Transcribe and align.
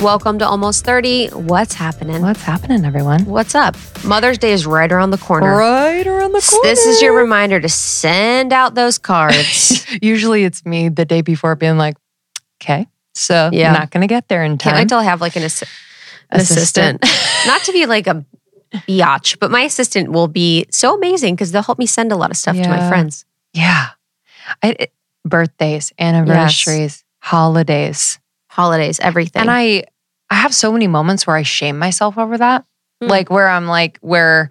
Welcome 0.00 0.38
to 0.38 0.46
Almost 0.48 0.86
30. 0.86 1.28
What's 1.28 1.74
happening? 1.74 2.22
What's 2.22 2.42
happening, 2.42 2.86
everyone? 2.86 3.26
What's 3.26 3.54
up? 3.54 3.76
Mother's 4.02 4.38
Day 4.38 4.52
is 4.52 4.64
right 4.64 4.90
around 4.90 5.10
the 5.10 5.18
corner. 5.18 5.54
Right 5.54 6.06
around 6.06 6.32
the 6.32 6.40
corner. 6.40 6.66
This 6.68 6.86
is 6.86 7.02
your 7.02 7.14
reminder 7.14 7.60
to 7.60 7.68
send 7.68 8.54
out 8.54 8.74
those 8.74 8.96
cards. 8.96 9.86
Usually 10.02 10.44
it's 10.44 10.64
me 10.64 10.88
the 10.88 11.04
day 11.04 11.20
before 11.20 11.54
being 11.54 11.76
like, 11.76 11.96
okay, 12.62 12.86
so 13.14 13.50
Yeah. 13.52 13.68
I'm 13.68 13.74
not 13.74 13.90
going 13.90 14.00
to 14.00 14.06
get 14.06 14.26
there 14.28 14.42
in 14.42 14.52
Can't 14.52 14.60
time. 14.62 14.74
wait 14.76 14.88
till 14.88 14.98
I 14.98 15.04
have 15.04 15.20
like 15.20 15.36
an, 15.36 15.42
assi- 15.42 15.68
an 16.30 16.40
assistant. 16.40 17.04
Not 17.46 17.60
to 17.64 17.72
be 17.72 17.84
like 17.84 18.06
a 18.06 18.24
biatch, 18.72 19.38
but 19.38 19.50
my 19.50 19.60
assistant 19.62 20.12
will 20.12 20.28
be 20.28 20.64
so 20.70 20.96
amazing 20.96 21.34
because 21.34 21.52
they'll 21.52 21.62
help 21.62 21.78
me 21.78 21.84
send 21.86 22.10
a 22.10 22.16
lot 22.16 22.30
of 22.30 22.38
stuff 22.38 22.56
to 22.56 22.68
my 22.68 22.88
friends. 22.88 23.26
yeah. 23.52 23.88
I, 24.62 24.76
it- 24.78 24.92
birthdays, 25.26 25.92
anniversaries, 25.98 27.04
holidays. 27.18 28.18
Holidays, 28.48 28.98
everything. 28.98 29.42
And 29.42 29.50
I 29.50 29.84
I 30.30 30.34
have 30.36 30.54
so 30.54 30.72
many 30.72 30.86
moments 30.86 31.26
where 31.26 31.36
I 31.36 31.42
shame 31.42 31.78
myself 31.78 32.16
over 32.16 32.38
that. 32.38 32.64
Mm. 33.02 33.08
Like 33.08 33.30
where 33.30 33.48
I'm 33.48 33.66
like 33.66 33.98
where 34.00 34.50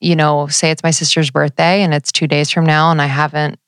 you 0.00 0.16
know, 0.16 0.48
say 0.48 0.72
it's 0.72 0.82
my 0.82 0.90
sister's 0.90 1.30
birthday 1.30 1.80
and 1.82 1.94
it's 1.94 2.10
2 2.10 2.26
days 2.26 2.50
from 2.50 2.66
now 2.66 2.90
and 2.90 3.00
I 3.00 3.06
haven't 3.06 3.60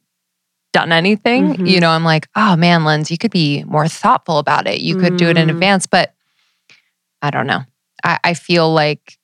done 0.73 0.91
anything, 0.91 1.55
Mhm. 1.55 1.69
you 1.69 1.79
know, 1.79 1.91
I'm 1.91 2.03
like, 2.03 2.27
"Oh 2.35 2.57
man, 2.57 2.85
Linz, 2.85 3.09
you 3.09 3.17
could 3.19 3.31
be 3.31 3.63
more 3.65 3.87
thoughtful 3.87 4.39
about 4.39 4.67
it. 4.67 4.81
You 4.81 4.97
could 4.97 5.17
do 5.17 5.29
it 5.29 5.39
in 5.39 5.47
Mm. 5.47 5.53
advance." 5.53 5.87
But 5.87 6.13
I 7.23 7.31
don't 7.31 7.47
know. 7.47 7.63
I, 8.03 8.19
I 8.25 8.35
feel 8.35 8.73
like 8.75 9.17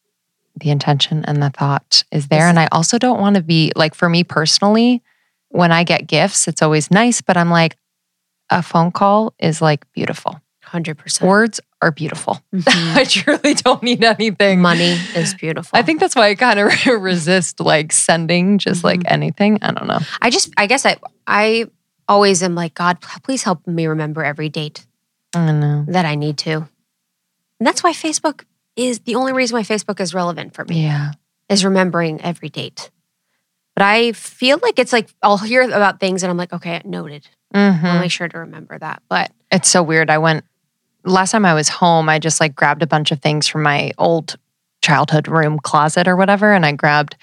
the 0.55 0.71
intention 0.71 1.25
and 1.25 1.43
the 1.43 1.51
thought 1.51 2.05
is 2.13 2.29
there. 2.29 2.47
And 2.49 2.61
I 2.61 2.69
also 2.71 2.97
don't 2.99 3.21
want 3.21 3.35
to 3.35 3.43
be 3.43 3.73
like 3.75 3.95
for 3.97 4.09
me 4.09 4.23
personally, 4.23 5.03
when 5.49 5.73
I 5.73 5.83
get 5.83 6.07
gifts, 6.07 6.47
it's 6.47 6.63
always 6.63 6.91
nice, 6.93 7.21
but 7.21 7.37
I'm 7.37 7.51
like, 7.51 7.77
a 8.51 8.63
phone 8.63 8.93
call 8.93 9.35
is 9.41 9.61
like 9.61 9.85
beautiful. 9.93 10.41
100%. 10.73 11.23
Words 11.27 11.61
are 11.83 11.91
beautiful. 11.91 12.41
Mhm. 12.55 12.65
I 12.97 13.05
truly 13.05 13.55
don't 13.55 13.83
need 13.83 14.05
anything. 14.05 14.61
Money 14.61 14.97
is 15.15 15.35
beautiful. 15.35 15.79
I 15.79 15.83
think 15.83 16.01
that's 16.01 16.15
why 16.17 16.29
I 16.29 16.35
kind 16.35 16.59
of 16.61 16.73
resist 17.03 17.61
like 17.61 17.93
sending 17.93 18.59
just 18.59 18.85
like 18.85 19.01
Mm-hmm. 19.01 19.13
anything. 19.15 19.59
I 19.63 19.73
don't 19.73 19.87
know. 19.89 19.99
I 20.21 20.31
just, 20.31 20.53
I 20.57 20.67
guess 20.67 20.85
I, 20.87 20.97
I 21.27 21.67
always 22.09 22.43
am 22.43 22.55
like, 22.55 22.75
God, 22.75 23.01
please 23.23 23.43
help 23.43 23.67
me 23.67 23.87
remember 23.87 24.25
every 24.25 24.49
date 24.49 24.87
I 25.35 25.53
know. 25.53 25.85
that 25.89 26.05
I 26.05 26.15
need 26.17 26.39
to. 26.39 26.53
And 27.59 27.67
that's 27.67 27.83
why 27.83 27.93
Facebook 27.93 28.45
is 28.77 29.01
the 29.01 29.15
only 29.17 29.33
reason 29.33 29.57
why 29.57 29.63
Facebook 29.63 30.01
is 30.01 30.15
relevant 30.15 30.55
for 30.55 30.65
me 30.65 30.85
Yeah. 30.85 31.13
is 31.49 31.65
remembering 31.65 32.21
every 32.23 32.49
date. 32.49 32.91
But 33.77 33.85
I 33.85 34.13
feel 34.13 34.59
like 34.63 34.79
it's 34.79 34.93
like 34.93 35.09
I'll 35.23 35.39
hear 35.39 35.63
about 35.63 36.01
things 36.01 36.23
and 36.23 36.31
I'm 36.31 36.37
like, 36.37 36.53
okay, 36.53 36.83
noted. 36.85 37.27
Mhm. 37.55 37.83
I'll 37.85 38.01
make 38.01 38.11
sure 38.11 38.29
to 38.29 38.39
remember 38.39 38.79
that. 38.79 39.03
But 39.09 39.31
It's 39.51 39.69
so 39.69 39.83
weird. 39.83 40.11
I 40.11 40.19
went 40.19 40.45
last 41.05 41.33
time 41.33 41.45
I 41.45 41.55
was 41.55 41.69
home, 41.69 42.09
I 42.09 42.19
just 42.19 42.41
like 42.41 42.55
grabbed 42.55 42.83
a 42.83 42.87
bunch 42.87 43.11
of 43.11 43.21
things 43.21 43.47
from 43.47 43.63
my 43.63 43.93
old 43.99 44.37
childhood 44.83 45.29
room 45.29 45.59
closet 45.59 46.09
or 46.09 46.17
whatever. 46.17 46.53
And 46.53 46.65
I 46.65 46.73
grabbed 46.73 47.17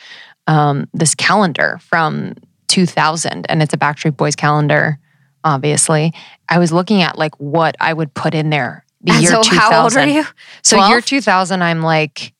um, 0.47 0.88
this 0.94 1.16
calendar 1.16 1.80
from 1.81 2.36
2000 2.67 3.45
and 3.50 3.61
it's 3.61 3.73
a 3.73 3.78
Backstreet 3.78 4.17
Boys 4.17 4.36
calendar, 4.36 5.00
obviously. 5.44 6.14
I 6.50 6.59
was 6.59 6.72
looking 6.72 7.02
at 7.02 7.17
like 7.17 7.36
what 7.39 7.75
I 7.80 7.94
would 7.94 8.14
put 8.14 8.33
in 8.33 8.50
there 8.50 8.86
the 9.02 9.14
and 9.14 9.22
year 9.22 9.31
so 9.31 9.44
2000. 9.44 9.59
how 9.59 9.83
old 9.83 9.95
are 9.95 10.08
you? 10.08 10.25
So 10.64 10.88
year 10.88 11.02
2000, 11.02 11.61
I'm 11.61 11.81
like, 11.81 12.33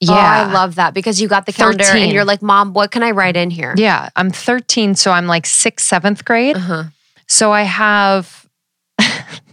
yeah. 0.00 0.14
Oh, 0.14 0.50
I 0.50 0.52
love 0.52 0.74
that 0.76 0.94
because 0.94 1.20
you 1.20 1.28
got 1.28 1.46
the 1.46 1.52
calendar 1.52 1.84
and 1.84 1.92
13. 1.92 2.12
you're 2.12 2.24
like, 2.24 2.42
Mom, 2.42 2.72
what 2.72 2.90
can 2.90 3.04
I 3.04 3.12
write 3.12 3.36
in 3.36 3.50
here? 3.50 3.72
Yeah, 3.76 4.08
I'm 4.16 4.30
13, 4.30 4.96
so 4.96 5.12
I'm 5.12 5.28
like 5.28 5.46
sixth, 5.46 5.86
seventh 5.86 6.24
grade. 6.24 6.56
Uh-huh. 6.56 6.84
So 7.28 7.52
I 7.52 7.62
have, 7.62 8.41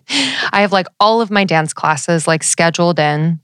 I 0.52 0.62
have 0.62 0.72
like 0.72 0.88
all 1.00 1.22
of 1.22 1.30
my 1.32 1.44
dance 1.44 1.74
classes 1.74 2.28
like 2.28 2.44
scheduled 2.44 3.00
in. 3.00 3.40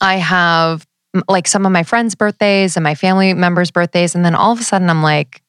I 0.00 0.16
have 0.16 0.86
like 1.28 1.46
some 1.46 1.66
of 1.66 1.72
my 1.72 1.82
friends' 1.82 2.14
birthdays 2.14 2.76
and 2.76 2.84
my 2.84 2.94
family 2.94 3.34
members' 3.34 3.70
birthdays, 3.70 4.14
and 4.14 4.24
then 4.24 4.34
all 4.34 4.52
of 4.52 4.60
a 4.60 4.64
sudden 4.64 4.88
I'm 4.88 5.02
like, 5.02 5.42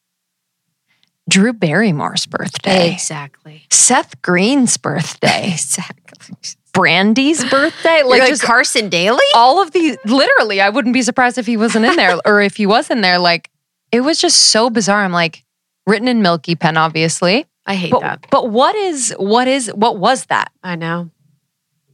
Drew 1.28 1.52
Barrymore's 1.54 2.26
birthday, 2.26 2.92
Exactly. 2.92 3.64
Seth 3.70 4.20
Green's 4.20 4.76
birthday, 4.76 5.48
Exactly. 5.52 6.36
Brandy's 6.74 7.42
birthday, 7.50 8.02
Like, 8.02 8.20
like 8.20 8.28
just 8.28 8.42
Carson 8.42 8.88
Daly? 8.90 9.24
all 9.34 9.62
of 9.62 9.70
these. 9.72 9.96
Literally, 10.04 10.60
I 10.60 10.68
wouldn't 10.68 10.92
be 10.92 11.02
surprised 11.02 11.38
if 11.38 11.46
he 11.46 11.56
wasn't 11.56 11.86
in 11.86 11.96
there, 11.96 12.18
or 12.26 12.42
if 12.42 12.56
he 12.56 12.66
was 12.66 12.90
in 12.90 13.00
there. 13.00 13.18
Like 13.18 13.50
it 13.90 14.00
was 14.02 14.20
just 14.20 14.38
so 14.50 14.68
bizarre. 14.68 15.02
I'm 15.04 15.12
like 15.12 15.44
written 15.86 16.08
in 16.08 16.20
Milky 16.20 16.56
Pen, 16.56 16.76
obviously. 16.76 17.46
I 17.66 17.74
hate 17.76 17.90
But, 17.92 18.00
that. 18.00 18.26
but 18.30 18.50
what 18.50 18.74
is 18.74 19.14
what 19.18 19.48
is 19.48 19.68
what 19.74 19.98
was 19.98 20.26
that? 20.26 20.52
I 20.62 20.76
know. 20.76 21.10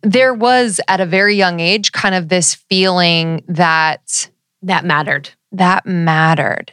There 0.02 0.32
was 0.34 0.80
at 0.88 1.00
a 1.00 1.06
very 1.06 1.36
young 1.36 1.60
age 1.60 1.92
kind 1.92 2.14
of 2.14 2.28
this 2.28 2.54
feeling 2.54 3.44
that 3.48 4.30
That 4.62 4.84
mattered. 4.84 5.30
that 5.52 5.86
mattered. 5.86 6.72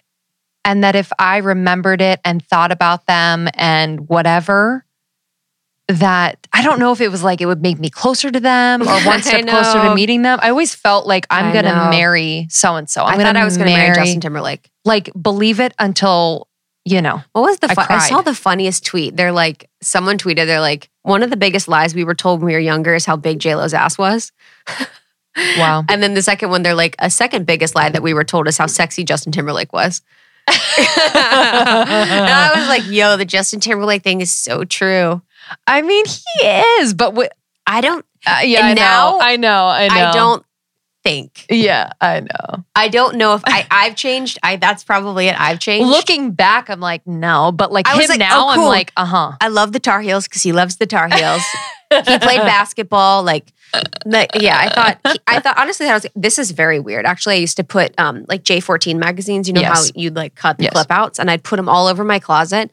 And 0.65 0.83
that 0.83 0.95
if 0.95 1.11
I 1.19 1.37
remembered 1.37 2.01
it 2.01 2.19
and 2.25 2.43
thought 2.45 2.71
about 2.71 3.05
them 3.05 3.47
and 3.53 4.09
whatever, 4.09 4.83
that 5.87 6.45
I 6.51 6.61
don't 6.63 6.79
know 6.79 6.91
if 6.91 6.99
it 6.99 7.09
was 7.09 7.23
like 7.23 7.39
it 7.39 7.45
would 7.45 7.61
make 7.61 7.79
me 7.79 7.89
closer 7.89 8.29
to 8.29 8.39
them 8.39 8.81
or 8.81 8.85
one 9.05 9.21
step 9.21 9.47
closer 9.47 9.81
to 9.83 9.95
meeting 9.95 10.23
them. 10.23 10.39
I 10.41 10.49
always 10.49 10.75
felt 10.75 11.07
like 11.07 11.25
I'm 11.29 11.45
I 11.47 11.53
gonna 11.53 11.73
know. 11.85 11.89
marry 11.89 12.47
so 12.49 12.75
and 12.75 12.89
so. 12.89 13.05
i 13.05 13.15
thought 13.15 13.37
I 13.37 13.45
was 13.45 13.55
going 13.57 13.69
to 13.69 13.75
marry 13.75 13.95
Justin 13.95 14.19
Timberlake. 14.19 14.69
Like 14.83 15.09
believe 15.21 15.59
it 15.61 15.73
until 15.79 16.46
you 16.89 17.01
know. 17.01 17.21
What 17.33 17.41
was 17.41 17.59
the 17.59 17.69
I 17.71 17.75
fun- 17.75 17.87
I, 17.89 17.99
saw 17.99 18.21
the 18.21 18.33
funniest 18.33 18.85
tweet. 18.85 19.15
They're 19.17 19.31
like, 19.31 19.69
someone 19.81 20.17
tweeted, 20.17 20.45
they're 20.45 20.61
like, 20.61 20.89
one 21.03 21.21
of 21.23 21.29
the 21.29 21.37
biggest 21.37 21.67
lies 21.67 21.93
we 21.93 22.03
were 22.03 22.15
told 22.15 22.39
when 22.39 22.47
we 22.47 22.53
were 22.53 22.59
younger 22.59 22.95
is 22.95 23.05
how 23.05 23.17
big 23.17 23.39
J 23.39 23.55
Lo's 23.55 23.73
ass 23.73 23.97
was. 23.97 24.31
Wow. 25.57 25.83
And 25.87 26.01
then 26.01 26.15
the 26.15 26.23
second 26.23 26.49
one, 26.49 26.63
they're 26.63 26.73
like, 26.73 26.95
a 26.97 27.11
second 27.11 27.45
biggest 27.45 27.75
lie 27.75 27.89
that 27.89 28.01
we 28.01 28.15
were 28.15 28.23
told 28.23 28.47
is 28.47 28.57
how 28.57 28.65
sexy 28.65 29.03
Justin 29.03 29.31
Timberlake 29.31 29.71
was. 29.71 30.01
and 30.47 30.55
I 31.15 32.53
was 32.55 32.67
like, 32.67 32.89
yo, 32.91 33.17
the 33.17 33.25
Justin 33.25 33.59
Timberlake 33.59 34.01
thing 34.01 34.21
is 34.21 34.31
so 34.31 34.63
true. 34.63 35.21
I 35.67 35.83
mean, 35.83 36.05
he 36.05 36.47
is, 36.47 36.95
but? 36.95 37.15
I 37.67 37.81
don't, 37.81 38.03
Uh, 38.25 38.39
yeah, 38.43 38.65
I 38.65 38.73
now, 38.73 39.11
know. 39.11 39.19
I 39.21 39.35
know. 39.35 39.67
I 39.67 39.87
know. 39.89 39.95
I 39.95 40.11
don't 40.11 40.45
think. 41.07 41.45
Yeah, 41.49 41.91
I 42.01 42.19
know. 42.21 42.63
I 42.75 42.87
don't 42.89 43.15
know 43.17 43.33
if 43.35 43.41
I, 43.45 43.65
I've 43.71 43.95
changed. 43.95 44.37
I 44.43 44.55
that's 44.57 44.83
probably 44.83 45.27
it. 45.27 45.39
I've 45.39 45.59
changed. 45.59 45.87
Looking 45.89 46.31
back, 46.31 46.69
I'm 46.69 46.79
like, 46.79 47.05
no, 47.07 47.51
but 47.51 47.71
like 47.71 47.87
I 47.87 47.93
him 47.93 47.97
was 47.99 48.09
like, 48.09 48.19
now, 48.19 48.45
oh, 48.45 48.49
I'm 48.49 48.59
like, 48.65 48.91
uh 48.97 49.05
huh. 49.05 49.31
I 49.41 49.47
love 49.47 49.71
the 49.71 49.79
Tar 49.79 50.01
Heels 50.01 50.27
because 50.27 50.43
he 50.43 50.51
loves 50.51 50.77
the 50.77 50.85
Tar 50.85 51.07
Heels. 51.09 51.43
he 51.91 52.19
played 52.19 52.39
basketball. 52.41 53.23
Like, 53.23 53.51
like, 54.05 54.31
yeah, 54.35 54.57
I 54.57 54.69
thought, 54.73 55.19
I 55.27 55.39
thought 55.39 55.57
honestly, 55.57 55.87
I 55.87 55.93
was 55.93 56.05
this 56.15 56.37
is 56.39 56.51
very 56.51 56.79
weird. 56.79 57.05
Actually, 57.05 57.35
I 57.35 57.39
used 57.39 57.57
to 57.57 57.63
put 57.63 57.93
um 57.99 58.25
like 58.27 58.43
J14 58.43 58.97
magazines. 58.97 59.47
You 59.47 59.53
know 59.53 59.61
Yes. 59.61 59.87
how 59.87 59.91
you'd 59.95 60.15
like 60.15 60.35
cut 60.35 60.57
the 60.57 60.63
Yes. 60.65 60.73
clip 60.73 60.91
outs, 60.91 61.19
and 61.19 61.29
I'd 61.31 61.43
put 61.43 61.55
them 61.57 61.69
all 61.69 61.87
over 61.87 62.03
my 62.03 62.19
closet, 62.19 62.71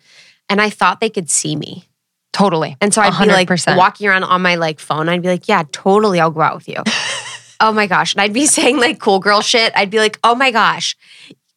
and 0.49 0.61
I 0.61 0.71
thought 0.71 1.01
they 1.01 1.11
could 1.11 1.31
see 1.31 1.55
me, 1.57 1.85
Totally. 2.33 2.77
and 2.81 2.93
so 2.93 3.01
I'd 3.03 3.17
be 3.21 3.27
like 3.31 3.49
walking 3.77 4.09
around 4.09 4.25
on 4.25 4.43
my 4.43 4.57
like 4.57 4.79
phone. 4.81 5.09
I'd 5.09 5.23
be 5.23 5.29
like, 5.29 5.49
yeah, 5.49 5.63
totally, 5.73 6.19
I'll 6.21 6.31
go 6.31 6.41
out 6.41 6.57
with 6.57 6.69
you. 6.69 6.83
Oh 7.61 7.73
my 7.73 7.87
gosh, 7.87 8.15
and 8.15 8.21
I'd 8.21 8.33
be 8.33 8.47
saying 8.59 8.79
like 8.79 8.99
cool 8.99 9.19
girl 9.21 9.41
shit. 9.41 9.73
I'd 9.77 9.91
be 9.91 9.99
like, 9.99 10.19
oh 10.25 10.35
my 10.35 10.51
gosh. 10.51 10.97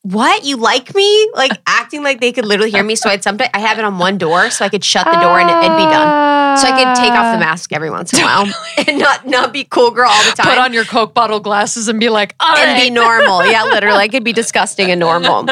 What 0.03 0.46
you 0.46 0.56
like 0.56 0.96
me? 0.96 1.30
Like 1.34 1.52
acting 1.68 2.02
like 2.02 2.22
they 2.22 2.31
could 2.31 2.46
literally 2.46 2.72
hear 2.72 2.84
me. 2.84 2.96
So 2.96 3.09
I'd 3.09 3.24
sometimes 3.24 3.50
I 3.53 3.59
have 3.59 3.78
it 3.78 3.84
on 3.84 3.97
one 4.00 4.18
door, 4.18 4.50
so 4.52 4.63
I 4.63 4.69
could 4.69 4.86
shut 4.86 5.03
the 5.06 5.19
door 5.19 5.38
and 5.38 5.50
it- 5.50 5.57
it'd 5.66 5.78
be 5.78 5.84
done. 5.84 6.38
So 6.57 6.66
I 6.66 6.72
could 6.72 6.96
take 7.03 7.12
off 7.12 7.36
the 7.36 7.40
mask 7.40 7.72
every 7.74 7.90
once 7.91 8.13
in 8.13 8.19
a 8.22 8.24
while 8.24 8.46
and 8.88 8.97
not 9.00 9.28
not 9.28 9.52
be 9.53 9.66
cool 9.66 9.91
girl 9.91 10.09
all 10.09 10.24
the 10.24 10.31
time. 10.31 10.47
Put 10.47 10.57
on 10.59 10.72
your 10.72 10.86
Coke 10.86 11.13
bottle 11.13 11.40
glasses 11.41 11.88
and 11.90 12.00
be 12.00 12.07
like, 12.09 12.36
all 12.40 12.56
and 12.56 12.81
be 12.81 12.90
normal. 12.90 13.46
Yeah, 13.46 13.66
literally. 13.66 13.97
I 14.00 14.07
could 14.07 14.24
be 14.24 14.31
disgusting 14.34 14.90
and 14.90 15.00
normal. 15.00 15.46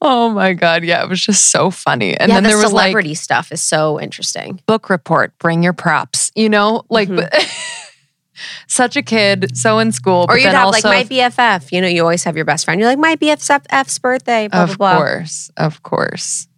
oh 0.00 0.32
my 0.34 0.52
god, 0.54 0.82
yeah, 0.84 1.02
it 1.02 1.08
was 1.08 1.20
just 1.20 1.50
so 1.50 1.70
funny. 1.70 2.16
And 2.16 2.28
yeah, 2.30 2.36
then 2.36 2.44
the 2.44 2.48
there 2.50 2.56
was 2.58 2.72
like 2.72 2.84
celebrity 2.84 3.14
stuff 3.14 3.52
is 3.52 3.60
so 3.62 4.00
interesting. 4.00 4.60
book 4.66 4.88
report, 4.88 5.36
bring 5.38 5.62
your 5.62 5.72
props. 5.74 6.30
You 6.34 6.48
know, 6.48 6.84
like 6.88 7.08
Mhm. 7.08 7.28
Such 8.66 8.96
a 8.96 9.02
kid, 9.02 9.56
so 9.56 9.78
in 9.78 9.92
school, 9.92 10.26
Or 10.28 10.36
you'd 10.38 10.48
have 10.52 10.66
also, 10.66 10.88
like 10.88 11.08
my 11.08 11.16
BFF. 11.16 11.72
You 11.72 11.80
know, 11.80 11.86
you 11.88 12.02
always 12.02 12.24
have 12.24 12.36
your 12.36 12.44
best 12.44 12.64
friend. 12.64 12.80
You're 12.80 12.88
like, 12.88 12.98
my 12.98 13.16
BFF's 13.16 13.98
birthday, 13.98 14.48
blah, 14.48 14.64
of 14.64 14.76
blah, 14.78 14.94
blah. 14.94 14.96
course, 14.98 15.50
of 15.56 15.82
course. 15.82 16.48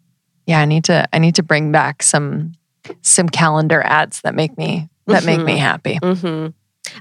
Yeah, 0.47 0.61
I 0.61 0.65
need 0.67 0.85
to. 0.85 1.09
I 1.13 1.19
need 1.19 1.37
to 1.37 1.43
bring 1.43 1.73
back 1.73 2.03
some 2.03 2.53
some 3.03 3.29
calendar 3.29 3.81
ads 3.83 4.21
that 4.23 4.35
make 4.35 4.59
me 4.59 4.89
that 5.07 5.25
make 5.25 5.41
me 5.41 5.55
Mhm. 5.57 5.59
happy. 5.59 5.99
hmm 6.03 6.47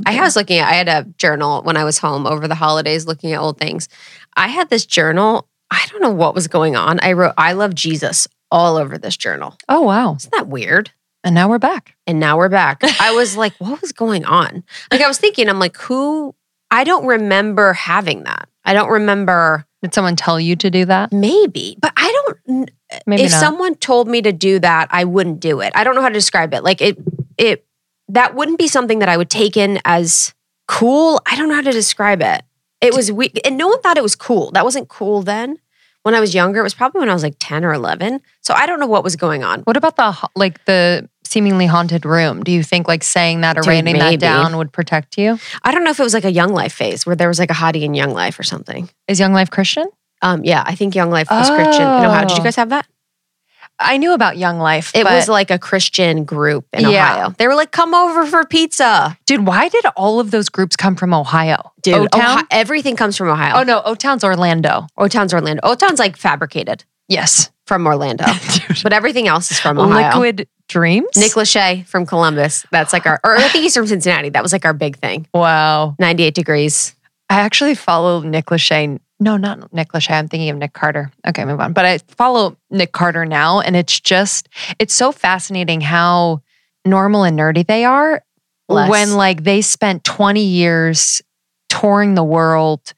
I 0.06 0.20
was 0.22 0.36
looking 0.38 0.60
at, 0.60 0.70
I 0.70 0.74
had 0.76 0.88
a 0.88 1.04
journal 1.18 1.62
when 1.64 1.76
I 1.76 1.84
was 1.84 1.98
home 2.00 2.26
over 2.26 2.48
the 2.48 2.56
holidays 2.56 3.06
looking 3.06 3.34
at 3.34 3.40
old 3.40 3.58
things. 3.60 3.90
I 4.36 4.48
had 4.48 4.70
this 4.70 4.86
journal. 4.86 5.48
I 5.70 5.86
don't 5.92 6.02
know 6.02 6.10
what 6.10 6.34
was 6.34 6.48
going 6.48 6.76
on. 6.78 7.00
I 7.02 7.12
wrote, 7.14 7.34
I 7.38 7.52
love 7.54 7.76
Jesus 7.76 8.28
all 8.50 8.78
over 8.78 8.98
this 8.98 9.18
journal. 9.18 9.58
Oh 9.68 9.82
wow! 9.82 10.16
Isn't 10.16 10.32
that 10.32 10.48
weird? 10.48 10.92
And 11.24 11.34
now 11.36 11.50
we're 11.50 11.60
back. 11.60 11.96
And 12.06 12.20
now 12.20 12.38
we're 12.38 12.50
back. 12.50 12.82
I 13.00 13.12
was 13.14 13.38
like, 13.38 13.54
what 13.58 13.82
was 13.82 13.92
going 13.92 14.26
on? 14.26 14.64
Like, 14.92 15.02
I 15.02 15.08
was 15.08 15.18
thinking, 15.18 15.50
I'm 15.50 15.60
like, 15.60 15.78
who? 15.78 16.36
I 16.70 16.84
don't 16.84 17.06
remember 17.06 17.74
having 17.74 18.24
that. 18.24 18.50
I 18.66 18.74
don't 18.74 18.90
remember, 18.90 19.66
Did 19.82 19.94
someone 19.94 20.16
tell 20.16 20.40
you 20.40 20.56
to 20.58 20.70
do 20.70 20.86
that? 20.86 21.12
maybe, 21.12 21.78
but 21.82 21.94
I 21.96 22.12
don't. 22.48 22.72
Maybe 23.06 23.24
if 23.24 23.32
not. 23.32 23.40
someone 23.40 23.76
told 23.76 24.08
me 24.08 24.22
to 24.22 24.32
do 24.32 24.60
that, 24.60 24.88
I 24.92 25.04
wouldn't 25.04 25.40
do 25.40 25.62
it. 25.62 25.72
I 25.76 25.84
don't 25.84 25.96
know 25.96 26.02
how 26.02 26.10
to 26.10 26.14
describe 26.14 26.54
it. 26.54 26.64
Like, 26.64 26.82
it, 26.82 26.98
it, 27.38 27.66
that 28.10 28.36
wouldn't 28.36 28.58
be 28.58 28.68
something 28.68 29.00
that 29.00 29.10
I 29.10 29.18
would 29.18 29.30
take 29.30 29.58
in 29.58 29.80
as 29.86 30.34
cool. 30.68 31.22
I 31.26 31.36
don't 31.36 31.50
know 31.50 31.56
how 31.56 31.62
to 31.62 31.72
describe 31.72 32.22
it. 32.22 32.44
It 32.82 32.94
was 32.94 33.12
we 33.12 33.32
and 33.46 33.58
no 33.58 33.70
one 33.70 33.82
thought 33.82 33.98
it 33.98 34.04
was 34.04 34.16
cool. 34.16 34.52
That 34.52 34.66
wasn't 34.66 34.90
cool 34.90 35.22
then. 35.22 35.58
When 36.04 36.16
I 36.16 36.20
was 36.20 36.36
younger, 36.36 36.60
it 36.60 36.64
was 36.64 36.74
probably 36.74 37.00
when 37.00 37.10
I 37.10 37.14
was 37.14 37.24
like 37.24 37.38
10 37.40 37.64
or 37.64 37.72
11. 37.74 38.20
So 38.42 38.54
I 38.54 38.66
don't 38.66 38.80
know 38.80 38.88
what 38.88 39.06
was 39.06 39.16
going 39.16 39.44
on. 39.44 39.62
What 39.62 39.78
about 39.78 39.96
the 39.96 40.30
like 40.36 40.64
the 40.66 41.10
seemingly 41.34 41.66
haunted 41.66 42.06
room? 42.06 42.44
Do 42.44 42.52
you 42.52 42.64
think 42.64 42.88
like 42.88 43.04
saying 43.04 43.42
that 43.42 43.58
or 43.58 43.62
Dude, 43.62 43.68
writing 43.70 43.86
maybe. 43.98 44.18
that 44.18 44.20
down 44.20 44.56
would 44.58 44.72
protect 44.72 45.18
you? 45.18 45.40
I 45.64 45.72
don't 45.72 45.84
know 45.84 45.90
if 45.92 46.00
it 46.00 46.04
was 46.04 46.14
like 46.14 46.26
a 46.26 46.32
Young 46.32 46.54
Life 46.54 46.74
phase 46.74 47.06
where 47.06 47.16
there 47.16 47.28
was 47.28 47.40
like 47.40 47.50
a 47.52 47.56
hottie 47.56 47.82
in 47.82 47.94
Young 47.94 48.12
Life 48.14 48.40
or 48.40 48.44
something. 48.44 48.90
Is 49.08 49.20
Young 49.20 49.34
Life 49.34 49.50
Christian? 49.52 49.88
Um, 50.22 50.46
yeah, 50.46 50.64
I 50.66 50.76
think 50.76 50.96
Young 50.96 51.10
Life 51.10 51.28
was 51.30 51.50
Christian. 51.50 51.82
In 51.82 52.06
Ohio. 52.06 52.22
Did 52.28 52.38
you 52.38 52.42
Oh. 52.42 52.44
guys 52.46 52.56
have 52.56 52.70
that? 52.70 52.86
I 53.80 53.98
knew 53.98 54.14
about 54.14 54.38
Young 54.38 54.60
Life. 54.60 54.92
It 54.94 55.04
was 55.04 55.28
like 55.28 55.50
a 55.50 55.58
Christian 55.58 56.26
group 56.26 56.66
in 56.74 56.88
Yeah. 56.88 57.14
Ohio. 57.16 57.36
They 57.40 57.48
were 57.48 57.56
like, 57.56 57.72
"Come 57.72 57.94
over 57.96 58.26
for 58.28 58.46
pizza." 58.46 59.18
dude. 59.26 59.48
Why 59.48 59.68
did 59.68 59.84
all 59.98 60.20
of 60.20 60.30
those 60.32 60.48
groups 60.48 60.76
come 60.76 60.96
from 60.96 61.14
Ohio? 61.14 61.72
Dude, 61.82 61.96
O-Town? 61.96 62.44
Everything 62.52 62.96
comes 62.96 63.18
from 63.18 63.30
Ohio. 63.30 63.56
Oh 63.58 63.64
no, 63.64 63.82
O 63.84 63.96
Town's 63.96 64.24
Orlando. 64.24 64.86
O 64.98 65.08
Town's 65.08 65.34
Orlando. 65.34 65.60
O 65.64 65.74
Town's 65.76 65.98
like 66.00 66.16
fabricated 66.16 66.86
Yes, 67.10 67.50
from 67.66 67.86
Orlando, 67.88 68.26
but 68.84 68.94
everything 68.94 69.28
else 69.28 69.52
is 69.52 69.60
from 69.60 69.80
Ohio. 69.80 70.08
Liquid 70.08 70.48
Dreams. 70.68 71.16
Nick 71.16 71.34
Lachey 71.34 71.86
from 71.86 72.06
Columbus. 72.06 72.66
That's 72.72 72.94
like 72.94 73.06
our, 73.06 73.20
or 73.24 73.36
I 73.36 73.48
think 73.48 73.64
he's 73.64 73.76
from 73.76 73.88
Cincinnati. 73.88 74.30
That 74.30 74.44
was 74.44 74.52
like 74.52 74.66
our 74.66 74.74
big 74.74 74.98
thing. 74.98 75.28
Wow. 75.34 75.96
98 76.00 76.34
degrees. 76.34 76.96
I 77.30 77.42
actually 77.42 77.76
follow 77.76 78.22
Nick 78.22 78.48
Lachey. 78.48 79.00
No, 79.20 79.38
not 79.38 79.74
Nick 79.74 79.90
Lachey. 79.94 80.12
I'm 80.12 80.28
thinking 80.28 80.50
of 80.50 80.58
Nick 80.58 80.74
Carter. 80.74 81.12
Okay, 81.28 81.46
move 81.46 81.60
on. 81.60 81.74
But 81.74 81.86
I 81.86 81.98
follow 81.98 82.58
Nick 82.70 82.92
Carter 82.92 83.26
now, 83.26 83.62
and 83.62 83.76
it's 83.76 84.00
just 84.00 84.50
it's 84.80 84.94
so 84.94 85.12
fascinating 85.12 85.80
how 85.82 86.42
normal 86.86 87.24
and 87.24 87.40
nerdy 87.40 87.66
they 87.66 87.86
are 87.86 88.24
Bless. 88.68 88.90
when 88.90 89.14
like 89.14 89.44
they 89.44 89.62
spent 89.62 90.04
20 90.04 90.42
years 90.44 91.22
touring 91.70 92.16
the 92.16 92.24
world, 92.24 92.94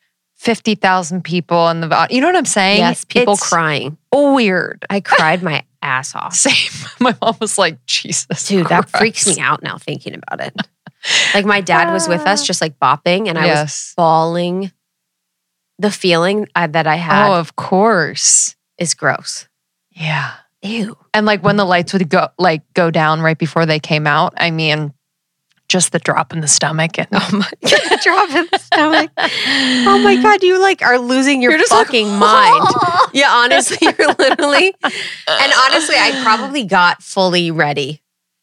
50,000 0.45 1.23
people 1.23 1.69
in 1.69 1.81
the 1.81 2.07
you 2.11 2.21
know 2.21 2.27
what 2.27 2.35
I'm 2.35 2.45
saying? 2.45 2.77
Yes, 2.77 3.03
people 3.03 3.33
It's 3.33 3.49
crying. 3.49 3.97
Weird. 4.13 4.85
I 4.91 4.99
cried 5.01 5.41
my 5.41 5.63
ass 5.81 6.15
off. 6.15 6.35
Same. 6.35 6.87
My 6.99 7.15
mom 7.19 7.35
was 7.41 7.57
like, 7.57 7.83
Jesus. 7.87 8.47
Dude, 8.47 8.67
that 8.67 8.87
freaks 8.89 9.25
me 9.27 9.41
out 9.41 9.63
now 9.63 9.79
thinking 9.79 10.13
about 10.15 10.45
it. 10.45 10.55
Like 11.33 11.45
my 11.45 11.61
dad 11.61 11.91
was 11.91 12.07
with 12.07 12.21
us 12.21 12.43
just 12.47 12.61
like 12.61 12.79
bopping 12.79 13.27
and 13.27 13.37
I 13.37 13.41
was 13.41 13.55
yes. 13.55 13.93
bawling. 13.97 14.71
The 15.77 15.91
feeling 15.91 16.47
uh, 16.55 16.67
that 16.67 16.87
I 16.87 16.95
had 16.95 17.27
Oh, 17.27 17.33
of 17.33 17.55
course. 17.55 18.55
is 18.77 18.93
gross. 18.93 19.47
Yeah. 19.91 20.31
Ew. 20.61 20.95
And 21.13 21.25
like 21.25 21.43
when 21.43 21.57
the 21.57 21.65
lights 21.65 21.91
would 21.93 22.07
go 22.07 22.29
like 22.37 22.61
go 22.73 22.91
down 22.91 23.21
right 23.21 23.37
before 23.37 23.65
they 23.65 23.79
came 23.79 24.07
out, 24.07 24.33
I 24.37 24.51
mean, 24.51 24.93
just 25.67 25.91
the 25.91 25.99
drop 25.99 26.31
in 26.33 26.41
the 26.41 26.47
stomach 26.47 26.97
and 26.99 27.07
Oh 27.11 27.29
my 27.33 27.49
god, 27.69 27.99
drop 28.03 28.29
in 28.31 28.47
the 28.51 28.57
stomach. 28.59 29.11
Oh 29.87 29.99
my 30.03 30.15
god, 30.21 30.43
you 30.43 30.59
like 30.61 30.81
are 30.81 30.99
losing 30.99 31.41
your 31.41 31.57
just 31.57 31.71
like, 31.71 31.87
fucking 31.87 32.07
mind. 32.19 32.65
Yeah, 33.13 33.29
honestly, 33.31 33.77
you're 33.81 34.13
literally. 34.13 34.75
And 34.83 35.53
honestly, 35.57 35.95
I 35.97 36.19
probably 36.23 36.63
got 36.65 37.01
fully 37.01 37.49
ready 37.51 38.01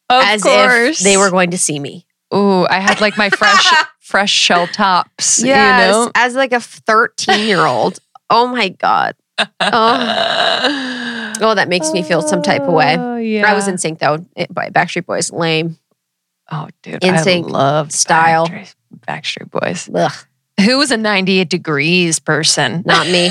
Of 0.09 0.23
as 0.25 0.43
course. 0.43 0.99
if 1.01 1.05
they 1.05 1.17
were 1.17 1.31
going 1.31 1.51
to 1.51 1.59
see 1.59 1.79
me. 1.79 2.07
Ooh, 2.35 2.67
I 2.67 2.81
had 2.81 3.01
like 3.01 3.19
my 3.19 3.29
fresh 3.29 3.67
fresh 4.01 4.31
shell 4.33 4.67
tops. 4.67 5.43
Yes, 5.43 5.87
You 5.95 6.05
know? 6.07 6.11
as 6.15 6.35
like 6.35 6.53
a 6.53 6.61
13 6.61 7.47
year 7.47 7.61
old. 7.67 7.99
Oh 8.31 8.47
my 8.47 8.69
god. 8.71 9.15
Oh, 9.39 9.47
oh, 11.41 11.55
that 11.55 11.69
makes 11.69 11.93
me 11.93 12.03
feel 12.03 12.23
some 12.23 12.43
type 12.43 12.63
of 12.63 12.73
way. 12.73 12.97
Oh, 12.99 13.17
yeah. 13.17 13.51
I 13.51 13.55
was 13.55 13.67
NSYNC 13.69 13.99
though 13.99 14.19
by 14.51 14.71
Backstreet 14.71 15.07
Boys. 15.07 15.31
Lame. 15.33 15.77
Oh, 16.53 16.69
dude. 16.83 17.01
NSYNC 17.01 17.45
I 17.45 17.49
love 17.49 17.93
style. 17.93 18.47
Backstreet, 18.47 18.75
Backstreet 19.09 19.51
Boys. 19.51 19.89
Ugh, 19.95 20.13
Who 20.65 20.77
was 20.79 20.91
a 20.91 20.97
98 20.99 21.49
degrees 21.49 22.19
person? 22.19 22.83
not 22.85 23.07
me. 23.09 23.31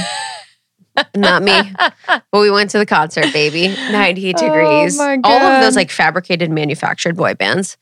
not 1.15 1.43
me. 1.43 1.61
But 2.07 2.23
we 2.41 2.49
went 2.51 2.71
to 2.71 2.77
the 2.79 2.85
concert, 2.85 3.31
baby. 3.31 3.67
98 3.91 4.35
Oh 4.37 4.41
degrees. 4.47 4.99
All 4.99 5.29
of 5.41 5.61
those 5.63 5.75
like 5.75 5.91
fabricated, 5.91 6.49
manufactured 6.51 7.15
boy 7.15 7.33
bands. 7.35 7.77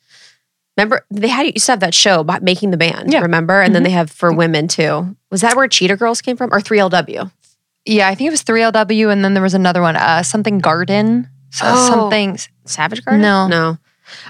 Remember, 0.77 1.05
they 1.09 1.27
had 1.27 1.45
used 1.47 1.65
to 1.65 1.71
have 1.73 1.79
that 1.81 1.93
show 1.93 2.19
about 2.21 2.43
making 2.43 2.71
the 2.71 2.77
band. 2.77 3.11
Yeah. 3.11 3.19
Remember, 3.21 3.61
and 3.61 3.73
then 3.75 3.81
Mhm. 3.81 3.85
they 3.85 3.91
have 3.91 4.11
for 4.11 4.31
women 4.31 4.67
too. 4.67 5.15
Was 5.31 5.41
that 5.41 5.55
where 5.55 5.67
Cheetah 5.67 5.97
Girls 5.97 6.21
came 6.21 6.37
from, 6.37 6.53
or 6.53 6.61
3LW? 6.61 7.31
Yeah, 7.85 8.07
I 8.07 8.15
think 8.15 8.27
it 8.27 8.31
was 8.31 8.43
3LW 8.43 9.09
and 9.09 9.23
then 9.25 9.33
there 9.33 9.43
was 9.43 9.53
another 9.53 9.81
one, 9.81 9.95
uh, 9.95 10.21
something 10.23 10.59
Garden. 10.59 11.27
So 11.51 11.65
Oh. 11.67 11.87
something 11.89 12.37
Savage 12.65 13.03
Garden? 13.03 13.21
No. 13.21 13.47
no. 13.47 13.77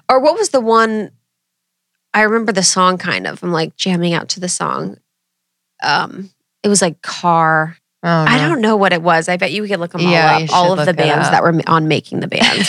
Or 0.09 0.19
what 0.19 0.35
was 0.35 0.49
the 0.49 0.61
one? 0.61 1.11
I 2.13 2.21
remember 2.23 2.51
the 2.51 2.63
song 2.63 2.97
kind 2.97 3.27
of. 3.27 3.43
I'm 3.43 3.51
like 3.51 3.75
jamming 3.75 4.13
out 4.13 4.29
to 4.29 4.39
the 4.39 4.49
song. 4.49 4.97
Um, 5.83 6.29
it 6.63 6.67
was 6.67 6.81
like 6.81 7.01
car. 7.01 7.77
oh, 8.03 8.07
I 8.09 8.37
don't 8.39 8.61
know 8.61 8.75
what 8.75 8.93
it 8.93 9.01
was. 9.01 9.29
I 9.29 9.37
bet 9.37 9.51
you 9.51 9.65
could 9.67 9.79
look 9.79 9.91
them 9.91 10.05
all 10.05 10.13
up. 10.13 10.49
All 10.53 10.79
of 10.79 10.85
the 10.85 10.93
bands 10.93 11.29
that 11.29 11.43
were 11.43 11.53
on 11.67 11.87
making 11.87 12.19
the 12.21 12.27
band. 12.27 12.67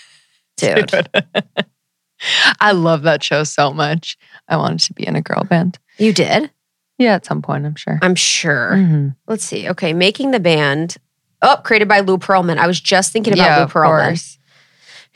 Dude, 0.56 0.90
I 2.60 2.72
love 2.72 3.02
that 3.02 3.22
show 3.22 3.44
so 3.44 3.72
much. 3.72 4.18
I 4.48 4.56
wanted 4.56 4.80
to 4.80 4.92
be 4.94 5.06
in 5.06 5.16
a 5.16 5.22
girl 5.22 5.44
band. 5.44 5.78
you 5.98 6.12
did. 6.12 6.50
Yeah, 6.98 7.14
at 7.14 7.24
some 7.24 7.40
point, 7.40 7.64
I'm 7.64 7.76
sure. 7.76 7.98
I'm 8.02 8.14
sure. 8.14 8.72
Mhm. 8.72 9.16
Let's 9.26 9.42
see. 9.44 9.70
Okay, 9.70 9.94
making 9.94 10.32
the 10.32 10.40
band. 10.40 10.96
Oh, 11.40 11.56
created 11.64 11.88
by 11.88 12.00
Lou 12.00 12.18
Pearlman. 12.18 12.58
I 12.58 12.66
was 12.66 12.78
just 12.78 13.10
thinking 13.10 13.32
about 13.32 13.44
Yeah, 13.46 13.58
Lou 13.60 13.66
Pearlman, 13.68 14.06
course. 14.08 14.38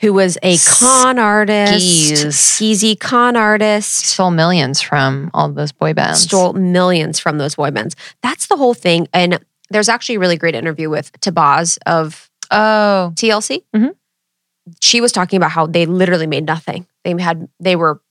Who 0.01 0.11
was 0.13 0.37
a 0.43 0.57
con 0.57 1.17
artist, 1.19 2.25
skeezy 2.27 2.99
con 2.99 3.35
artist. 3.37 4.05
Stole 4.07 4.31
millions 4.31 4.81
from 4.81 5.31
all 5.33 5.49
those 5.49 5.71
boy 5.71 5.93
bands. 5.93 6.21
stole 6.21 6.53
millions 6.53 7.17
from 7.19 7.37
those 7.37 7.55
boy 7.55 7.71
bands. 7.71 7.95
That's 8.21 8.47
the 8.47 8.57
whole 8.57 8.73
thing. 8.73 9.07
And 9.13 9.39
there's 9.69 9.87
actually 9.89 10.15
a 10.15 10.19
really 10.19 10.37
great 10.37 10.53
interview 10.53 10.89
with 10.89 11.11
T-Boz 11.21 11.79
of 11.85 12.29
Oh, 12.51 13.11
TLC. 13.15 13.63
Mhm. 13.75 13.95
She 14.81 14.99
was 15.01 15.11
talking 15.11 15.37
about 15.37 15.51
how 15.51 15.65
they 15.65 15.85
literally 15.85 16.27
made 16.27 16.45
nothing. 16.45 16.85
They 17.03 17.15
had 17.19 17.47
they 17.59 17.75
were 17.75 18.01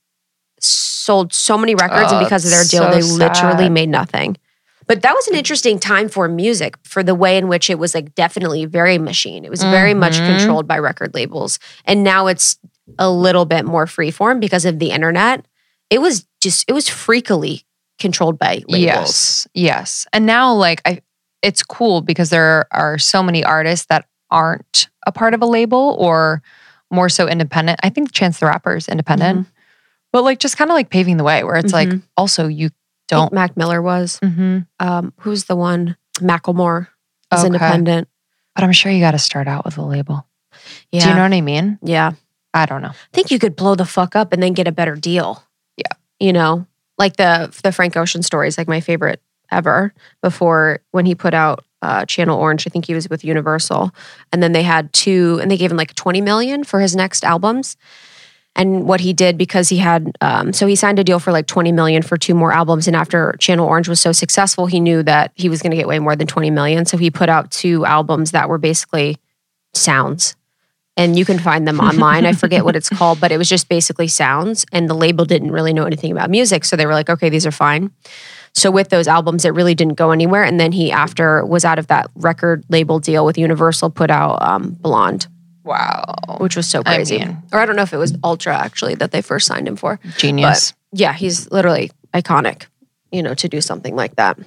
sold 0.59 1.33
so 1.33 1.57
many 1.57 1.75
records, 1.75 2.11
Oh, 2.11 2.17
and 2.17 2.25
because 2.25 2.45
of 2.45 2.51
their 2.51 2.63
deal, 2.63 2.83
so 2.83 2.91
they 2.91 3.01
literally 3.03 3.65
sad. 3.65 3.71
made 3.71 3.89
nothing. 3.89 4.37
But 4.87 5.01
that 5.01 5.13
was 5.15 5.27
an 5.27 5.35
interesting 5.35 5.79
time 5.79 6.09
for 6.09 6.27
music, 6.27 6.75
for 6.83 7.01
the 7.03 7.15
way 7.15 7.37
in 7.37 7.47
which 7.47 7.69
it 7.69 7.79
was 7.79 7.95
like 7.95 8.13
definitely 8.15 8.65
very 8.65 8.97
machine. 8.97 9.43
It 9.45 9.49
was 9.49 9.63
very 9.63 9.93
much 9.93 10.13
Mhm. 10.19 10.37
controlled 10.37 10.67
by 10.67 10.77
record 10.77 11.13
labels, 11.15 11.57
and 11.85 12.03
now 12.03 12.27
it's 12.27 12.57
a 12.99 13.09
little 13.09 13.45
bit 13.45 13.65
more 13.65 13.85
freeform 13.87 14.39
because 14.39 14.63
of 14.65 14.77
the 14.79 14.91
internet. 14.91 15.45
It 15.89 15.99
was 16.01 16.25
just 16.41 16.65
it 16.69 16.73
was 16.73 16.87
freakily 16.87 17.63
controlled 17.99 18.37
by 18.37 18.61
labels. 18.67 18.77
yes, 18.81 19.47
yes. 19.53 20.07
And 20.13 20.25
now, 20.25 20.53
like, 20.53 20.81
I, 20.85 21.01
it's 21.41 21.63
cool 21.63 22.01
because 22.01 22.29
there 22.29 22.67
are 22.71 22.97
so 22.97 23.23
many 23.23 23.43
artists 23.43 23.85
that 23.87 24.05
aren't 24.29 24.89
a 25.07 25.11
part 25.11 25.33
of 25.33 25.41
a 25.41 25.45
label 25.45 25.95
or 25.99 26.41
more 26.91 27.09
so 27.09 27.27
independent. 27.27 27.79
I 27.83 27.89
think 27.89 28.11
Chance 28.11 28.39
the 28.39 28.45
Rapper 28.47 28.75
is 28.75 28.87
independent, 28.87 29.39
Mm-hmm. 29.39 29.49
but 30.11 30.23
like 30.23 30.39
just 30.39 30.57
kind 30.57 30.69
of 30.69 30.75
like 30.75 30.89
paving 30.89 31.17
the 31.17 31.23
way 31.23 31.43
where 31.43 31.55
it's 31.55 31.73
like 31.73 31.89
Mhm. 31.89 32.01
also 32.17 32.47
you 32.47 32.69
don't. 33.07 33.31
Mac 33.33 33.55
Miller 33.57 33.81
was. 33.81 34.19
Mhm. 34.23 34.67
Um, 34.79 35.13
who's 35.19 35.45
the 35.45 35.55
one? 35.55 35.95
Macklemore 36.19 36.87
is 37.33 37.39
Okay. 37.39 37.47
independent. 37.47 38.07
But 38.55 38.63
I'm 38.63 38.71
sure 38.71 38.91
you 38.91 38.99
got 39.01 39.11
to 39.11 39.19
start 39.19 39.47
out 39.47 39.65
with 39.65 39.77
a 39.77 39.81
label. 39.81 40.25
Yeah. 40.91 41.01
Do 41.03 41.09
you 41.09 41.15
know 41.15 41.23
what 41.23 41.33
I 41.33 41.41
mean? 41.41 41.77
Yeah. 41.83 42.13
I 42.53 42.65
don't 42.65 42.81
know. 42.81 42.89
I 42.89 42.95
think 43.13 43.31
you 43.31 43.37
could 43.39 43.55
blow 43.57 43.75
the 43.75 43.85
fuck 43.85 44.15
up 44.15 44.31
and 44.31 44.41
then 44.41 44.53
get 44.53 44.67
a 44.67 44.71
better 44.71 44.95
deal. 44.95 45.43
Yeah. 45.75 45.91
You 46.19 46.31
know, 46.33 46.65
like 46.97 47.17
the 47.17 47.53
the 47.63 47.71
Frank 47.73 47.97
Ocean 47.97 48.23
story 48.23 48.47
is 48.47 48.57
like 48.57 48.67
my 48.69 48.79
favorite 48.79 49.21
ever. 49.51 49.93
Before 50.23 50.79
when 50.91 51.05
he 51.05 51.13
put 51.15 51.33
out 51.33 51.65
uh, 51.81 52.05
Channel 52.05 52.39
Orange, 52.39 52.65
I 52.65 52.69
think 52.69 52.85
he 52.85 52.95
was 52.95 53.09
with 53.09 53.25
Universal, 53.25 53.91
and 54.31 54.41
then 54.41 54.53
they 54.53 54.63
had 54.63 54.91
two, 54.93 55.37
and 55.41 55.51
they 55.51 55.57
gave 55.57 55.69
him 55.69 55.77
like 55.77 55.93
twenty 55.95 56.21
million 56.21 56.63
for 56.63 56.79
his 56.79 56.95
next 56.95 57.25
albums. 57.25 57.75
And 58.55 58.85
what 58.87 59.01
he 59.01 59.11
did 59.11 59.37
because 59.37 59.67
he 59.67 59.77
had, 59.77 60.15
um, 60.21 60.53
so 60.53 60.65
he 60.65 60.75
signed 60.75 60.97
a 60.97 61.03
deal 61.03 61.19
for 61.19 61.31
like 61.31 61.45
twenty 61.45 61.71
million 61.71 62.01
for 62.01 62.17
two 62.17 62.33
more 62.33 62.53
albums. 62.53 62.87
And 62.87 62.95
after 62.95 63.35
Channel 63.39 63.67
Orange 63.67 63.89
was 63.89 63.99
so 63.99 64.11
successful, 64.11 64.65
he 64.65 64.79
knew 64.79 65.03
that 65.03 65.31
he 65.35 65.49
was 65.49 65.61
going 65.61 65.71
to 65.71 65.77
get 65.77 65.87
way 65.87 65.99
more 65.99 66.15
than 66.15 66.27
twenty 66.27 66.51
million. 66.51 66.85
So 66.85 66.97
he 66.97 67.11
put 67.11 67.27
out 67.27 67.51
two 67.51 67.85
albums 67.85 68.31
that 68.31 68.47
were 68.47 68.57
basically 68.57 69.17
sounds 69.73 70.35
and 70.97 71.17
you 71.17 71.25
can 71.25 71.39
find 71.39 71.67
them 71.67 71.79
online. 71.81 72.25
I 72.25 72.33
forget 72.33 72.63
what 72.63 72.75
it's 72.75 72.89
called, 72.89 73.19
but 73.19 73.31
it 73.31 73.37
was 73.37 73.49
just 73.49 73.69
basically 73.69 74.07
sounds. 74.07 74.65
And 74.71 74.89
the 74.89 74.93
label 74.93 75.25
didn't 75.25 75.51
really 75.51 75.73
know 75.73 75.85
anything 75.85 76.11
about 76.11 76.29
music. 76.29 76.65
So 76.65 76.75
they 76.75 76.85
were 76.85 76.93
like, 76.93 77.09
okay, 77.09 77.29
these 77.29 77.45
are 77.45 77.51
fine. 77.51 77.91
So 78.53 78.71
with 78.71 78.89
those 78.89 79.07
albums, 79.07 79.43
it 79.43 79.49
really 79.49 79.75
didn't 79.75 79.95
go 79.95 80.11
anywhere. 80.11 80.43
And 80.43 80.59
then 80.59 80.71
he, 80.71 80.91
after 80.91 81.45
was 81.45 81.65
out 81.65 81.77
of 81.77 81.87
that 81.87 82.09
record 82.15 82.63
label 82.69 82.99
deal 82.99 83.25
with 83.25 83.37
Universal, 83.37 83.89
put 83.89 84.09
out 84.09 84.41
um, 84.41 84.71
Blonde, 84.79 85.27
Wow. 85.65 86.15
which 86.39 86.55
was 86.55 86.67
so 86.67 86.81
I 86.85 86.95
crazy. 86.95 87.17
mean- 87.19 87.37
or 87.51 87.59
I 87.59 87.65
don't 87.65 87.75
know 87.75 87.81
if 87.81 87.91
it 87.93 87.97
was 87.97 88.13
Ultra 88.23 88.55
actually 88.55 88.95
that 88.95 89.11
they 89.11 89.21
first 89.21 89.47
signed 89.47 89.67
him 89.67 89.75
for. 89.75 89.99
Genius. 90.17 90.73
Yeah, 90.93 91.13
he's 91.13 91.51
literally 91.51 91.91
iconic, 92.13 92.67
you 93.11 93.21
know, 93.23 93.33
to 93.33 93.49
do 93.49 93.59
something 93.61 93.95
like 93.95 94.15
that. 94.15 94.37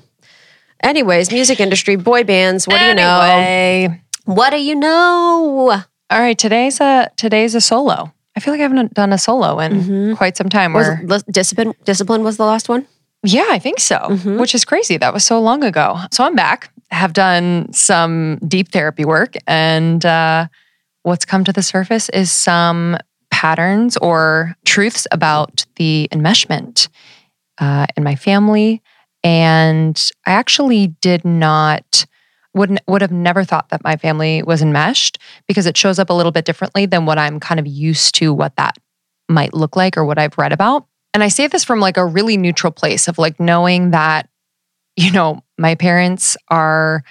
Anyways, 0.83 1.33
music 1.33 1.59
industry, 1.61 1.97
boy 1.97 2.23
bands, 2.25 2.67
what 2.69 2.79
do 2.79 2.85
you 2.87 2.95
know? 2.95 3.97
What 4.25 4.51
do 4.51 4.59
you 4.63 4.75
know? 4.75 5.83
All 6.11 6.21
right, 6.21 6.39
today's 6.39 6.81
a 6.81 7.11
today's 7.17 7.55
a 7.55 7.61
solo. 7.61 8.13
I 8.37 8.41
feel 8.41 8.55
like 8.55 8.61
I 8.61 8.63
haven't 8.63 8.95
done 8.95 9.13
a 9.13 9.19
solo 9.19 9.59
in 9.59 9.73
Mhm. 9.83 10.17
quite 10.17 10.37
some 10.37 10.49
time. 10.49 10.73
Was 10.73 10.87
Where, 10.87 11.21
discipline 11.31 11.75
discipline 11.85 12.23
was 12.23 12.37
the 12.37 12.45
last 12.45 12.69
one? 12.69 12.87
yeah, 13.25 13.47
I 13.51 13.59
think 13.59 13.81
so, 13.81 13.97
Mhm. 13.99 14.39
which 14.39 14.55
is 14.55 14.65
crazy. 14.65 14.97
That 14.97 15.13
was 15.13 15.25
so 15.25 15.41
long 15.41 15.65
ago. 15.65 15.99
So 16.13 16.25
I'm 16.25 16.37
back, 16.37 16.71
have 16.93 17.13
done 17.13 17.67
some 17.73 18.39
deep 18.47 18.71
therapy 18.71 19.05
work, 19.05 19.35
and 19.49 20.07
uh, 20.07 20.47
what's 21.09 21.25
come 21.25 21.45
to 21.45 21.53
the 21.53 21.63
surface 21.63 22.09
is 22.11 22.31
some 22.31 22.97
patterns 23.31 23.97
or 23.97 24.55
truths 24.65 25.07
about 25.11 25.67
the 25.77 26.09
enmeshment 26.13 26.89
uh, 27.59 27.87
in 27.97 28.05
my 28.05 28.15
family. 28.15 28.83
And 29.25 30.01
I 30.27 30.33
actually 30.33 30.89
did 31.01 31.25
not 31.25 32.07
would 32.55 32.79
would 32.87 33.03
have 33.03 33.13
never 33.13 33.45
thought 33.45 33.69
that 33.69 33.85
my 33.85 33.97
family 33.97 34.43
was 34.43 34.63
enmeshed 34.63 35.19
because 35.47 35.67
it 35.67 35.77
shows 35.77 35.99
up 35.99 36.11
a 36.11 36.15
little 36.15 36.33
bit 36.33 36.45
differently 36.45 36.87
than 36.87 37.05
what 37.05 37.19
I'm 37.19 37.41
kind 37.41 37.61
of 37.61 37.67
used 37.67 38.15
to 38.17 38.33
what 38.33 38.57
that 38.57 38.77
might 39.29 39.55
look 39.55 39.77
like 39.77 39.97
or 39.97 40.05
what 40.05 40.19
I've 40.19 40.39
read 40.39 40.53
about. 40.53 40.87
And 41.13 41.23
I 41.23 41.29
say 41.29 41.47
this 41.47 41.65
from 41.65 41.81
like 41.81 41.97
a 41.97 42.07
really 42.07 42.37
neutral 42.37 42.73
place 42.73 43.07
of 43.09 43.19
like 43.19 43.39
knowing 43.39 43.91
that 43.91 44.29
you 44.97 45.13
know, 45.13 45.45
my 45.57 45.77
parents 45.77 46.37
are 46.49 47.05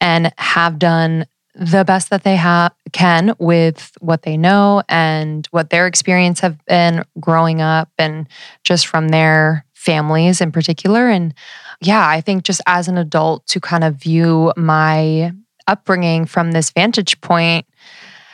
and 0.00 0.32
have 0.38 0.78
done 0.78 1.26
the 1.58 1.84
best 1.84 2.10
that 2.10 2.22
they 2.22 2.36
have 2.36 2.72
can 2.92 3.34
with 3.38 3.92
what 4.00 4.22
they 4.22 4.36
know 4.36 4.82
and 4.88 5.46
what 5.50 5.70
their 5.70 5.86
experience 5.86 6.40
have 6.40 6.62
been 6.66 7.02
growing 7.18 7.60
up 7.60 7.88
and 7.98 8.28
just 8.62 8.86
from 8.86 9.08
their 9.08 9.64
families 9.72 10.40
in 10.40 10.52
particular. 10.52 11.08
And 11.08 11.32
yeah 11.80 12.06
i 12.08 12.20
think 12.20 12.44
just 12.44 12.60
as 12.66 12.88
an 12.88 12.98
adult 12.98 13.46
to 13.46 13.60
kind 13.60 13.84
of 13.84 13.96
view 13.96 14.52
my 14.56 15.32
upbringing 15.66 16.26
from 16.26 16.52
this 16.52 16.70
vantage 16.70 17.20
point 17.20 17.66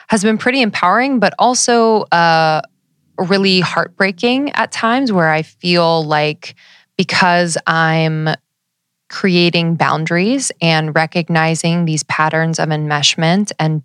has 0.09 0.23
been 0.23 0.38
pretty 0.38 0.62
empowering 0.62 1.19
but 1.19 1.35
also 1.38 2.02
uh 2.12 2.61
really 3.19 3.61
heartbreaking 3.61 4.50
at 4.52 4.73
times 4.73 5.12
where 5.12 5.31
i 5.31 5.43
feel 5.43 6.05
like 6.05 6.55
because 6.97 7.57
i'm 7.67 8.29
creating 9.12 9.75
boundaries 9.75 10.50
and 10.61 10.95
recognizing 10.95 11.85
these 11.85 12.02
patterns 12.04 12.59
of 12.59 12.71
enmeshment 12.71 13.52
and 13.59 13.83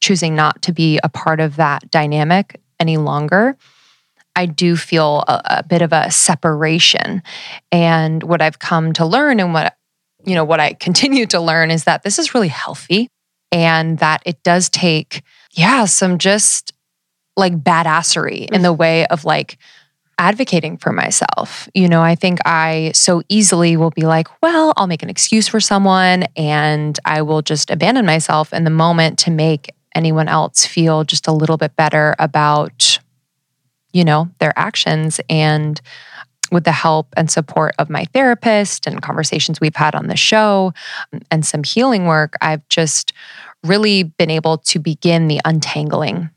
choosing 0.00 0.36
not 0.36 0.62
to 0.62 0.72
be 0.72 1.00
a 1.02 1.08
part 1.08 1.40
of 1.40 1.56
that 1.56 1.90
dynamic 1.90 2.60
any 2.78 2.96
longer, 2.96 3.56
I 4.36 4.46
do 4.46 4.76
feel 4.76 5.24
a, 5.26 5.42
a 5.44 5.62
bit 5.64 5.82
of 5.82 5.92
a 5.92 6.10
separation. 6.10 7.22
And 7.72 8.22
what 8.22 8.40
I've 8.40 8.60
come 8.60 8.92
to 8.94 9.04
learn 9.04 9.40
and 9.40 9.52
what 9.52 9.76
you 10.24 10.34
know 10.34 10.44
what 10.44 10.60
I 10.60 10.72
continue 10.80 11.26
to 11.26 11.40
learn 11.40 11.70
is 11.70 11.84
that 11.84 12.04
this 12.04 12.18
is 12.18 12.32
really 12.32 12.48
healthy 12.48 13.08
and 13.50 13.98
that 13.98 14.22
it 14.24 14.42
does 14.42 14.68
take 14.70 15.22
yeah, 15.52 15.84
some 15.84 16.18
just 16.18 16.72
like 17.36 17.62
badassery 17.62 18.42
in 18.42 18.46
mm-hmm. 18.46 18.62
the 18.62 18.72
way 18.72 19.06
of 19.06 19.24
like 19.24 19.58
advocating 20.18 20.76
for 20.76 20.92
myself. 20.92 21.68
You 21.74 21.88
know, 21.88 22.02
I 22.02 22.14
think 22.14 22.38
I 22.44 22.92
so 22.94 23.22
easily 23.28 23.76
will 23.76 23.90
be 23.90 24.02
like, 24.02 24.28
well, 24.42 24.72
I'll 24.76 24.86
make 24.86 25.02
an 25.02 25.10
excuse 25.10 25.48
for 25.48 25.60
someone 25.60 26.24
and 26.36 26.98
I 27.04 27.22
will 27.22 27.42
just 27.42 27.70
abandon 27.70 28.06
myself 28.06 28.52
in 28.52 28.64
the 28.64 28.70
moment 28.70 29.18
to 29.20 29.30
make 29.30 29.74
anyone 29.94 30.28
else 30.28 30.66
feel 30.66 31.04
just 31.04 31.26
a 31.26 31.32
little 31.32 31.56
bit 31.56 31.76
better 31.76 32.14
about, 32.18 32.98
you 33.92 34.04
know, 34.04 34.28
their 34.38 34.52
actions. 34.56 35.20
And 35.30 35.80
with 36.50 36.64
the 36.64 36.72
help 36.72 37.08
and 37.16 37.30
support 37.30 37.74
of 37.78 37.90
my 37.90 38.04
therapist 38.06 38.86
and 38.86 39.02
conversations 39.02 39.60
we've 39.60 39.76
had 39.76 39.94
on 39.94 40.08
the 40.08 40.16
show 40.16 40.72
and 41.30 41.44
some 41.44 41.64
healing 41.64 42.06
work, 42.06 42.34
I've 42.40 42.66
just 42.68 43.12
really 43.64 44.02
been 44.02 44.30
able 44.30 44.58
to 44.58 44.78
begin 44.78 45.26
the 45.26 45.40
untangling 45.44 46.30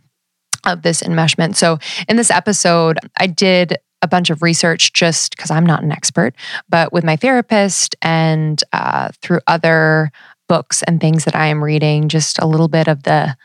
of 0.68 0.82
this 0.82 1.02
enmeshment. 1.02 1.56
So, 1.56 1.80
in 2.08 2.18
this 2.18 2.32
episode, 2.32 3.00
I 3.18 3.28
did 3.28 3.78
a 4.02 4.08
bunch 4.08 4.30
of 4.30 4.42
research 4.42 4.94
just 4.94 5.36
because 5.36 5.52
I'm 5.52 5.66
not 5.66 5.84
an 5.84 5.92
expert, 5.92 6.36
but 6.70 6.94
with 6.94 7.04
my 7.04 7.16
therapist 7.16 7.96
and 8.02 8.64
uh, 8.74 9.10
through 9.22 9.40
other 9.48 10.12
books 10.48 10.84
and 10.84 11.02
things 11.02 11.26
that 11.26 11.36
I 11.36 11.48
am 11.48 11.64
reading, 11.64 12.10
just 12.10 12.40
a 12.40 12.48
little 12.48 12.68
bit 12.68 12.88
of 12.88 13.04
the 13.04 13.36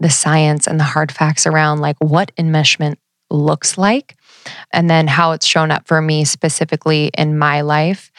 the 0.00 0.10
science 0.10 0.68
and 0.68 0.78
the 0.78 0.84
hard 0.84 1.10
facts 1.10 1.44
around 1.44 1.80
like 1.80 1.96
what 1.98 2.30
enmeshment 2.36 2.94
looks 3.30 3.76
like, 3.76 4.16
and 4.72 4.88
then 4.88 5.08
how 5.08 5.32
it's 5.32 5.46
shown 5.46 5.70
up 5.70 5.86
for 5.88 6.00
me 6.00 6.24
specifically 6.24 7.10
in 7.18 7.36
my 7.36 7.60
life, 7.62 8.10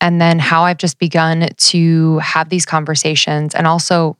and 0.00 0.20
then 0.20 0.38
how 0.38 0.62
I've 0.62 0.78
just 0.78 0.98
begun 0.98 1.48
to 1.56 2.18
have 2.18 2.48
these 2.48 2.66
conversations 2.66 3.54
and 3.54 3.66
also 3.66 4.16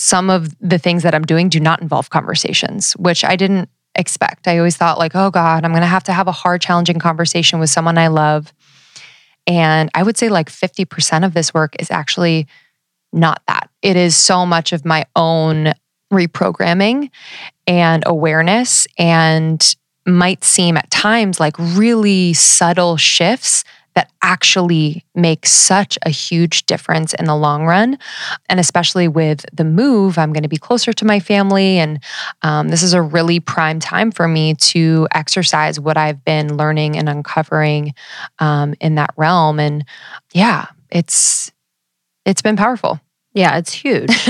some 0.00 0.30
of 0.30 0.56
the 0.60 0.78
things 0.78 1.02
that 1.02 1.14
I'm 1.14 1.24
doing 1.24 1.50
do 1.50 1.60
not 1.60 1.82
involve 1.82 2.08
conversations, 2.08 2.92
which 2.92 3.22
I 3.22 3.36
didn't 3.36 3.68
expect. 3.94 4.48
I 4.48 4.56
always 4.56 4.76
thought, 4.76 4.98
like, 4.98 5.14
oh 5.14 5.30
God, 5.30 5.64
I'm 5.64 5.72
going 5.72 5.82
to 5.82 5.86
have 5.86 6.04
to 6.04 6.12
have 6.12 6.26
a 6.26 6.32
hard, 6.32 6.62
challenging 6.62 6.98
conversation 6.98 7.60
with 7.60 7.68
someone 7.68 7.98
I 7.98 8.08
love. 8.08 8.52
And 9.46 9.90
I 9.94 10.02
would 10.02 10.16
say 10.16 10.30
like 10.30 10.48
50% 10.48 11.24
of 11.24 11.34
this 11.34 11.52
work 11.52 11.76
is 11.78 11.90
actually 11.90 12.46
not 13.12 13.42
that. 13.46 13.68
It 13.82 13.96
is 13.96 14.16
so 14.16 14.46
much 14.46 14.72
of 14.72 14.86
my 14.86 15.04
own 15.16 15.72
reprogramming 16.12 17.10
and 17.66 18.02
awareness, 18.06 18.86
and 18.98 19.74
might 20.06 20.44
seem 20.44 20.76
at 20.76 20.90
times 20.90 21.38
like 21.38 21.56
really 21.58 22.32
subtle 22.32 22.96
shifts 22.96 23.64
that 24.00 24.10
actually 24.22 25.04
make 25.14 25.46
such 25.46 25.98
a 26.06 26.08
huge 26.08 26.64
difference 26.64 27.12
in 27.12 27.26
the 27.26 27.36
long 27.36 27.66
run. 27.66 27.98
And 28.48 28.58
especially 28.58 29.08
with 29.08 29.44
the 29.52 29.64
move, 29.64 30.16
I'm 30.16 30.32
going 30.32 30.42
to 30.42 30.48
be 30.48 30.56
closer 30.56 30.94
to 30.94 31.04
my 31.04 31.20
family. 31.20 31.76
And 31.76 32.02
um, 32.40 32.68
this 32.68 32.82
is 32.82 32.94
a 32.94 33.02
really 33.02 33.40
prime 33.40 33.78
time 33.78 34.10
for 34.10 34.26
me 34.26 34.54
to 34.54 35.06
exercise 35.12 35.78
what 35.78 35.98
I've 35.98 36.24
been 36.24 36.56
learning 36.56 36.96
and 36.96 37.10
uncovering 37.10 37.92
um, 38.38 38.74
in 38.80 38.94
that 38.94 39.12
realm. 39.18 39.60
And 39.60 39.84
yeah, 40.32 40.68
it's 40.88 41.52
it's 42.24 42.40
been 42.40 42.56
powerful. 42.56 43.00
Yeah, 43.34 43.58
it's 43.58 43.72
huge. 43.72 44.10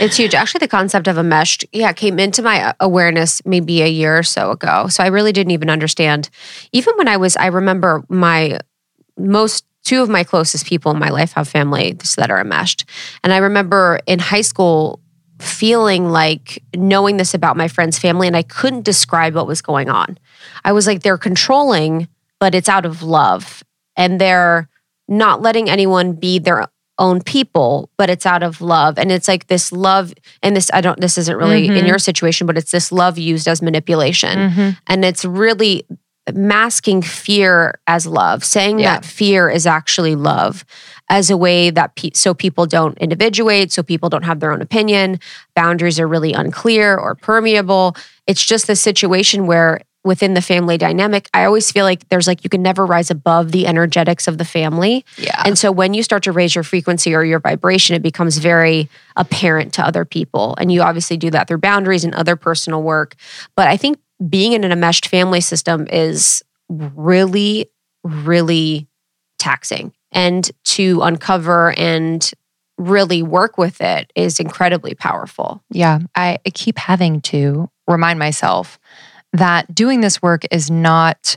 it's 0.00 0.16
huge. 0.16 0.34
Actually, 0.34 0.60
the 0.60 0.68
concept 0.68 1.08
of 1.08 1.18
a 1.18 1.24
mesh, 1.24 1.58
yeah, 1.72 1.92
came 1.92 2.20
into 2.20 2.40
my 2.40 2.72
awareness 2.78 3.44
maybe 3.44 3.82
a 3.82 3.88
year 3.88 4.16
or 4.16 4.22
so 4.22 4.52
ago. 4.52 4.86
So 4.88 5.02
I 5.02 5.08
really 5.08 5.32
didn't 5.32 5.50
even 5.50 5.70
understand. 5.70 6.30
Even 6.70 6.94
when 6.96 7.08
I 7.08 7.16
was, 7.16 7.36
I 7.36 7.46
remember 7.46 8.04
my 8.08 8.60
most 9.18 9.64
two 9.84 10.02
of 10.02 10.08
my 10.08 10.24
closest 10.24 10.66
people 10.66 10.90
in 10.92 10.98
my 10.98 11.10
life 11.10 11.32
have 11.32 11.48
families 11.48 12.14
that 12.16 12.30
are 12.30 12.40
enmeshed. 12.40 12.84
And 13.22 13.32
I 13.32 13.38
remember 13.38 14.00
in 14.06 14.18
high 14.18 14.40
school 14.40 15.00
feeling 15.38 16.10
like 16.10 16.62
knowing 16.74 17.18
this 17.18 17.34
about 17.34 17.56
my 17.56 17.68
friend's 17.68 17.98
family, 17.98 18.26
and 18.26 18.36
I 18.36 18.42
couldn't 18.42 18.84
describe 18.84 19.34
what 19.34 19.46
was 19.46 19.62
going 19.62 19.88
on. 19.88 20.18
I 20.64 20.72
was 20.72 20.86
like, 20.86 21.02
they're 21.02 21.18
controlling, 21.18 22.08
but 22.40 22.54
it's 22.54 22.68
out 22.68 22.84
of 22.86 23.02
love. 23.02 23.62
And 23.96 24.20
they're 24.20 24.68
not 25.08 25.40
letting 25.42 25.70
anyone 25.70 26.14
be 26.14 26.38
their 26.38 26.66
own 26.98 27.20
people, 27.22 27.90
but 27.98 28.08
it's 28.10 28.24
out 28.26 28.42
of 28.42 28.60
love. 28.62 28.98
And 28.98 29.12
it's 29.12 29.28
like 29.28 29.46
this 29.48 29.70
love, 29.70 30.14
and 30.42 30.56
this, 30.56 30.70
I 30.72 30.80
don't, 30.80 30.98
this 30.98 31.18
isn't 31.18 31.36
really 31.36 31.66
in 31.68 31.84
Mhm. 31.84 31.86
your 31.86 31.98
situation, 31.98 32.46
but 32.46 32.56
it's 32.56 32.70
this 32.72 32.90
love 32.90 33.18
used 33.18 33.46
as 33.46 33.60
manipulation. 33.62 34.74
And 34.86 35.04
it's 35.04 35.24
really 35.24 35.86
masking 36.34 37.02
fear 37.02 37.78
as 37.86 38.06
love, 38.06 38.44
saying 38.44 38.78
Yeah. 38.80 38.94
that 38.94 39.04
fear 39.04 39.48
is 39.48 39.66
actually 39.66 40.14
love 40.16 40.64
as 41.08 41.30
a 41.30 41.36
way 41.36 41.70
that 41.70 41.94
pe- 41.94 42.10
so 42.14 42.34
people 42.34 42.66
don't 42.66 42.98
individuate, 42.98 43.70
so 43.70 43.82
people 43.82 44.08
don't 44.08 44.24
have 44.24 44.40
their 44.40 44.50
own 44.52 44.60
opinion, 44.60 45.20
boundaries 45.54 46.00
are 46.00 46.08
really 46.08 46.32
unclear 46.32 46.96
or 46.96 47.14
permeable. 47.14 47.96
It's 48.26 48.44
just 48.44 48.66
this 48.66 48.80
situation 48.80 49.46
where 49.46 49.80
within 50.02 50.34
the 50.34 50.40
family 50.40 50.78
dynamic, 50.78 51.28
I 51.34 51.44
always 51.44 51.70
feel 51.72 51.84
like 51.84 52.08
there's 52.10 52.28
like 52.28 52.44
you 52.44 52.50
can 52.50 52.62
never 52.62 52.86
rise 52.86 53.10
above 53.10 53.50
the 53.50 53.66
energetics 53.66 54.28
of 54.28 54.38
the 54.38 54.44
family. 54.44 55.04
Yeah. 55.18 55.42
And 55.44 55.58
so 55.58 55.72
when 55.72 55.94
you 55.94 56.02
start 56.04 56.22
to 56.24 56.32
raise 56.32 56.54
your 56.54 56.62
frequency 56.64 57.12
or 57.14 57.24
your 57.24 57.40
vibration, 57.40 57.96
it 57.96 58.02
becomes 58.02 58.38
very 58.38 58.88
apparent 59.16 59.72
to 59.74 59.84
other 59.86 60.04
people. 60.04 60.54
And 60.58 60.70
you 60.70 60.80
obviously 60.82 61.16
do 61.16 61.30
that 61.30 61.48
through 61.48 61.58
boundaries 61.58 62.04
and 62.04 62.14
other 62.14 62.36
personal 62.36 62.82
work. 62.84 63.16
But 63.56 63.66
I 63.66 63.76
think 63.76 63.98
being 64.28 64.52
in 64.52 64.64
an 64.64 64.72
enmeshed 64.72 65.08
family 65.08 65.40
system 65.40 65.86
is 65.90 66.42
really, 66.68 67.70
really 68.02 68.88
taxing. 69.38 69.92
And 70.12 70.50
to 70.64 71.02
uncover 71.02 71.72
and 71.76 72.28
really 72.78 73.22
work 73.22 73.58
with 73.58 73.80
it 73.80 74.12
is 74.14 74.38
incredibly 74.40 74.94
powerful. 74.94 75.62
Yeah, 75.70 76.00
I 76.14 76.38
keep 76.54 76.78
having 76.78 77.20
to 77.22 77.70
remind 77.86 78.18
myself 78.18 78.78
that 79.32 79.74
doing 79.74 80.00
this 80.00 80.22
work 80.22 80.44
is 80.50 80.70
not 80.70 81.36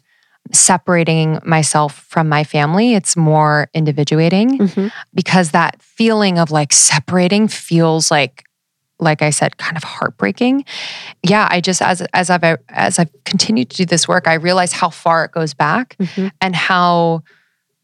separating 0.51 1.39
myself 1.43 2.05
from 2.09 2.27
my 2.27 2.43
family. 2.43 2.93
It's 2.95 3.15
more 3.15 3.69
individuating 3.73 4.57
mm-hmm. 4.57 4.87
because 5.13 5.51
that 5.51 5.81
feeling 5.81 6.39
of 6.39 6.51
like 6.51 6.73
separating 6.73 7.47
feels 7.47 8.09
like 8.09 8.43
like 8.99 9.21
I 9.21 9.29
said 9.29 9.57
kind 9.57 9.77
of 9.77 9.83
heartbreaking. 9.83 10.65
Yeah, 11.23 11.47
I 11.49 11.61
just 11.61 11.81
as 11.81 12.01
as 12.13 12.29
I've 12.29 12.43
as 12.69 12.99
I've 12.99 13.09
continued 13.25 13.69
to 13.71 13.77
do 13.77 13.85
this 13.85 14.07
work, 14.07 14.27
I 14.27 14.33
realize 14.35 14.71
how 14.73 14.89
far 14.89 15.25
it 15.25 15.31
goes 15.31 15.53
back 15.53 15.95
Mhm. 15.99 16.31
and 16.41 16.55
how 16.55 17.23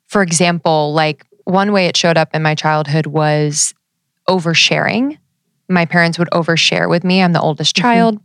for 0.07 0.22
example, 0.22 0.93
like 0.93 1.25
one 1.45 1.72
way 1.72 1.86
it 1.88 1.98
showed 1.98 2.17
up 2.17 2.29
in 2.36 2.41
my 2.41 2.55
childhood 2.55 3.07
was 3.07 3.74
oversharing. 4.29 5.17
My 5.69 5.86
parents 5.86 6.19
would 6.19 6.29
overshare 6.31 6.89
with 6.89 7.03
me. 7.03 7.22
I'm 7.22 7.34
the 7.34 7.41
oldest 7.41 7.75
Mhm. 7.75 7.81
child. 7.81 8.19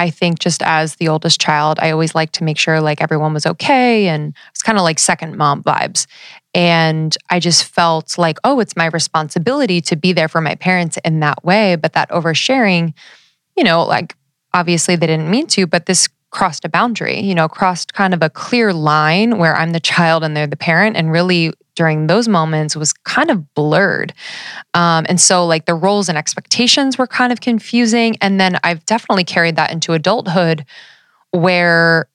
I 0.00 0.08
think 0.08 0.38
just 0.38 0.62
as 0.62 0.96
the 0.96 1.08
oldest 1.08 1.38
child, 1.38 1.78
I 1.78 1.90
always 1.90 2.14
liked 2.14 2.32
to 2.36 2.44
make 2.44 2.56
sure 2.56 2.80
like 2.80 3.02
everyone 3.02 3.34
was 3.34 3.44
okay. 3.44 4.08
And 4.08 4.34
it's 4.50 4.62
kind 4.62 4.78
of 4.78 4.82
like 4.82 4.98
second 4.98 5.36
mom 5.36 5.62
vibes. 5.62 6.06
And 6.54 7.14
I 7.28 7.38
just 7.38 7.64
felt 7.64 8.16
like, 8.16 8.38
oh, 8.42 8.60
it's 8.60 8.76
my 8.76 8.86
responsibility 8.86 9.82
to 9.82 9.96
be 9.96 10.14
there 10.14 10.26
for 10.26 10.40
my 10.40 10.54
parents 10.54 10.96
in 11.04 11.20
that 11.20 11.44
way. 11.44 11.76
But 11.76 11.92
that 11.92 12.08
oversharing, 12.08 12.94
you 13.58 13.62
know, 13.62 13.84
like 13.84 14.16
obviously 14.54 14.96
they 14.96 15.06
didn't 15.06 15.30
mean 15.30 15.46
to, 15.48 15.66
but 15.66 15.84
this 15.84 16.08
crossed 16.30 16.64
a 16.64 16.68
boundary, 16.68 17.20
you 17.20 17.34
know, 17.34 17.48
crossed 17.48 17.92
kind 17.92 18.14
of 18.14 18.22
a 18.22 18.30
clear 18.30 18.72
line 18.72 19.38
where 19.38 19.56
I'm 19.56 19.70
the 19.70 19.80
child 19.80 20.22
and 20.22 20.36
they're 20.36 20.46
the 20.46 20.56
parent. 20.56 20.96
And 20.96 21.10
really, 21.10 21.52
during 21.76 22.08
those 22.08 22.28
moments 22.28 22.76
was 22.76 22.92
kind 22.92 23.30
of 23.30 23.54
blurred. 23.54 24.12
Um, 24.74 25.06
and 25.08 25.20
so, 25.20 25.46
like, 25.46 25.64
the 25.64 25.74
roles 25.74 26.08
and 26.08 26.18
expectations 26.18 26.98
were 26.98 27.06
kind 27.06 27.32
of 27.32 27.40
confusing. 27.40 28.16
And 28.20 28.38
then 28.38 28.58
I've 28.62 28.84
definitely 28.86 29.24
carried 29.24 29.56
that 29.56 29.72
into 29.72 29.92
adulthood 29.92 30.66
where, 31.30 32.08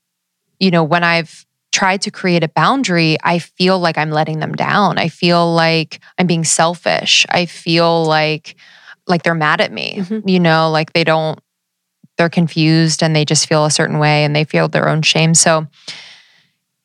you 0.59 0.71
know, 0.71 0.83
when 0.83 1.03
I've 1.03 1.45
tried 1.71 2.01
to 2.03 2.11
create 2.11 2.43
a 2.43 2.47
boundary, 2.47 3.17
I 3.23 3.39
feel 3.39 3.79
like 3.79 3.97
I'm 3.97 4.11
letting 4.11 4.39
them 4.39 4.53
down. 4.53 4.97
I 4.97 5.09
feel 5.09 5.53
like 5.53 5.99
I'm 6.17 6.27
being 6.27 6.43
selfish. 6.43 7.25
I 7.29 7.47
feel 7.47 8.05
like, 8.05 8.55
like 9.07 9.23
they're 9.23 9.33
mad 9.33 9.61
at 9.61 9.71
me, 9.71 9.97
mm-hmm. 9.97 10.27
you 10.27 10.39
know, 10.39 10.69
like 10.69 10.93
they 10.93 11.03
don't 11.03 11.39
they're 12.17 12.29
confused 12.29 13.03
and 13.03 13.15
they 13.15 13.25
just 13.25 13.47
feel 13.47 13.65
a 13.65 13.71
certain 13.71 13.99
way 13.99 14.23
and 14.23 14.35
they 14.35 14.43
feel 14.43 14.67
their 14.67 14.87
own 14.87 15.01
shame. 15.01 15.33
So, 15.33 15.67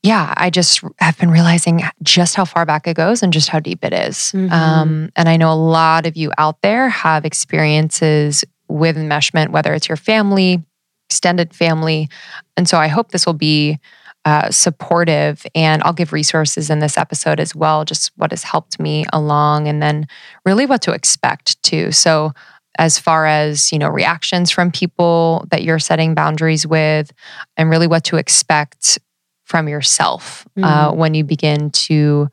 yeah, 0.03 0.33
I 0.37 0.51
just 0.51 0.83
have 0.99 1.19
been 1.19 1.31
realizing 1.31 1.83
just 2.03 2.35
how 2.35 2.45
far 2.45 2.65
back 2.65 2.87
it 2.87 2.97
goes 2.97 3.23
and 3.23 3.33
just 3.33 3.49
how 3.49 3.61
deep 3.61 3.85
it 3.85 3.93
is. 3.93 4.17
Mm-hmm. 4.35 4.53
Um, 4.53 5.11
and 5.15 5.29
I 5.29 5.37
know 5.37 5.53
a 5.53 5.55
lot 5.55 6.07
of 6.07 6.17
you 6.17 6.33
out 6.39 6.63
there 6.63 6.89
have 6.89 7.25
experiences 7.25 8.45
with 8.69 8.97
enmeshment, 8.97 9.51
whether 9.51 9.75
it's 9.75 9.89
your 9.89 9.97
family, 9.97 10.65
extended 11.09 11.55
family. 11.55 12.09
And 12.57 12.69
so 12.69 12.79
I 12.79 12.89
hope 12.89 13.11
this 13.11 13.27
will 13.27 13.35
be 13.35 13.79
uh, 14.25 14.51
supportive. 14.51 15.45
And 15.55 15.83
I'll 15.83 15.93
give 15.93 16.13
resources 16.13 16.71
in 16.71 16.79
this 16.79 16.97
episode 16.97 17.41
as 17.41 17.55
well, 17.55 17.85
just 17.85 18.13
what 18.17 18.31
has 18.31 18.43
helped 18.43 18.79
me 18.79 19.05
along, 19.13 19.67
and 19.67 19.83
then 19.83 20.07
really 20.45 20.67
what 20.67 20.83
to 20.83 20.93
expect 20.93 21.63
too. 21.63 21.93
So 21.93 22.33
as 22.81 22.99
far 22.99 23.27
as 23.27 23.71
you 23.71 23.79
know 23.79 23.89
reactions 23.89 24.51
from 24.51 24.73
people 24.73 25.45
that 25.51 25.63
you're 25.63 25.79
setting 25.79 26.15
boundaries 26.15 26.67
with 26.67 27.13
and 27.57 27.71
really 27.71 27.87
what 27.87 28.03
to 28.03 28.17
expect 28.17 28.99
from 29.45 29.69
yourself 29.69 30.47
uh, 30.57 30.61
mm-hmm. 30.61 30.65
uh, 30.65 30.93
when 30.93 31.15
you 31.15 31.23
begin 31.23 31.71
to 31.71 32.29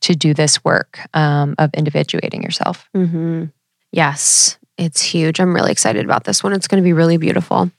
to 0.00 0.14
do 0.14 0.34
this 0.34 0.62
work 0.64 0.98
um, 1.14 1.54
of 1.56 1.72
individuating 1.74 2.42
yourself 2.42 2.90
mm-hmm. 2.94 3.44
yes 3.92 4.58
it's 4.78 5.02
huge. 5.02 5.38
I'm 5.38 5.54
really 5.54 5.70
excited 5.70 6.04
about 6.04 6.24
this 6.24 6.42
one. 6.42 6.52
It's 6.54 6.66
going 6.66 6.82
to 6.82 6.84
be 6.84 6.94
really 6.94 7.18
beautiful. 7.18 7.70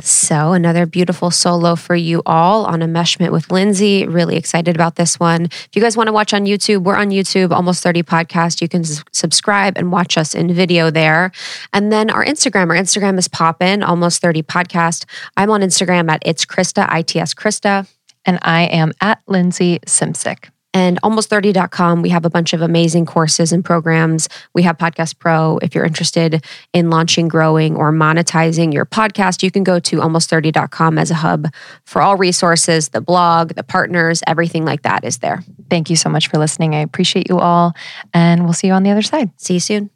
So, 0.00 0.52
another 0.52 0.84
beautiful 0.84 1.30
solo 1.30 1.76
for 1.76 1.96
you 1.96 2.22
all 2.26 2.66
on 2.66 2.80
enmeshment 2.80 3.32
with 3.32 3.50
Lindsay. 3.50 4.06
Really 4.06 4.36
excited 4.36 4.74
about 4.74 4.96
this 4.96 5.18
one. 5.18 5.46
If 5.46 5.70
you 5.74 5.80
guys 5.80 5.96
want 5.96 6.08
to 6.08 6.12
watch 6.12 6.34
on 6.34 6.44
YouTube, 6.44 6.82
we're 6.82 6.96
on 6.96 7.08
YouTube, 7.08 7.52
Almost 7.52 7.82
30 7.82 8.02
Podcast. 8.02 8.60
You 8.60 8.68
can 8.68 8.84
subscribe 9.12 9.78
and 9.78 9.90
watch 9.90 10.18
us 10.18 10.34
in 10.34 10.52
video 10.52 10.90
there. 10.90 11.32
And 11.72 11.90
then 11.90 12.10
our 12.10 12.24
Instagram, 12.24 12.68
our 12.68 12.76
Instagram 12.76 13.18
is 13.18 13.28
poppin, 13.28 13.82
Almost 13.82 14.20
30 14.20 14.42
Podcast. 14.42 15.06
I'm 15.36 15.50
on 15.50 15.62
Instagram 15.62 16.10
at 16.10 16.22
It's 16.24 16.44
Krista, 16.44 16.86
ITS 16.98 17.34
Krista. 17.34 17.88
And 18.26 18.38
I 18.42 18.64
am 18.64 18.92
at 19.00 19.22
Lindsay 19.26 19.78
Simcik 19.86 20.50
and 20.76 21.00
almost30.com. 21.00 22.02
We 22.02 22.10
have 22.10 22.26
a 22.26 22.30
bunch 22.30 22.52
of 22.52 22.60
amazing 22.60 23.06
courses 23.06 23.50
and 23.50 23.64
programs. 23.64 24.28
We 24.52 24.62
have 24.64 24.76
Podcast 24.76 25.18
Pro. 25.18 25.56
If 25.62 25.74
you're 25.74 25.86
interested 25.86 26.44
in 26.74 26.90
launching, 26.90 27.28
growing, 27.28 27.76
or 27.76 27.92
monetizing 27.92 28.74
your 28.74 28.84
podcast, 28.84 29.42
you 29.42 29.50
can 29.50 29.64
go 29.64 29.78
to 29.78 29.96
almost30.com 29.96 30.98
as 30.98 31.10
a 31.10 31.14
hub 31.14 31.46
for 31.86 32.02
all 32.02 32.18
resources, 32.18 32.90
the 32.90 33.00
blog, 33.00 33.54
the 33.54 33.62
partners, 33.62 34.22
everything 34.26 34.66
like 34.66 34.82
that 34.82 35.02
is 35.02 35.18
there. 35.18 35.42
Thank 35.70 35.88
you 35.88 35.96
so 35.96 36.10
much 36.10 36.28
for 36.28 36.36
listening. 36.36 36.74
I 36.74 36.80
appreciate 36.80 37.30
you 37.30 37.38
all, 37.38 37.72
and 38.12 38.44
we'll 38.44 38.52
see 38.52 38.66
you 38.66 38.74
on 38.74 38.82
the 38.82 38.90
other 38.90 39.00
side. 39.00 39.30
See 39.38 39.54
you 39.54 39.60
soon. 39.60 39.88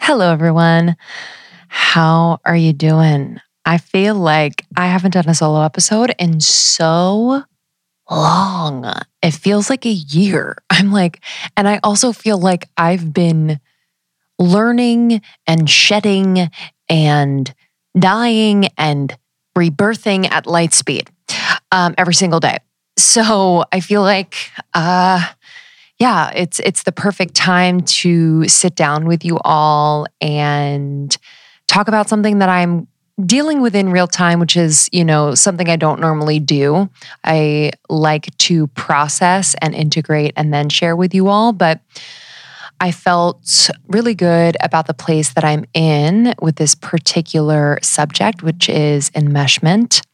Hello, 0.00 0.32
everyone. 0.32 0.96
How 1.68 2.38
are 2.46 2.56
you 2.56 2.72
doing? 2.72 3.40
I 3.66 3.76
feel 3.76 4.14
like 4.14 4.64
I 4.74 4.86
haven't 4.86 5.10
done 5.10 5.28
a 5.28 5.34
solo 5.34 5.62
episode 5.62 6.14
in 6.18 6.40
so 6.40 7.44
long. 8.12 8.90
It 9.22 9.32
feels 9.32 9.70
like 9.70 9.86
a 9.86 9.90
year. 9.90 10.56
I'm 10.70 10.92
like, 10.92 11.20
and 11.56 11.68
I 11.68 11.80
also 11.82 12.12
feel 12.12 12.38
like 12.38 12.68
I've 12.76 13.12
been 13.12 13.60
learning 14.38 15.22
and 15.46 15.68
shedding 15.68 16.50
and 16.88 17.54
dying 17.98 18.68
and 18.76 19.16
rebirthing 19.56 20.30
at 20.30 20.46
light 20.46 20.72
speed 20.72 21.10
um, 21.70 21.94
every 21.98 22.14
single 22.14 22.40
day. 22.40 22.58
So 22.98 23.64
I 23.72 23.80
feel 23.80 24.02
like, 24.02 24.36
uh, 24.74 25.24
yeah, 25.98 26.30
it's 26.34 26.58
it's 26.60 26.82
the 26.82 26.92
perfect 26.92 27.34
time 27.34 27.80
to 27.80 28.48
sit 28.48 28.74
down 28.74 29.06
with 29.06 29.24
you 29.24 29.38
all 29.44 30.06
and 30.20 31.16
talk 31.68 31.88
about 31.88 32.08
something 32.08 32.40
that 32.40 32.48
I'm 32.48 32.88
dealing 33.24 33.60
with 33.60 33.74
in 33.74 33.90
real 33.90 34.06
time, 34.06 34.40
which 34.40 34.56
is, 34.56 34.88
you 34.92 35.04
know, 35.04 35.34
something 35.34 35.68
I 35.68 35.76
don't 35.76 36.00
normally 36.00 36.38
do. 36.38 36.88
I 37.24 37.72
like 37.88 38.36
to 38.38 38.66
process 38.68 39.54
and 39.60 39.74
integrate 39.74 40.32
and 40.36 40.52
then 40.52 40.68
share 40.68 40.96
with 40.96 41.14
you 41.14 41.28
all. 41.28 41.52
But 41.52 41.80
I 42.80 42.90
felt 42.90 43.70
really 43.88 44.14
good 44.14 44.56
about 44.60 44.86
the 44.86 44.94
place 44.94 45.34
that 45.34 45.44
I'm 45.44 45.64
in 45.74 46.34
with 46.40 46.56
this 46.56 46.74
particular 46.74 47.78
subject, 47.82 48.42
which 48.42 48.68
is 48.68 49.10
enmeshment. 49.10 50.04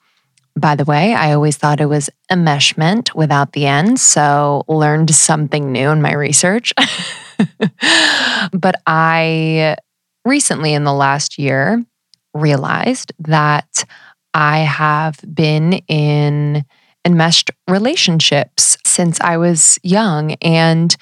By 0.54 0.74
the 0.74 0.84
way, 0.84 1.14
I 1.14 1.32
always 1.32 1.56
thought 1.56 1.80
it 1.80 1.86
was 1.86 2.10
enmeshment 2.30 3.14
without 3.14 3.52
the 3.52 3.66
end. 3.66 4.00
So 4.00 4.64
learned 4.68 5.14
something 5.14 5.70
new 5.70 5.88
in 5.90 6.02
my 6.02 6.12
research. 6.12 6.74
but 8.52 8.74
I 8.86 9.76
recently, 10.24 10.74
in 10.74 10.84
the 10.84 10.92
last 10.92 11.38
year, 11.38 11.82
realized 12.40 13.12
that 13.20 13.84
I 14.34 14.58
have 14.58 15.18
been 15.34 15.74
in 15.88 16.64
enmeshed 17.04 17.50
relationships 17.68 18.76
since 18.84 19.20
I 19.20 19.36
was 19.36 19.78
young. 19.82 20.32
And 20.42 20.94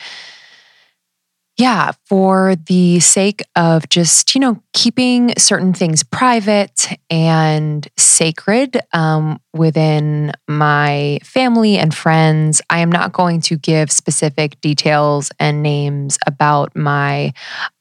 yeah, 1.56 1.92
for 2.04 2.54
the 2.66 3.00
sake 3.00 3.42
of 3.56 3.88
just, 3.88 4.34
you 4.34 4.40
know, 4.40 4.62
keeping 4.74 5.32
certain 5.38 5.72
things 5.72 6.02
private 6.02 6.86
and 7.08 7.88
sacred 7.96 8.78
um, 8.92 9.40
within 9.54 10.32
my 10.46 11.18
family 11.24 11.78
and 11.78 11.94
friends, 11.94 12.60
I 12.68 12.80
am 12.80 12.92
not 12.92 13.12
going 13.12 13.40
to 13.42 13.56
give 13.56 13.90
specific 13.90 14.60
details 14.60 15.30
and 15.40 15.62
names 15.62 16.18
about 16.26 16.76
my 16.76 17.32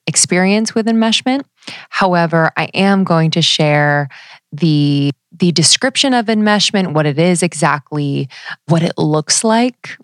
experience 0.07 0.73
with 0.73 0.85
enmeshment. 0.85 1.43
However, 1.89 2.51
I 2.57 2.65
am 2.73 3.03
going 3.03 3.31
to 3.31 3.41
share 3.41 4.09
the 4.51 5.11
the 5.37 5.51
description 5.51 6.13
of 6.13 6.27
enmeshment, 6.27 6.93
what 6.93 7.05
it 7.05 7.19
is 7.19 7.43
exactly, 7.43 8.29
what 8.67 8.83
it 8.83 8.97
looks 8.97 9.43
like. 9.43 9.97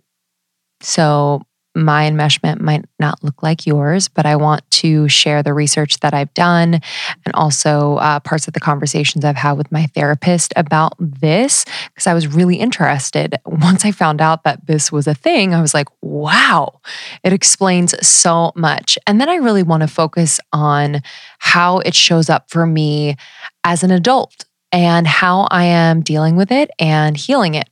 So 0.82 1.42
my 1.76 2.10
enmeshment 2.10 2.60
might 2.60 2.86
not 3.00 3.24
look 3.24 3.42
like 3.42 3.66
yours, 3.66 4.08
but 4.08 4.26
I 4.26 4.36
want 4.36 4.70
to 4.72 5.08
share 5.08 5.42
the 5.42 5.54
research 5.54 6.00
that 6.02 6.14
I've 6.14 6.34
done 6.34 6.82
and 7.26 7.34
also 7.34 7.96
uh, 7.96 8.20
parts 8.20 8.48
of 8.48 8.54
the 8.54 8.60
conversations 8.60 9.24
I've 9.24 9.38
had 9.38 9.54
with 9.54 9.72
my 9.72 9.86
therapist 9.88 10.54
about 10.56 10.94
this 11.00 11.66
because 11.88 12.08
I 12.08 12.14
was 12.14 12.28
really 12.28 12.58
interested. 12.58 13.36
Once 13.46 13.86
I 13.86 13.92
found 13.92 14.22
out 14.22 14.44
that 14.44 14.68
this 14.68 14.92
was 14.92 15.08
a 15.08 15.16
thing, 15.16 15.54
I 15.54 15.62
was 15.62 15.74
like, 15.74 15.88
wow, 16.02 16.82
it 17.24 17.34
explains 17.34 17.96
so 18.06 18.52
much. 18.56 18.98
And 19.08 19.22
then 19.22 19.30
I 19.30 19.36
really 19.36 19.64
want 19.64 19.82
to 19.82 19.88
focus 19.88 20.40
on 20.52 21.02
how 21.40 21.80
it 21.80 21.96
shows 21.96 22.30
up 22.30 22.50
for 22.50 22.66
me 22.66 23.16
as 23.64 23.84
an 23.84 23.92
adult 23.92 24.46
and 24.72 25.06
how 25.06 25.48
I 25.52 25.66
am 25.66 26.02
dealing 26.02 26.36
with 26.36 26.52
it 26.52 26.70
and 26.80 27.16
healing 27.18 27.56
it. 27.56 27.68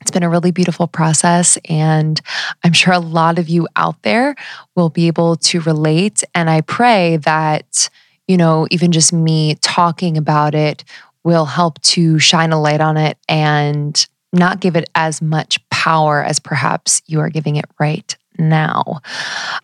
It's 0.00 0.10
been 0.10 0.22
a 0.22 0.30
really 0.30 0.50
beautiful 0.50 0.86
process. 0.86 1.58
And 1.68 2.20
I'm 2.64 2.72
sure 2.72 2.92
a 2.92 2.98
lot 2.98 3.38
of 3.38 3.48
you 3.48 3.68
out 3.76 4.02
there 4.02 4.34
will 4.74 4.90
be 4.90 5.06
able 5.06 5.36
to 5.36 5.60
relate. 5.60 6.24
And 6.34 6.48
I 6.48 6.62
pray 6.62 7.18
that, 7.18 7.90
you 8.26 8.36
know, 8.36 8.66
even 8.70 8.92
just 8.92 9.12
me 9.12 9.56
talking 9.56 10.16
about 10.16 10.54
it 10.54 10.84
will 11.24 11.44
help 11.44 11.80
to 11.82 12.18
shine 12.18 12.52
a 12.52 12.60
light 12.60 12.80
on 12.80 12.96
it 12.96 13.18
and 13.28 14.06
not 14.32 14.60
give 14.60 14.76
it 14.76 14.88
as 14.94 15.20
much 15.20 15.58
power 15.70 16.22
as 16.22 16.38
perhaps 16.38 17.02
you 17.06 17.20
are 17.20 17.28
giving 17.28 17.56
it 17.56 17.66
right 17.78 18.16
now. 18.38 19.00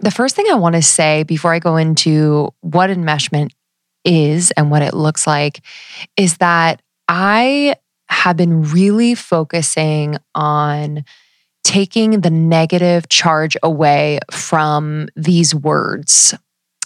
The 0.01 0.11
first 0.11 0.37
thing 0.37 0.47
I 0.51 0.55
want 0.55 0.75
to 0.75 0.83
say 0.83 1.23
before 1.23 1.53
I 1.53 1.59
go 1.59 1.77
into 1.77 2.53
what 2.61 2.91
enmeshment 2.91 3.53
is 4.05 4.51
and 4.53 4.71
what 4.71 4.83
it 4.83 4.95
looks 4.95 5.27
like 5.27 5.61
is 6.17 6.39
that 6.39 6.83
I 7.09 7.77
have 8.09 8.37
been 8.37 8.63
really 8.63 9.15
focusing 9.15 10.17
on 10.35 11.05
taking 11.65 12.21
the 12.21 12.31
negative 12.31 13.09
charge 13.09 13.57
away 13.63 14.21
from 14.31 15.09
these 15.17 15.55
words. 15.55 16.35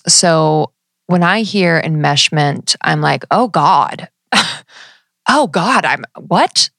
So, 0.08 0.72
when 1.06 1.22
I 1.22 1.42
hear 1.42 1.82
enmeshment, 1.82 2.76
I'm 2.80 3.00
like, 3.00 3.24
oh 3.30 3.48
God, 3.48 4.08
oh 5.28 5.48
God, 5.48 5.84
I'm 5.84 6.04
what? 6.16 6.70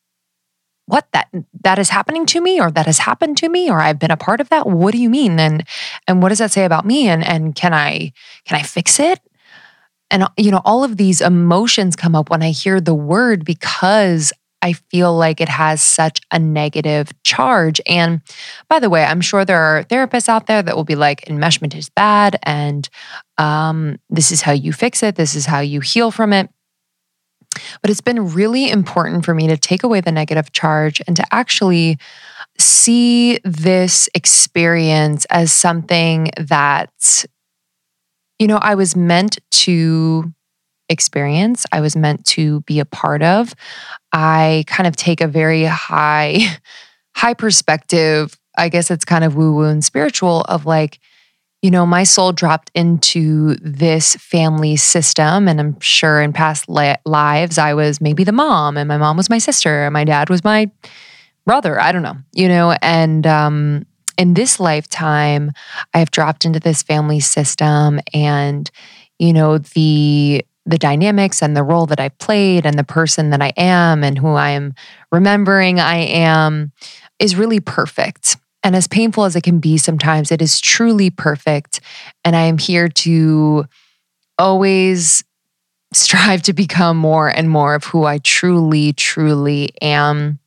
What 0.87 1.07
that 1.13 1.27
that 1.63 1.79
is 1.79 1.89
happening 1.89 2.25
to 2.27 2.41
me 2.41 2.59
or 2.59 2.71
that 2.71 2.85
has 2.85 2.97
happened 2.97 3.37
to 3.37 3.49
me 3.49 3.69
or 3.69 3.79
I've 3.79 3.99
been 3.99 4.11
a 4.11 4.17
part 4.17 4.41
of 4.41 4.49
that? 4.49 4.67
What 4.67 4.93
do 4.93 4.97
you 4.97 5.09
mean? 5.09 5.39
And 5.39 5.65
and 6.07 6.21
what 6.21 6.29
does 6.29 6.39
that 6.39 6.51
say 6.51 6.65
about 6.65 6.85
me? 6.85 7.07
And 7.07 7.23
and 7.23 7.53
can 7.55 7.73
I 7.73 8.13
can 8.45 8.57
I 8.57 8.63
fix 8.63 8.99
it? 8.99 9.19
And 10.11 10.25
you 10.37 10.51
know, 10.51 10.61
all 10.63 10.83
of 10.83 10.97
these 10.97 11.21
emotions 11.21 11.95
come 11.95 12.13
up 12.13 12.29
when 12.29 12.43
I 12.43 12.51
hear 12.51 12.79
the 12.79 12.93
word 12.93 13.43
because 13.43 14.31
I 14.61 14.73
feel 14.73 15.15
like 15.15 15.41
it 15.41 15.49
has 15.49 15.81
such 15.81 16.19
a 16.31 16.37
negative 16.37 17.11
charge. 17.23 17.81
And 17.87 18.21
by 18.69 18.79
the 18.79 18.89
way, 18.89 19.03
I'm 19.03 19.21
sure 19.21 19.43
there 19.43 19.59
are 19.59 19.83
therapists 19.85 20.29
out 20.29 20.45
there 20.45 20.61
that 20.61 20.75
will 20.75 20.83
be 20.83 20.95
like, 20.95 21.25
enmeshment 21.25 21.75
is 21.75 21.89
bad, 21.89 22.37
and 22.43 22.87
um, 23.39 23.97
this 24.09 24.31
is 24.31 24.43
how 24.43 24.51
you 24.51 24.71
fix 24.71 25.01
it, 25.01 25.15
this 25.15 25.33
is 25.33 25.47
how 25.47 25.61
you 25.61 25.79
heal 25.79 26.11
from 26.11 26.31
it. 26.31 26.49
But 27.81 27.89
it's 27.89 28.01
been 28.01 28.33
really 28.33 28.69
important 28.69 29.25
for 29.25 29.33
me 29.33 29.47
to 29.47 29.57
take 29.57 29.83
away 29.83 29.99
the 29.99 30.11
negative 30.11 30.51
charge 30.51 31.01
and 31.07 31.15
to 31.15 31.25
actually 31.33 31.97
see 32.57 33.39
this 33.43 34.07
experience 34.13 35.25
as 35.25 35.51
something 35.51 36.29
that, 36.37 37.25
you 38.41 38.47
know, 38.47 38.57
I 38.57 38.73
was 38.73 38.95
meant 38.95 39.37
to 39.51 40.33
experience, 40.89 41.67
I 41.71 41.79
was 41.79 41.95
meant 41.95 42.25
to 42.25 42.61
be 42.61 42.79
a 42.79 42.85
part 42.85 43.21
of. 43.21 43.53
I 44.13 44.63
kind 44.65 44.87
of 44.87 44.95
take 44.95 45.21
a 45.21 45.27
very 45.27 45.63
high, 45.63 46.39
high 47.15 47.35
perspective. 47.35 48.35
I 48.57 48.69
guess 48.69 48.89
it's 48.89 49.05
kind 49.05 49.23
of 49.23 49.35
woo 49.35 49.53
woo 49.53 49.65
and 49.65 49.85
spiritual 49.85 50.41
of 50.49 50.65
like, 50.65 50.97
you 51.61 51.69
know, 51.69 51.85
my 51.85 52.03
soul 52.03 52.31
dropped 52.31 52.71
into 52.73 53.57
this 53.57 54.15
family 54.15 54.75
system. 54.75 55.47
And 55.47 55.59
I'm 55.59 55.79
sure 55.79 56.19
in 56.19 56.33
past 56.33 56.67
li- 56.67 56.95
lives, 57.05 57.59
I 57.59 57.75
was 57.75 58.01
maybe 58.01 58.23
the 58.23 58.31
mom, 58.31 58.75
and 58.75 58.87
my 58.87 58.97
mom 58.97 59.17
was 59.17 59.29
my 59.29 59.37
sister, 59.37 59.85
and 59.85 59.93
my 59.93 60.03
dad 60.03 60.31
was 60.31 60.43
my 60.43 60.71
brother. 61.45 61.79
I 61.79 61.91
don't 61.91 62.01
know, 62.01 62.17
you 62.33 62.47
know, 62.47 62.75
and, 62.81 63.27
um, 63.27 63.85
in 64.21 64.35
this 64.35 64.59
lifetime, 64.59 65.51
I 65.95 65.99
have 65.99 66.11
dropped 66.11 66.45
into 66.45 66.59
this 66.59 66.83
family 66.83 67.19
system 67.19 67.99
and, 68.13 68.69
you 69.17 69.33
know, 69.33 69.57
the 69.57 70.45
the 70.67 70.77
dynamics 70.77 71.41
and 71.41 71.57
the 71.57 71.63
role 71.63 71.87
that 71.87 71.99
I 71.99 72.09
played 72.09 72.67
and 72.67 72.77
the 72.77 72.83
person 72.83 73.31
that 73.31 73.41
I 73.41 73.51
am 73.57 74.03
and 74.03 74.15
who 74.15 74.27
I 74.27 74.51
am 74.51 74.75
remembering 75.11 75.79
I 75.79 75.95
am 75.95 76.71
is 77.17 77.35
really 77.35 77.59
perfect. 77.59 78.37
And 78.61 78.75
as 78.75 78.87
painful 78.87 79.25
as 79.25 79.35
it 79.35 79.41
can 79.41 79.57
be 79.57 79.79
sometimes, 79.79 80.31
it 80.31 80.39
is 80.39 80.61
truly 80.61 81.09
perfect. 81.09 81.81
And 82.23 82.35
I 82.35 82.41
am 82.41 82.59
here 82.59 82.89
to 82.89 83.65
always 84.37 85.23
strive 85.93 86.43
to 86.43 86.53
become 86.53 86.95
more 86.95 87.27
and 87.27 87.49
more 87.49 87.73
of 87.73 87.85
who 87.85 88.03
I 88.03 88.19
truly, 88.19 88.93
truly 88.93 89.71
am. 89.81 90.37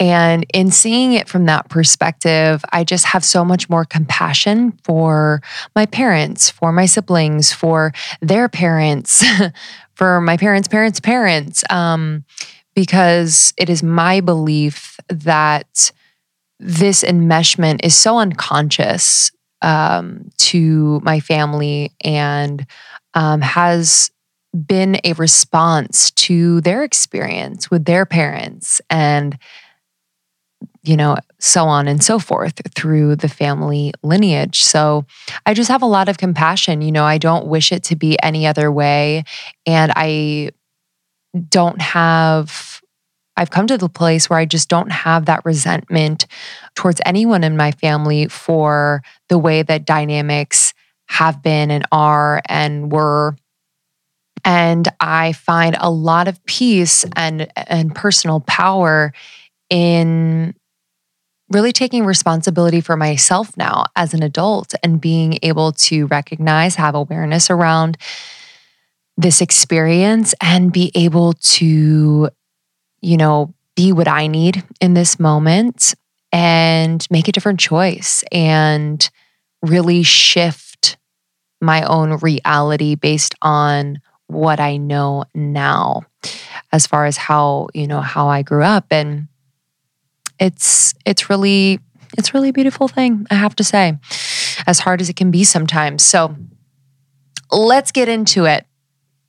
And 0.00 0.44
in 0.52 0.70
seeing 0.70 1.12
it 1.12 1.28
from 1.28 1.46
that 1.46 1.68
perspective, 1.68 2.64
I 2.72 2.84
just 2.84 3.06
have 3.06 3.24
so 3.24 3.44
much 3.44 3.70
more 3.70 3.84
compassion 3.84 4.72
for 4.82 5.40
my 5.76 5.86
parents, 5.86 6.50
for 6.50 6.72
my 6.72 6.86
siblings, 6.86 7.52
for 7.52 7.92
their 8.20 8.48
parents, 8.48 9.24
for 9.94 10.20
my 10.20 10.36
parents' 10.36 10.68
parents' 10.68 11.00
parents, 11.00 11.62
um, 11.70 12.24
because 12.74 13.54
it 13.56 13.70
is 13.70 13.82
my 13.82 14.20
belief 14.20 14.98
that 15.08 15.92
this 16.58 17.04
enmeshment 17.04 17.84
is 17.84 17.96
so 17.96 18.18
unconscious 18.18 19.30
um, 19.62 20.30
to 20.38 21.00
my 21.04 21.20
family 21.20 21.92
and 22.02 22.66
um, 23.14 23.40
has 23.40 24.10
been 24.66 24.98
a 25.04 25.12
response 25.14 26.10
to 26.12 26.60
their 26.60 26.84
experience 26.84 27.70
with 27.70 27.84
their 27.84 28.06
parents 28.06 28.80
and 28.88 29.38
you 30.84 30.96
know, 30.96 31.16
so 31.40 31.64
on 31.64 31.88
and 31.88 32.04
so 32.04 32.18
forth 32.18 32.60
through 32.74 33.16
the 33.16 33.28
family 33.28 33.92
lineage. 34.02 34.62
So 34.62 35.06
I 35.46 35.54
just 35.54 35.70
have 35.70 35.82
a 35.82 35.86
lot 35.86 36.08
of 36.08 36.18
compassion. 36.18 36.82
You 36.82 36.92
know, 36.92 37.04
I 37.04 37.16
don't 37.16 37.46
wish 37.46 37.72
it 37.72 37.82
to 37.84 37.96
be 37.96 38.20
any 38.22 38.46
other 38.46 38.70
way. 38.70 39.24
And 39.64 39.92
I 39.96 40.50
don't 41.48 41.80
have, 41.80 42.82
I've 43.36 43.50
come 43.50 43.66
to 43.66 43.78
the 43.78 43.88
place 43.88 44.28
where 44.28 44.38
I 44.38 44.44
just 44.44 44.68
don't 44.68 44.92
have 44.92 45.24
that 45.24 45.44
resentment 45.44 46.26
towards 46.74 47.00
anyone 47.06 47.44
in 47.44 47.56
my 47.56 47.72
family 47.72 48.28
for 48.28 49.02
the 49.30 49.38
way 49.38 49.62
that 49.62 49.86
dynamics 49.86 50.74
have 51.08 51.42
been 51.42 51.70
and 51.70 51.86
are 51.92 52.42
and 52.46 52.92
were. 52.92 53.36
And 54.44 54.86
I 55.00 55.32
find 55.32 55.76
a 55.80 55.90
lot 55.90 56.28
of 56.28 56.44
peace 56.44 57.06
and, 57.16 57.50
and 57.56 57.94
personal 57.94 58.40
power 58.40 59.14
in 59.70 60.54
really 61.50 61.72
taking 61.72 62.04
responsibility 62.04 62.80
for 62.80 62.96
myself 62.96 63.56
now 63.56 63.84
as 63.96 64.14
an 64.14 64.22
adult 64.22 64.74
and 64.82 65.00
being 65.00 65.38
able 65.42 65.72
to 65.72 66.06
recognize, 66.06 66.76
have 66.76 66.94
awareness 66.94 67.50
around 67.50 67.98
this 69.16 69.40
experience 69.40 70.34
and 70.40 70.72
be 70.72 70.90
able 70.94 71.34
to, 71.34 72.28
you 73.00 73.16
know, 73.16 73.54
be 73.76 73.92
what 73.92 74.08
I 74.08 74.26
need 74.26 74.64
in 74.80 74.94
this 74.94 75.20
moment 75.20 75.94
and 76.32 77.06
make 77.10 77.28
a 77.28 77.32
different 77.32 77.60
choice 77.60 78.24
and 78.32 79.08
really 79.62 80.02
shift 80.02 80.96
my 81.60 81.82
own 81.84 82.18
reality 82.18 82.94
based 82.94 83.34
on 83.42 84.00
what 84.26 84.58
I 84.58 84.76
know 84.76 85.24
now 85.34 86.02
as 86.72 86.86
far 86.86 87.06
as 87.06 87.16
how, 87.16 87.68
you 87.74 87.86
know, 87.86 88.00
how 88.00 88.28
I 88.28 88.42
grew 88.42 88.62
up. 88.62 88.86
And 88.90 89.28
it's 90.38 90.94
it's 91.04 91.30
really 91.30 91.80
it's 92.16 92.34
really 92.34 92.50
a 92.50 92.52
beautiful 92.52 92.88
thing, 92.88 93.26
I 93.30 93.34
have 93.34 93.56
to 93.56 93.64
say. 93.64 93.98
As 94.66 94.78
hard 94.80 95.00
as 95.00 95.08
it 95.08 95.16
can 95.16 95.30
be 95.30 95.44
sometimes. 95.44 96.04
So 96.04 96.36
let's 97.50 97.92
get 97.92 98.08
into 98.08 98.44
it. 98.44 98.66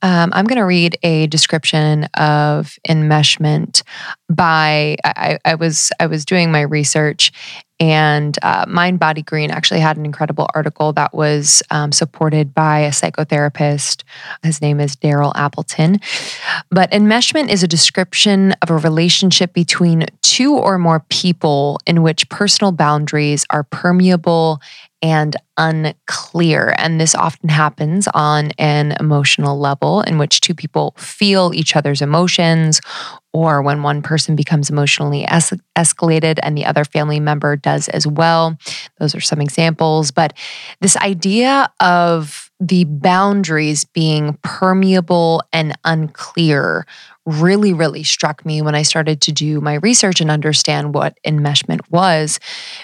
Um, 0.06 0.30
I'm 0.34 0.44
going 0.44 0.60
to 0.60 0.64
read 0.64 0.96
a 1.02 1.26
description 1.26 2.04
of 2.14 2.78
enmeshment 2.88 3.82
by 4.28 4.98
I, 5.04 5.40
I, 5.44 5.56
was 5.56 5.90
I 5.98 6.06
was 6.06 6.24
doing 6.24 6.52
my 6.52 6.60
research 6.60 7.32
and 7.80 8.38
uh, 8.42 8.66
Mind 8.68 9.00
Body 9.00 9.22
Green 9.22 9.50
actually 9.50 9.80
had 9.80 9.96
an 9.96 10.04
incredible 10.04 10.48
article 10.54 10.92
that 10.92 11.12
was 11.12 11.60
um, 11.72 11.90
supported 11.90 12.54
by 12.54 12.80
a 12.80 12.90
psychotherapist. 12.90 14.04
His 14.44 14.62
name 14.62 14.78
is 14.78 14.94
Daryl 14.94 15.32
Appleton. 15.34 15.98
But 16.70 16.92
enmeshment 16.92 17.48
is 17.48 17.64
a 17.64 17.68
description 17.68 18.52
of 18.62 18.70
a 18.70 18.78
relationship 18.78 19.52
between 19.54 20.06
two 20.22 20.54
or 20.56 20.78
more 20.78 21.00
people 21.08 21.80
in 21.84 22.04
which 22.04 22.28
personal 22.28 22.70
boundaries 22.70 23.44
are 23.50 23.64
permeable 23.64 24.60
and 25.06 25.36
unclear. 25.56 26.74
And 26.78 27.00
this 27.00 27.14
often 27.14 27.48
happens 27.48 28.08
on 28.12 28.50
an 28.58 28.96
emotional 28.98 29.56
level 29.56 30.00
in 30.02 30.18
which 30.18 30.40
two 30.40 30.54
people 30.54 30.94
feel 30.98 31.52
each 31.54 31.76
other's 31.76 32.02
emotions, 32.02 32.80
or 33.32 33.62
when 33.62 33.84
one 33.84 34.02
person 34.02 34.34
becomes 34.34 34.68
emotionally 34.68 35.24
es- 35.24 35.52
escalated 35.76 36.40
and 36.42 36.58
the 36.58 36.66
other 36.66 36.84
family 36.84 37.20
member 37.20 37.54
does 37.54 37.88
as 37.90 38.04
well. 38.04 38.58
Those 38.98 39.14
are 39.14 39.20
some 39.20 39.40
examples. 39.40 40.10
But 40.10 40.32
this 40.80 40.96
idea 40.96 41.70
of 41.78 42.50
the 42.58 42.84
boundaries 42.84 43.84
being 43.84 44.38
permeable 44.42 45.42
and 45.52 45.78
unclear 45.84 46.84
really, 47.26 47.72
really 47.72 48.04
struck 48.04 48.46
me 48.46 48.62
when 48.62 48.74
I 48.74 48.82
started 48.82 49.20
to 49.22 49.32
do 49.32 49.60
my 49.60 49.74
research 49.74 50.20
and 50.20 50.30
understand 50.30 50.94
what 50.94 51.18
enmeshment 51.26 51.80
was. 51.90 52.38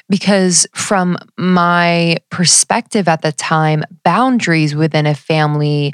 Because 0.09 0.67
from 0.75 1.17
my 1.39 2.19
perspective 2.31 3.09
at 3.09 3.23
the 3.23 3.33
time, 3.33 3.85
boundaries 4.05 4.75
within 4.75 5.07
a 5.07 5.15
family 5.15 5.93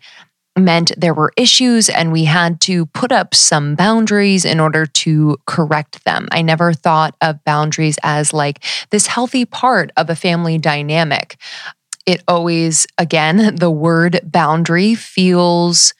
meant 0.58 0.92
there 0.96 1.14
were 1.14 1.32
issues 1.36 1.88
and 1.88 2.12
we 2.12 2.24
had 2.24 2.60
to 2.62 2.86
put 2.86 3.12
up 3.12 3.34
some 3.34 3.74
boundaries 3.74 4.44
in 4.44 4.60
order 4.60 4.86
to 4.86 5.36
correct 5.46 6.04
them. 6.04 6.28
I 6.32 6.42
never 6.42 6.72
thought 6.72 7.14
of 7.20 7.42
boundaries 7.44 7.98
as 8.02 8.32
like 8.32 8.64
this 8.90 9.06
healthy 9.06 9.44
part 9.44 9.92
of 9.96 10.10
a 10.10 10.16
family 10.16 10.58
dynamic. 10.58 11.36
It 12.06 12.22
always, 12.26 12.86
again, 12.96 13.54
the 13.56 13.70
word 13.70 14.20
boundary 14.24 14.94
feels 14.94 15.94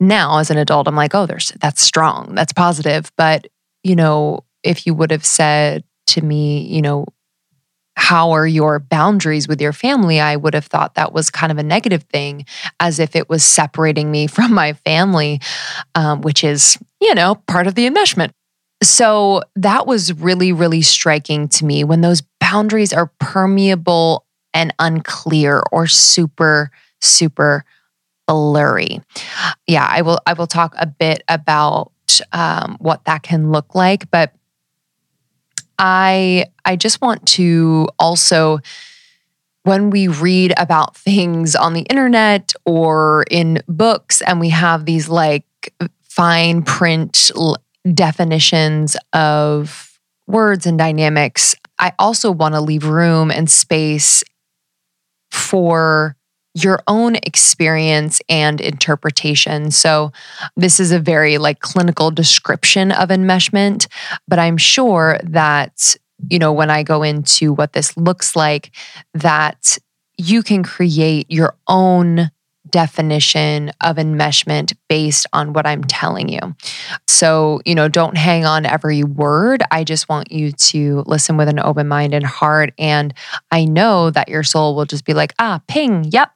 now 0.00 0.38
as 0.38 0.50
an 0.50 0.58
adult, 0.58 0.88
I'm 0.88 0.96
like, 0.96 1.14
oh, 1.14 1.26
there's 1.26 1.50
that's 1.60 1.82
strong, 1.82 2.34
that's 2.34 2.52
positive. 2.52 3.10
But, 3.16 3.48
you 3.82 3.96
know, 3.96 4.44
if 4.62 4.86
you 4.86 4.94
would 4.94 5.10
have 5.10 5.24
said 5.24 5.84
to 6.08 6.22
me, 6.22 6.62
you 6.66 6.82
know, 6.82 7.06
how 7.96 8.32
are 8.32 8.46
your 8.46 8.78
boundaries 8.78 9.48
with 9.48 9.60
your 9.60 9.72
family? 9.72 10.20
I 10.20 10.36
would 10.36 10.54
have 10.54 10.66
thought 10.66 10.94
that 10.94 11.12
was 11.12 11.30
kind 11.30 11.50
of 11.50 11.56
a 11.58 11.62
negative 11.62 12.02
thing, 12.04 12.44
as 12.78 12.98
if 12.98 13.16
it 13.16 13.28
was 13.28 13.42
separating 13.42 14.10
me 14.10 14.26
from 14.26 14.52
my 14.52 14.74
family, 14.74 15.40
um, 15.94 16.20
which 16.20 16.44
is, 16.44 16.78
you 17.00 17.14
know, 17.14 17.36
part 17.46 17.66
of 17.66 17.74
the 17.74 17.88
enmeshment. 17.88 18.32
So 18.82 19.42
that 19.56 19.86
was 19.86 20.12
really, 20.12 20.52
really 20.52 20.82
striking 20.82 21.48
to 21.48 21.64
me 21.64 21.82
when 21.82 22.02
those 22.02 22.22
boundaries 22.40 22.92
are 22.92 23.10
permeable 23.18 24.26
and 24.52 24.74
unclear 24.78 25.62
or 25.72 25.86
super, 25.86 26.70
super 27.00 27.64
blurry. 28.26 29.00
Yeah, 29.66 29.86
I 29.88 30.02
will 30.02 30.20
I 30.26 30.34
will 30.34 30.46
talk 30.46 30.74
a 30.76 30.86
bit 30.86 31.22
about 31.28 31.92
um, 32.32 32.76
what 32.80 33.04
that 33.04 33.22
can 33.22 33.52
look 33.52 33.74
like, 33.74 34.10
but 34.10 34.32
I 35.78 36.46
I 36.64 36.76
just 36.76 37.00
want 37.00 37.26
to 37.28 37.88
also 37.98 38.58
when 39.62 39.90
we 39.90 40.06
read 40.06 40.54
about 40.56 40.96
things 40.96 41.56
on 41.56 41.74
the 41.74 41.80
internet 41.82 42.52
or 42.64 43.24
in 43.30 43.60
books 43.66 44.22
and 44.22 44.38
we 44.38 44.50
have 44.50 44.84
these 44.84 45.08
like 45.08 45.44
fine 46.02 46.62
print 46.62 47.32
definitions 47.92 48.96
of 49.12 49.98
words 50.28 50.66
and 50.66 50.78
dynamics, 50.78 51.54
I 51.78 51.92
also 51.98 52.30
want 52.30 52.54
to 52.54 52.60
leave 52.60 52.84
room 52.86 53.30
and 53.30 53.50
space 53.50 54.22
for 55.30 56.15
your 56.56 56.82
own 56.86 57.16
experience 57.16 58.20
and 58.30 58.62
interpretation. 58.62 59.70
So, 59.70 60.10
this 60.56 60.80
is 60.80 60.90
a 60.90 60.98
very 60.98 61.36
like 61.36 61.60
clinical 61.60 62.10
description 62.10 62.92
of 62.92 63.10
enmeshment, 63.10 63.88
but 64.26 64.38
I'm 64.38 64.56
sure 64.56 65.20
that, 65.24 65.96
you 66.30 66.38
know, 66.38 66.52
when 66.52 66.70
I 66.70 66.82
go 66.82 67.02
into 67.02 67.52
what 67.52 67.74
this 67.74 67.94
looks 67.96 68.34
like, 68.34 68.70
that 69.12 69.78
you 70.16 70.42
can 70.42 70.62
create 70.62 71.30
your 71.30 71.54
own 71.68 72.30
definition 72.70 73.70
of 73.82 73.96
enmeshment 73.96 74.72
based 74.88 75.26
on 75.32 75.52
what 75.52 75.66
I'm 75.66 75.84
telling 75.84 76.28
you. 76.28 76.40
So, 77.06 77.60
you 77.64 77.74
know, 77.74 77.88
don't 77.88 78.16
hang 78.16 78.44
on 78.44 78.66
every 78.66 79.04
word. 79.04 79.62
I 79.70 79.84
just 79.84 80.08
want 80.08 80.32
you 80.32 80.52
to 80.52 81.04
listen 81.06 81.36
with 81.36 81.48
an 81.48 81.60
open 81.60 81.86
mind 81.86 82.14
and 82.14 82.26
heart. 82.26 82.72
And 82.78 83.14
I 83.50 83.66
know 83.66 84.10
that 84.10 84.28
your 84.28 84.42
soul 84.42 84.74
will 84.74 84.86
just 84.86 85.04
be 85.04 85.14
like, 85.14 85.34
ah, 85.38 85.60
ping, 85.68 86.04
yep, 86.10 86.30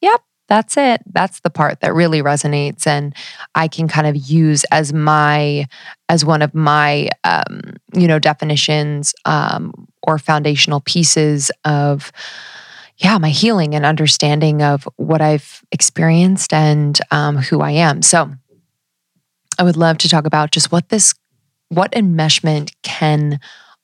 yep. 0.00 0.22
That's 0.48 0.76
it. 0.76 1.02
That's 1.12 1.40
the 1.40 1.50
part 1.50 1.80
that 1.80 1.92
really 1.92 2.22
resonates, 2.22 2.86
and 2.86 3.12
I 3.56 3.66
can 3.66 3.88
kind 3.88 4.06
of 4.06 4.14
use 4.14 4.62
as 4.70 4.92
my, 4.92 5.66
as 6.08 6.24
one 6.24 6.40
of 6.40 6.54
my, 6.54 7.08
um, 7.24 7.72
you 7.92 8.06
know, 8.06 8.20
definitions 8.20 9.12
um, 9.24 9.88
or 10.04 10.18
foundational 10.18 10.80
pieces 10.80 11.50
of, 11.64 12.12
yeah, 12.98 13.18
my 13.18 13.30
healing 13.30 13.74
and 13.74 13.84
understanding 13.84 14.62
of 14.62 14.88
what 14.94 15.20
I've 15.20 15.64
experienced 15.72 16.52
and 16.52 16.96
um, 17.10 17.38
who 17.38 17.60
I 17.60 17.72
am. 17.72 18.00
So 18.02 18.30
I 19.58 19.64
would 19.64 19.76
love 19.76 19.98
to 19.98 20.08
talk 20.08 20.26
about 20.26 20.52
just 20.52 20.70
what 20.70 20.90
this, 20.90 21.12
what 21.70 21.90
enmeshment 21.90 22.72
can 22.84 23.40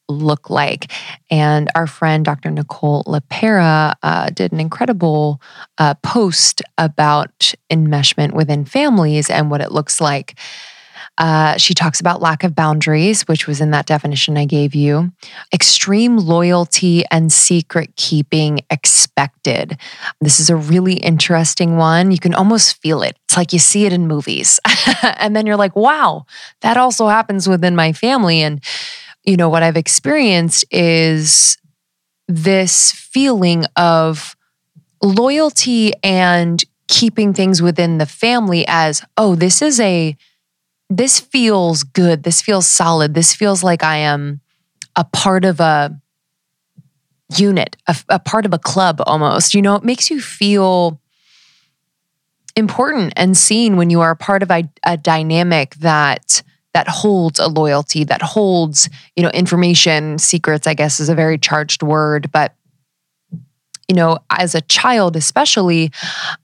look 0.08 0.50
like. 0.50 0.90
And 1.30 1.70
our 1.74 1.86
friend, 1.86 2.24
Dr. 2.24 2.50
Nicole 2.50 3.04
LePera, 3.04 3.94
uh, 4.02 4.30
did 4.30 4.52
an 4.52 4.60
incredible 4.60 5.40
uh, 5.78 5.94
post 6.02 6.62
about 6.78 7.54
enmeshment 7.70 8.32
within 8.32 8.64
families 8.64 9.30
and 9.30 9.50
what 9.50 9.60
it 9.60 9.72
looks 9.72 10.00
like. 10.00 10.38
Uh, 11.18 11.56
she 11.58 11.74
talks 11.74 12.00
about 12.00 12.22
lack 12.22 12.42
of 12.42 12.54
boundaries, 12.54 13.22
which 13.22 13.46
was 13.46 13.60
in 13.60 13.70
that 13.70 13.86
definition 13.86 14.36
I 14.38 14.46
gave 14.46 14.74
you, 14.74 15.12
extreme 15.52 16.16
loyalty 16.16 17.04
and 17.10 17.30
secret 17.30 17.94
keeping 17.96 18.60
expected. 18.70 19.78
This 20.22 20.40
is 20.40 20.48
a 20.48 20.56
really 20.56 20.94
interesting 20.94 21.76
one. 21.76 22.12
You 22.12 22.18
can 22.18 22.34
almost 22.34 22.80
feel 22.80 23.02
it. 23.02 23.16
It's 23.26 23.36
like 23.36 23.52
you 23.52 23.58
see 23.58 23.84
it 23.84 23.92
in 23.92 24.06
movies. 24.06 24.58
and 25.02 25.36
then 25.36 25.46
you're 25.46 25.56
like, 25.56 25.76
wow, 25.76 26.24
that 26.62 26.78
also 26.78 27.08
happens 27.08 27.46
within 27.46 27.76
my 27.76 27.92
family. 27.92 28.40
And, 28.40 28.62
you 29.24 29.36
know, 29.36 29.48
what 29.48 29.62
I've 29.62 29.76
experienced 29.76 30.64
is 30.70 31.56
this 32.28 32.92
feeling 32.92 33.64
of 33.76 34.36
loyalty 35.02 35.92
and 36.02 36.62
keeping 36.88 37.32
things 37.32 37.62
within 37.62 37.98
the 37.98 38.06
family 38.06 38.64
as, 38.66 39.04
oh, 39.16 39.34
this 39.34 39.62
is 39.62 39.80
a, 39.80 40.16
this 40.90 41.20
feels 41.20 41.84
good. 41.84 42.22
This 42.22 42.42
feels 42.42 42.66
solid. 42.66 43.14
This 43.14 43.34
feels 43.34 43.62
like 43.62 43.82
I 43.82 43.98
am 43.98 44.40
a 44.96 45.04
part 45.04 45.44
of 45.44 45.60
a 45.60 45.98
unit, 47.36 47.76
a, 47.86 47.96
a, 48.08 48.18
part 48.18 48.44
of 48.44 48.52
a 48.52 48.58
club 48.58 49.00
almost. 49.06 49.54
You 49.54 49.62
know, 49.62 49.76
it 49.76 49.84
makes 49.84 50.10
you 50.10 50.20
feel 50.20 51.00
important 52.56 53.14
and 53.16 53.36
seen 53.36 53.76
when 53.76 53.88
you 53.88 54.00
are 54.00 54.10
a 54.10 54.16
part 54.16 54.42
of 54.42 54.50
a, 54.50 54.64
a 54.84 54.96
dynamic 54.96 55.74
that 55.76 56.42
that 56.74 56.88
holds 56.88 57.38
a 57.38 57.48
loyalty, 57.48 58.04
that 58.04 58.22
holds, 58.22 58.88
you 59.16 59.22
know, 59.22 59.30
information, 59.30 60.18
secrets, 60.18 60.66
I 60.66 60.74
guess 60.74 61.00
is 61.00 61.08
a 61.08 61.14
very 61.14 61.38
charged 61.38 61.82
word, 61.82 62.30
but 62.32 62.54
you 63.88 63.96
know, 63.96 64.18
as 64.30 64.54
a 64.54 64.60
child, 64.62 65.16
especially, 65.16 65.90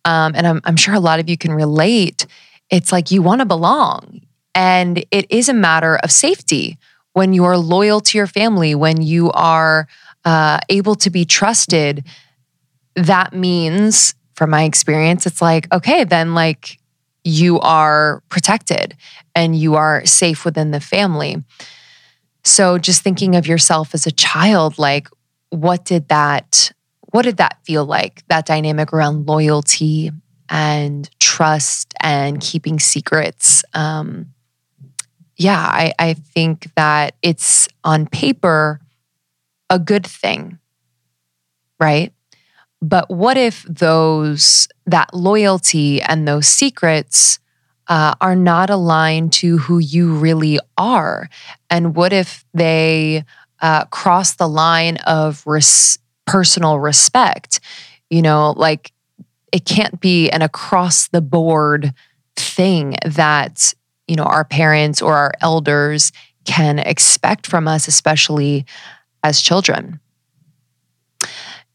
um, 0.05 0.33
and 0.35 0.47
I'm, 0.47 0.61
I'm 0.65 0.77
sure 0.77 0.93
a 0.93 1.01
lot 1.01 1.21
of 1.21 1.31
you 1.31 1.39
can 1.39 1.53
relate, 1.53 2.27
it's 2.69 2.93
like 2.93 3.11
you 3.11 3.23
want 3.23 3.41
to 3.41 3.47
belong. 3.47 4.21
And 4.55 5.05
it 5.11 5.31
is 5.31 5.49
a 5.49 5.55
matter 5.55 5.97
of 5.97 6.11
safety 6.11 6.77
when 7.13 7.33
you 7.33 7.45
are 7.45 7.57
loyal 7.57 8.01
to 8.01 8.19
your 8.19 8.27
family, 8.27 8.75
when 8.75 9.01
you 9.01 9.31
are 9.33 9.89
uh, 10.25 10.59
able 10.69 10.95
to 10.97 11.11
be 11.11 11.25
trusted. 11.25 12.05
That 12.97 13.33
means, 13.33 14.15
from 14.35 14.51
my 14.51 14.65
experience, 14.65 15.27
it's 15.27 15.41
like, 15.41 15.73
okay, 15.73 16.05
then 16.05 16.35
like 16.35 16.78
you 17.29 17.61
are 17.61 18.23
protected 18.29 18.97
and 19.35 19.57
you 19.57 19.75
are 19.75 20.05
safe 20.07 20.45
within 20.45 20.71
the 20.71 20.81
family. 20.81 21.43
So 22.45 22.79
just 22.79 23.03
thinking 23.03 23.37
of 23.37 23.47
yourself 23.47 23.95
as 23.95 24.07
a 24.07 24.13
child, 24.13 24.79
like, 24.79 25.09
what 25.51 25.85
did 25.85 26.09
that 26.09 26.73
what 27.11 27.23
did 27.23 27.39
that 27.39 27.59
feel 27.65 27.87
like 27.87 28.23
that 28.29 28.45
dynamic 28.45 28.93
around 28.93 29.27
loyalty 29.27 30.11
and 30.51 31.09
trust 31.21 31.95
and 32.03 32.39
keeping 32.39 32.79
secrets 32.79 33.65
um, 33.73 34.27
yeah, 35.39 35.61
I, 35.61 35.93
I 35.99 36.15
think 36.15 36.69
that 36.75 37.15
it's 37.23 37.69
on 37.85 38.07
paper 38.07 38.81
a 39.71 39.79
good 39.79 40.07
thing, 40.07 40.59
right? 41.79 42.13
But 42.81 43.11
what 43.11 43.37
if 43.37 43.65
those, 43.65 44.69
that 44.87 45.13
loyalty 45.13 46.01
and 46.01 46.27
those 46.27 46.47
secrets 46.47 47.39
uh, 47.89 48.15
are 48.21 48.37
not 48.37 48.71
aligned 48.71 49.33
to 49.35 49.59
who 49.59 49.79
you 49.79 50.15
really 50.15 50.61
are? 50.77 51.29
And 51.71 51.97
what 51.97 52.13
if 52.13 52.45
they 52.55 53.25
uh, 53.61 53.87
cross 53.87 54.37
the 54.37 54.49
line 54.49 54.99
of 54.99 55.43
res- 55.47 55.99
personal 56.27 56.79
respect? 56.79 57.61
You 58.11 58.23
know, 58.23 58.53
like 58.57 58.93
it 59.53 59.65
can't 59.65 60.01
be 60.01 60.31
an 60.31 60.43
across 60.43 61.09
the 61.09 61.21
board 61.21 61.93
thing 62.37 62.97
that 63.05 63.75
you 64.07 64.17
know 64.17 64.25
our 64.25 64.45
parents 64.45 65.03
or 65.03 65.15
our 65.15 65.33
elders 65.41 66.13
can 66.45 66.79
expect 66.79 67.47
from 67.47 67.67
us 67.67 67.89
especially 67.89 68.65
as 69.25 69.41
children 69.41 70.01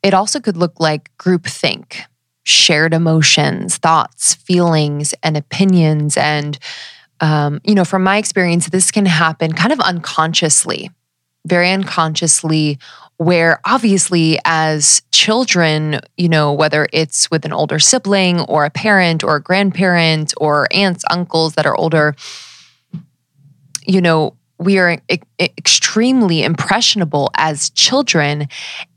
it 0.03 0.13
also 0.13 0.39
could 0.39 0.57
look 0.57 0.79
like 0.79 1.09
groupthink 1.17 2.01
shared 2.43 2.93
emotions 2.93 3.77
thoughts 3.77 4.35
feelings 4.35 5.13
and 5.23 5.37
opinions. 5.37 6.17
And 6.17 6.59
um, 7.21 7.61
you 7.63 7.73
know 7.73 7.85
from 7.85 8.03
my 8.03 8.17
experience 8.17 8.69
this 8.69 8.91
can 8.91 9.05
happen 9.05 9.53
kind 9.53 9.71
of 9.71 9.79
unconsciously 9.79 10.91
very 11.45 11.71
unconsciously 11.71 12.79
where 13.17 13.59
obviously 13.65 14.39
as 14.45 15.01
children, 15.11 15.99
you 16.17 16.27
know, 16.27 16.53
whether 16.53 16.87
it's 16.91 17.29
with 17.29 17.45
an 17.45 17.53
older 17.53 17.79
sibling 17.79 18.41
or 18.41 18.65
a 18.65 18.69
parent 18.69 19.23
or 19.23 19.35
a 19.35 19.41
grandparent 19.41 20.33
or 20.37 20.67
aunts, 20.71 21.03
uncles 21.09 21.53
that 21.55 21.65
are 21.65 21.75
older, 21.75 22.15
you 23.85 24.01
know, 24.01 24.35
we 24.57 24.77
are 24.77 24.97
e- 25.09 25.19
extremely 25.39 26.43
impressionable 26.43 27.29
as 27.35 27.69
children. 27.71 28.47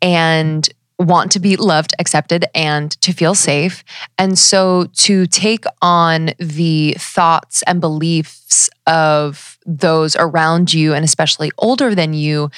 And 0.01 0.69
want 0.99 1.31
to 1.33 1.41
be 1.41 1.57
loved, 1.57 1.95
accepted, 1.99 2.47
and 2.55 2.91
to 3.03 3.13
feel 3.13 3.35
safe. 3.35 3.85
And 4.19 4.39
so 4.39 4.87
to 4.95 5.27
take 5.27 5.65
on 5.83 6.31
the 6.39 6.95
thoughts 6.99 7.63
and 7.67 7.81
beliefs 7.81 8.71
of 8.87 9.59
those 9.67 10.17
around 10.17 10.73
you, 10.73 10.95
and 10.95 11.05
especially 11.05 11.51
older 11.59 11.95
than 11.95 12.15
you, 12.15 12.51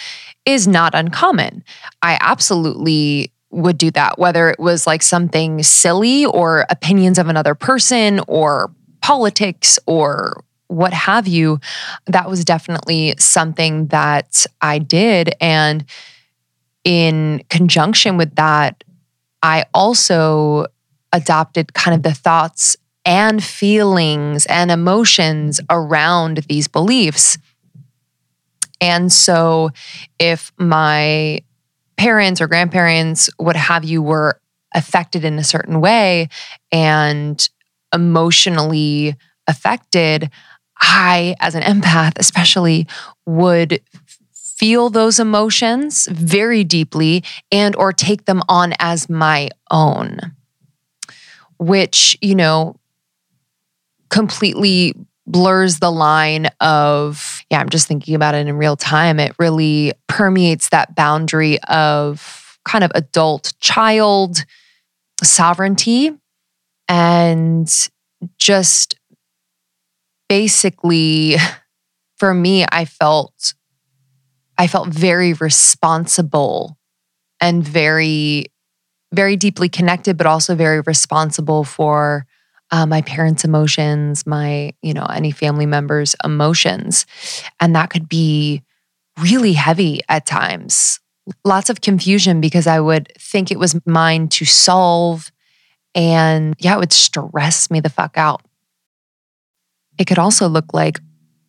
is 0.44 0.68
not 0.68 0.94
uncommon. 0.94 1.64
I 2.02 2.16
absolutely 2.20 3.32
would 3.50 3.78
do 3.78 3.90
that, 3.92 4.18
whether 4.18 4.50
it 4.50 4.60
was 4.60 4.86
like 4.86 5.02
something 5.02 5.62
silly 5.62 6.26
or 6.26 6.66
opinions 6.70 7.18
of 7.18 7.28
another 7.28 7.54
person 7.54 8.20
or 8.28 8.70
politics 9.00 9.78
or 9.86 10.44
what 10.68 10.92
have 10.92 11.26
you. 11.26 11.58
That 12.06 12.28
was 12.28 12.44
definitely 12.44 13.14
something 13.18 13.86
that 13.86 14.46
I 14.60 14.78
did. 14.78 15.34
And 15.40 15.84
in 16.88 17.42
conjunction 17.50 18.16
with 18.16 18.34
that, 18.36 18.82
I 19.42 19.66
also 19.74 20.64
adopted 21.12 21.74
kind 21.74 21.94
of 21.94 22.02
the 22.02 22.14
thoughts 22.14 22.78
and 23.04 23.44
feelings 23.44 24.46
and 24.46 24.70
emotions 24.70 25.60
around 25.68 26.38
these 26.48 26.66
beliefs. 26.66 27.36
And 28.80 29.12
so 29.12 29.68
if 30.18 30.50
my 30.56 31.42
parents 31.98 32.40
or 32.40 32.46
grandparents, 32.46 33.28
what 33.36 33.54
have 33.54 33.84
you, 33.84 34.00
were 34.00 34.40
affected 34.74 35.26
in 35.26 35.38
a 35.38 35.44
certain 35.44 35.82
way 35.82 36.30
and 36.72 37.46
emotionally 37.92 39.14
affected, 39.46 40.30
I, 40.80 41.34
as 41.40 41.54
an 41.54 41.62
empath, 41.62 42.18
especially, 42.18 42.86
would 43.26 43.82
feel 44.58 44.90
those 44.90 45.20
emotions 45.20 46.08
very 46.10 46.64
deeply 46.64 47.22
and 47.52 47.76
or 47.76 47.92
take 47.92 48.24
them 48.24 48.42
on 48.48 48.74
as 48.80 49.08
my 49.08 49.48
own 49.70 50.18
which 51.58 52.16
you 52.20 52.34
know 52.34 52.76
completely 54.10 54.94
blurs 55.26 55.78
the 55.78 55.90
line 55.90 56.46
of 56.60 57.42
yeah 57.50 57.60
i'm 57.60 57.68
just 57.68 57.86
thinking 57.86 58.14
about 58.14 58.34
it 58.34 58.46
in 58.46 58.56
real 58.56 58.76
time. 58.76 59.20
It 59.20 59.34
really 59.38 59.92
permeates 60.06 60.70
that 60.70 60.94
boundary 60.94 61.60
of 61.64 62.58
kind 62.64 62.82
of 62.82 62.90
adult 62.94 63.52
child 63.60 64.44
sovereignty 65.22 66.12
and 66.88 67.70
just 68.38 68.94
basically 70.28 71.36
for 72.16 72.32
me 72.32 72.64
i 72.70 72.84
felt 72.84 73.54
i 74.58 74.66
felt 74.66 74.88
very 74.88 75.32
responsible 75.34 76.76
and 77.40 77.66
very 77.66 78.46
very 79.12 79.36
deeply 79.36 79.68
connected 79.68 80.16
but 80.16 80.26
also 80.26 80.54
very 80.54 80.80
responsible 80.80 81.64
for 81.64 82.26
uh, 82.70 82.86
my 82.86 83.00
parents 83.02 83.44
emotions 83.44 84.26
my 84.26 84.72
you 84.82 84.92
know 84.92 85.06
any 85.06 85.30
family 85.30 85.66
members 85.66 86.14
emotions. 86.24 87.06
And 87.60 87.74
that 87.74 87.90
could 87.90 88.08
be 88.08 88.62
really 89.20 89.54
heavy 89.54 90.00
at 90.08 90.26
times. 90.26 91.00
Lots 91.44 91.70
of 91.70 91.80
confusion 91.80 92.40
because 92.40 92.66
i 92.66 92.80
would 92.80 93.12
think 93.18 93.50
it 93.50 93.58
was 93.58 93.78
mine 93.86 94.28
to 94.28 94.44
solve. 94.44 95.30
And 95.94 96.54
yeah 96.58 96.74
it 96.74 96.78
would 96.78 96.92
stress 96.92 97.70
me 97.70 97.80
the 97.80 97.88
fuck 97.90 98.16
out. 98.16 98.42
It 99.98 100.06
could 100.06 100.18
also 100.18 100.48
look 100.48 100.72
like 100.72 101.00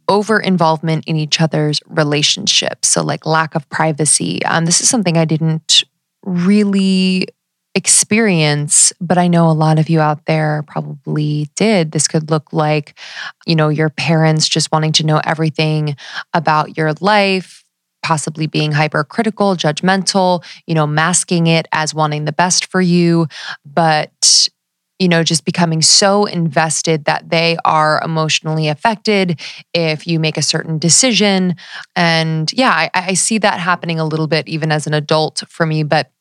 over 0.09 0.39
involvement 0.39 1.05
in 1.05 1.15
each 1.15 1.39
other's 1.39 1.79
relationships. 1.87 2.89
So, 2.89 3.03
like 3.03 3.25
lack 3.25 3.55
of 3.55 3.69
privacy. 3.69 4.43
Um, 4.43 4.65
this 4.65 4.81
is 4.81 4.89
something 4.89 5.17
I 5.17 5.25
didn't 5.25 5.83
really 6.25 7.27
experience, 7.75 8.91
but 8.99 9.17
I 9.17 9.27
know 9.27 9.49
a 9.49 9.53
lot 9.53 9.79
of 9.79 9.89
you 9.89 10.01
out 10.01 10.25
there 10.25 10.63
probably 10.67 11.49
did. 11.55 11.91
This 11.91 12.07
could 12.07 12.29
look 12.29 12.51
like, 12.51 12.97
you 13.45 13.55
know, 13.55 13.69
your 13.69 13.89
parents 13.89 14.49
just 14.49 14.71
wanting 14.71 14.91
to 14.93 15.05
know 15.05 15.21
everything 15.23 15.95
about 16.33 16.75
your 16.75 16.93
life, 16.99 17.63
possibly 18.01 18.47
being 18.47 18.71
hypercritical, 18.71 19.55
judgmental, 19.55 20.43
you 20.65 20.73
know, 20.73 20.87
masking 20.87 21.47
it 21.47 21.67
as 21.71 21.93
wanting 21.93 22.25
the 22.25 22.31
best 22.33 22.65
for 22.65 22.81
you, 22.81 23.27
but 23.65 24.49
you 24.99 25.07
know, 25.07 25.23
just 25.23 25.45
becoming 25.45 25.81
so 25.81 26.25
invested 26.25 27.05
that 27.05 27.29
they 27.29 27.57
are 27.63 28.01
emotionally 28.03 28.67
affected 28.67 29.39
if 29.73 30.05
you 30.05 30.19
make 30.19 30.37
a 30.37 30.41
certain 30.41 30.77
decision. 30.77 31.55
And 31.95 32.51
yeah, 32.53 32.71
I, 32.71 32.89
I 32.93 33.13
see 33.13 33.37
that 33.39 33.59
happening 33.59 33.99
a 33.99 34.05
little 34.05 34.27
bit 34.27 34.47
even 34.47 34.71
as 34.71 34.85
an 34.85 34.93
adult 34.93 35.43
for 35.47 35.65
me, 35.65 35.83
but 35.83 36.11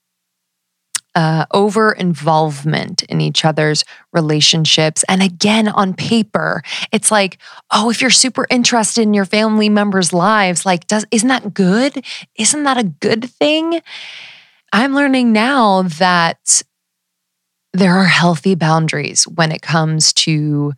uh, 1.14 1.46
over 1.50 1.90
involvement 1.90 3.02
in 3.04 3.20
each 3.20 3.44
other's 3.44 3.84
relationships. 4.12 5.04
And 5.08 5.20
again, 5.20 5.66
on 5.66 5.94
paper, 5.94 6.62
it's 6.92 7.10
like, 7.10 7.38
oh, 7.72 7.90
if 7.90 8.00
you're 8.00 8.10
super 8.10 8.46
interested 8.50 9.02
in 9.02 9.14
your 9.14 9.24
family 9.24 9.68
members' 9.68 10.12
lives, 10.12 10.64
like, 10.64 10.86
does 10.86 11.04
isn't 11.10 11.28
that 11.28 11.54
good? 11.54 12.04
Isn't 12.36 12.62
that 12.62 12.78
a 12.78 12.84
good 12.84 13.28
thing? 13.28 13.80
I'm 14.72 14.94
learning 14.94 15.32
now 15.32 15.82
that 15.82 16.62
there 17.72 17.94
are 17.94 18.04
healthy 18.04 18.54
boundaries 18.54 19.24
when 19.24 19.52
it 19.52 19.62
comes 19.62 20.12
to 20.14 20.72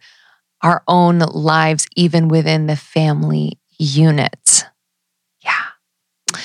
our 0.62 0.82
own 0.86 1.20
lives, 1.20 1.86
even 1.96 2.28
within 2.28 2.66
the 2.66 2.76
family 2.76 3.58
unit. 3.78 4.66
Yeah. 5.42 6.38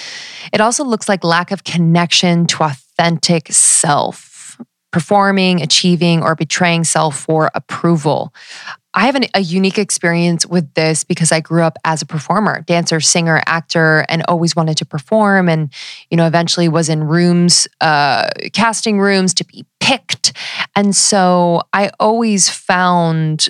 It 0.53 0.61
also 0.61 0.83
looks 0.83 1.09
like 1.09 1.23
lack 1.23 1.51
of 1.51 1.63
connection 1.63 2.47
to 2.47 2.63
authentic 2.63 3.51
self, 3.51 4.57
performing, 4.91 5.61
achieving, 5.61 6.23
or 6.23 6.35
betraying 6.35 6.85
self 6.85 7.19
for 7.19 7.51
approval. 7.53 8.33
I 8.95 9.05
have 9.07 9.15
an, 9.15 9.25
a 9.33 9.41
unique 9.41 9.77
experience 9.77 10.45
with 10.45 10.73
this 10.73 11.03
because 11.03 11.31
I 11.31 11.41
grew 11.41 11.63
up 11.63 11.77
as 11.83 12.01
a 12.01 12.05
performer, 12.05 12.61
dancer, 12.61 13.01
singer, 13.01 13.41
actor, 13.45 14.05
and 14.07 14.23
always 14.27 14.55
wanted 14.55 14.77
to 14.77 14.85
perform. 14.85 15.49
And, 15.49 15.71
you 16.09 16.17
know, 16.17 16.25
eventually 16.25 16.69
was 16.69 16.87
in 16.87 17.03
rooms, 17.03 17.67
uh, 17.81 18.29
casting 18.53 18.99
rooms 18.99 19.33
to 19.35 19.45
be 19.45 19.65
picked. 19.81 20.31
And 20.75 20.95
so 20.95 21.63
I 21.73 21.91
always 21.99 22.49
found 22.49 23.49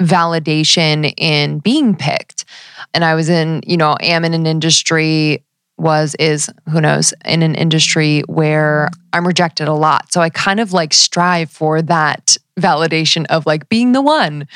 validation 0.00 1.12
in 1.16 1.58
being 1.60 1.96
picked. 1.96 2.44
And 2.92 3.04
I 3.04 3.14
was 3.14 3.28
in, 3.28 3.62
you 3.66 3.76
know, 3.76 3.96
am 4.00 4.24
in 4.24 4.34
an 4.34 4.46
industry 4.46 5.44
was 5.78 6.16
is 6.16 6.50
who 6.70 6.80
knows 6.80 7.14
in 7.24 7.42
an 7.42 7.54
industry 7.54 8.22
where 8.26 8.90
I'm 9.12 9.26
rejected 9.26 9.68
a 9.68 9.74
lot. 9.74 10.12
So 10.12 10.20
I 10.20 10.28
kind 10.28 10.60
of 10.60 10.72
like 10.72 10.92
strive 10.92 11.50
for 11.50 11.80
that 11.82 12.36
validation 12.58 13.26
of 13.26 13.46
like 13.46 13.68
being 13.68 13.92
the 13.92 14.02
one. 14.02 14.46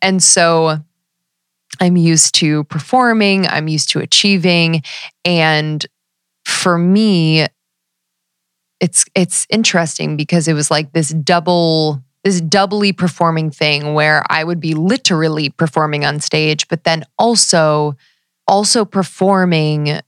And 0.00 0.22
so 0.22 0.78
I'm 1.80 1.96
used 1.96 2.34
to 2.36 2.64
performing, 2.64 3.46
I'm 3.46 3.68
used 3.68 3.90
to 3.90 4.00
achieving 4.00 4.82
and 5.24 5.84
for 6.44 6.76
me 6.76 7.46
it's 8.80 9.04
it's 9.14 9.46
interesting 9.48 10.16
because 10.16 10.48
it 10.48 10.54
was 10.54 10.70
like 10.70 10.92
this 10.92 11.10
double 11.10 12.02
this 12.24 12.40
doubly 12.40 12.92
performing 12.92 13.50
thing 13.50 13.94
where 13.94 14.24
I 14.28 14.42
would 14.42 14.58
be 14.58 14.74
literally 14.74 15.50
performing 15.50 16.04
on 16.04 16.18
stage 16.18 16.66
but 16.66 16.82
then 16.82 17.04
also 17.16 17.96
also 18.48 18.84
performing 18.84 20.00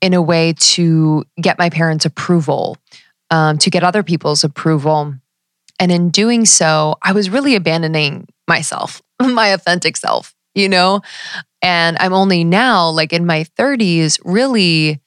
in 0.00 0.14
a 0.14 0.22
way 0.22 0.54
to 0.56 1.24
get 1.40 1.58
my 1.58 1.70
parents' 1.70 2.04
approval, 2.04 2.76
um, 3.30 3.58
to 3.58 3.70
get 3.70 3.84
other 3.84 4.02
people's 4.02 4.44
approval. 4.44 5.14
And 5.80 5.90
in 5.90 6.10
doing 6.10 6.44
so, 6.44 6.96
I 7.02 7.12
was 7.12 7.30
really 7.30 7.56
abandoning 7.56 8.28
myself, 8.46 9.02
my 9.20 9.48
authentic 9.48 9.96
self, 9.96 10.34
you 10.54 10.68
know? 10.68 11.00
And 11.62 11.96
I'm 11.98 12.12
only 12.12 12.44
now, 12.44 12.90
like 12.90 13.12
in 13.12 13.26
my 13.26 13.44
30s, 13.58 14.20
really 14.24 15.00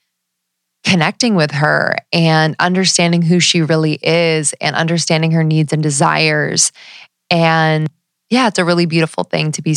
connecting 0.84 1.34
with 1.34 1.50
her 1.52 1.96
and 2.12 2.54
understanding 2.58 3.22
who 3.22 3.40
she 3.40 3.62
really 3.62 3.98
is 4.02 4.52
and 4.60 4.76
understanding 4.76 5.30
her 5.30 5.42
needs 5.42 5.72
and 5.72 5.82
desires. 5.82 6.72
And 7.30 7.88
yeah, 8.28 8.48
it's 8.48 8.58
a 8.58 8.64
really 8.64 8.86
beautiful 8.86 9.24
thing 9.24 9.52
to 9.52 9.62
be 9.62 9.74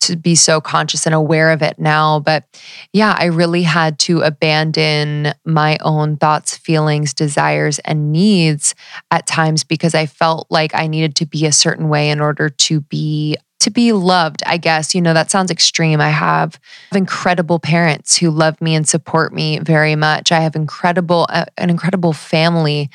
to 0.00 0.16
be 0.16 0.34
so 0.34 0.60
conscious 0.60 1.06
and 1.06 1.14
aware 1.14 1.50
of 1.50 1.62
it 1.62 1.78
now. 1.78 2.20
But 2.20 2.44
yeah, 2.92 3.14
I 3.18 3.26
really 3.26 3.62
had 3.62 3.98
to 4.00 4.20
abandon 4.20 5.32
my 5.44 5.78
own 5.80 6.16
thoughts, 6.16 6.56
feelings, 6.56 7.14
desires, 7.14 7.78
and 7.80 8.12
needs 8.12 8.74
at 9.10 9.26
times 9.26 9.64
because 9.64 9.94
I 9.94 10.06
felt 10.06 10.46
like 10.50 10.74
I 10.74 10.86
needed 10.86 11.16
to 11.16 11.26
be 11.26 11.46
a 11.46 11.52
certain 11.52 11.88
way 11.88 12.10
in 12.10 12.20
order 12.20 12.48
to 12.48 12.80
be 12.80 13.36
to 13.60 13.70
be 13.70 13.92
loved, 13.92 14.42
I 14.46 14.56
guess. 14.56 14.94
You 14.94 15.00
know, 15.00 15.14
that 15.14 15.30
sounds 15.30 15.50
extreme. 15.50 16.00
I 16.00 16.10
have 16.10 16.60
incredible 16.94 17.58
parents 17.58 18.16
who 18.16 18.30
love 18.30 18.60
me 18.60 18.74
and 18.74 18.88
support 18.88 19.32
me 19.32 19.58
very 19.58 19.96
much. 19.96 20.30
I 20.30 20.40
have 20.40 20.54
incredible 20.54 21.26
uh, 21.28 21.46
an 21.56 21.70
incredible 21.70 22.12
family. 22.12 22.88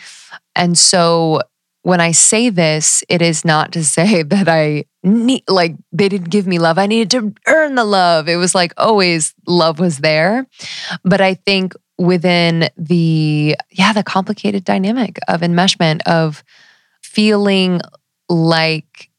And 0.56 0.78
so 0.78 1.42
when 1.84 2.00
I 2.00 2.12
say 2.12 2.50
this, 2.50 3.04
it 3.08 3.22
is 3.22 3.46
not 3.46 3.72
to 3.74 3.84
say 3.98 4.24
that 4.24 4.50
I 4.50 4.86
need, 5.04 5.44
like, 5.48 5.76
they 5.92 6.10
didn't 6.10 6.30
give 6.30 6.48
me 6.48 6.58
love. 6.58 6.78
I 6.78 6.88
needed 6.88 7.12
to 7.12 7.34
earn 7.48 7.76
the 7.76 7.86
love. 7.86 8.28
It 8.28 8.38
was 8.38 8.56
like 8.56 8.74
always 8.78 9.34
love 9.46 9.80
was 9.80 10.00
there. 10.00 10.48
But 11.04 11.22
I 11.22 11.36
think 11.36 11.74
within 11.98 12.70
the, 12.76 13.56
yeah, 13.70 13.94
the 13.94 14.04
complicated 14.04 14.64
dynamic 14.64 15.20
of 15.28 15.42
enmeshment, 15.42 16.02
of 16.06 16.44
feeling 17.02 17.82
like 18.30 19.10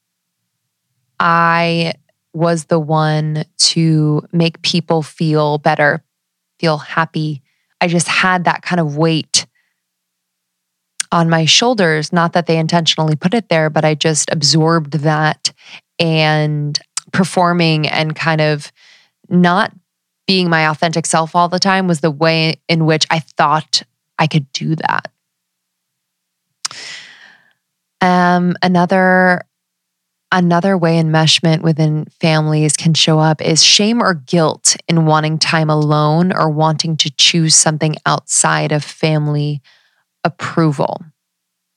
I 1.20 1.94
was 2.32 2.64
the 2.64 2.80
one 2.80 3.44
to 3.58 4.22
make 4.32 4.60
people 4.62 5.02
feel 5.02 5.58
better, 5.58 6.02
feel 6.58 6.78
happy. 6.78 7.42
I 7.80 7.86
just 7.86 8.08
had 8.08 8.44
that 8.44 8.62
kind 8.62 8.80
of 8.80 8.96
weight 8.96 9.43
on 11.14 11.30
my 11.30 11.44
shoulders. 11.44 12.12
Not 12.12 12.32
that 12.32 12.46
they 12.46 12.58
intentionally 12.58 13.14
put 13.14 13.34
it 13.34 13.48
there, 13.48 13.70
but 13.70 13.84
I 13.84 13.94
just 13.94 14.30
absorbed 14.32 14.94
that 14.94 15.52
and 16.00 16.76
performing 17.12 17.86
and 17.86 18.16
kind 18.16 18.40
of 18.40 18.72
not 19.28 19.72
being 20.26 20.50
my 20.50 20.68
authentic 20.68 21.06
self 21.06 21.36
all 21.36 21.48
the 21.48 21.60
time 21.60 21.86
was 21.86 22.00
the 22.00 22.10
way 22.10 22.56
in 22.68 22.84
which 22.84 23.06
I 23.10 23.20
thought 23.20 23.84
I 24.18 24.26
could 24.26 24.50
do 24.52 24.74
that. 24.74 25.12
Um, 28.00 28.56
another 28.60 29.42
another 30.32 30.76
way 30.76 31.00
enmeshment 31.00 31.62
within 31.62 32.06
families 32.20 32.76
can 32.76 32.92
show 32.92 33.20
up 33.20 33.40
is 33.40 33.62
shame 33.62 34.02
or 34.02 34.14
guilt 34.14 34.76
in 34.88 35.06
wanting 35.06 35.38
time 35.38 35.70
alone 35.70 36.32
or 36.32 36.50
wanting 36.50 36.96
to 36.96 37.10
choose 37.10 37.54
something 37.54 37.94
outside 38.04 38.72
of 38.72 38.82
family 38.82 39.62
approval. 40.24 41.04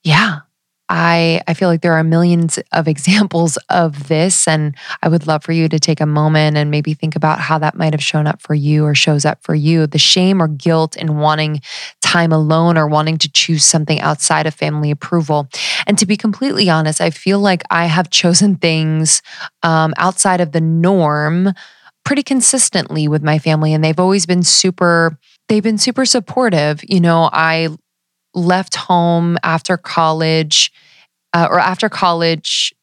Yeah, 0.04 0.40
I 0.88 1.42
I, 1.46 1.54
feel 1.54 1.68
like 1.68 1.82
there 1.82 1.92
are 1.92 2.04
millions 2.04 2.58
of 2.72 2.88
examples 2.94 3.58
of 3.68 4.08
this. 4.08 4.48
And 4.48 4.74
I 5.02 5.08
would 5.08 5.26
love 5.26 5.44
for 5.44 5.52
you 5.52 5.68
to 5.68 5.78
take 5.78 6.00
a 6.00 6.06
moment 6.06 6.56
and 6.56 6.70
maybe 6.70 6.94
think 6.94 7.16
about 7.16 7.40
how 7.40 7.58
that 7.58 7.76
might 7.76 7.92
have 7.92 8.02
shown 8.02 8.26
up 8.26 8.40
for 8.40 8.54
you 8.54 8.84
or 8.84 8.94
shows 8.94 9.24
up 9.24 9.42
for 9.42 9.54
you. 9.54 9.86
The 9.86 9.98
shame 9.98 10.42
or 10.42 10.48
guilt 10.48 10.96
in 10.96 11.18
wanting 11.18 11.60
time 12.00 12.32
alone 12.32 12.78
or 12.78 12.86
wanting 12.86 13.18
to 13.18 13.30
choose 13.30 13.64
something 13.64 14.00
outside 14.00 14.46
of 14.46 14.54
family 14.54 14.90
approval. 14.90 15.48
And 15.86 15.98
to 15.98 16.06
be 16.06 16.16
completely 16.16 16.70
honest, 16.70 17.00
I 17.00 17.10
feel 17.10 17.40
like 17.40 17.62
I 17.70 17.86
have 17.86 18.10
chosen 18.10 18.56
things 18.56 19.22
um, 19.62 19.92
outside 19.96 20.40
of 20.40 20.52
the 20.52 20.60
norm 20.60 21.52
pretty 22.04 22.22
consistently 22.22 23.06
with 23.06 23.22
my 23.22 23.38
family. 23.38 23.74
And 23.74 23.84
they've 23.84 24.00
always 24.00 24.24
been 24.24 24.42
super, 24.42 25.18
they've 25.48 25.62
been 25.62 25.76
super 25.76 26.06
supportive. 26.06 26.80
You 26.88 27.00
know, 27.00 27.28
I 27.30 27.68
left 28.34 28.76
home 28.76 29.38
after 29.42 29.76
college 29.76 30.72
uh, 31.32 31.46
or 31.50 31.58
after 31.58 31.88
college, 31.88 32.74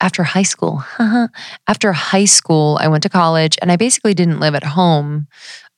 after 0.00 0.22
high 0.22 0.42
school. 0.42 0.84
after 1.68 1.92
high 1.92 2.24
school, 2.24 2.78
I 2.80 2.88
went 2.88 3.02
to 3.02 3.08
college 3.08 3.58
and 3.60 3.72
I 3.72 3.76
basically 3.76 4.14
didn't 4.14 4.40
live 4.40 4.54
at 4.54 4.64
home 4.64 5.26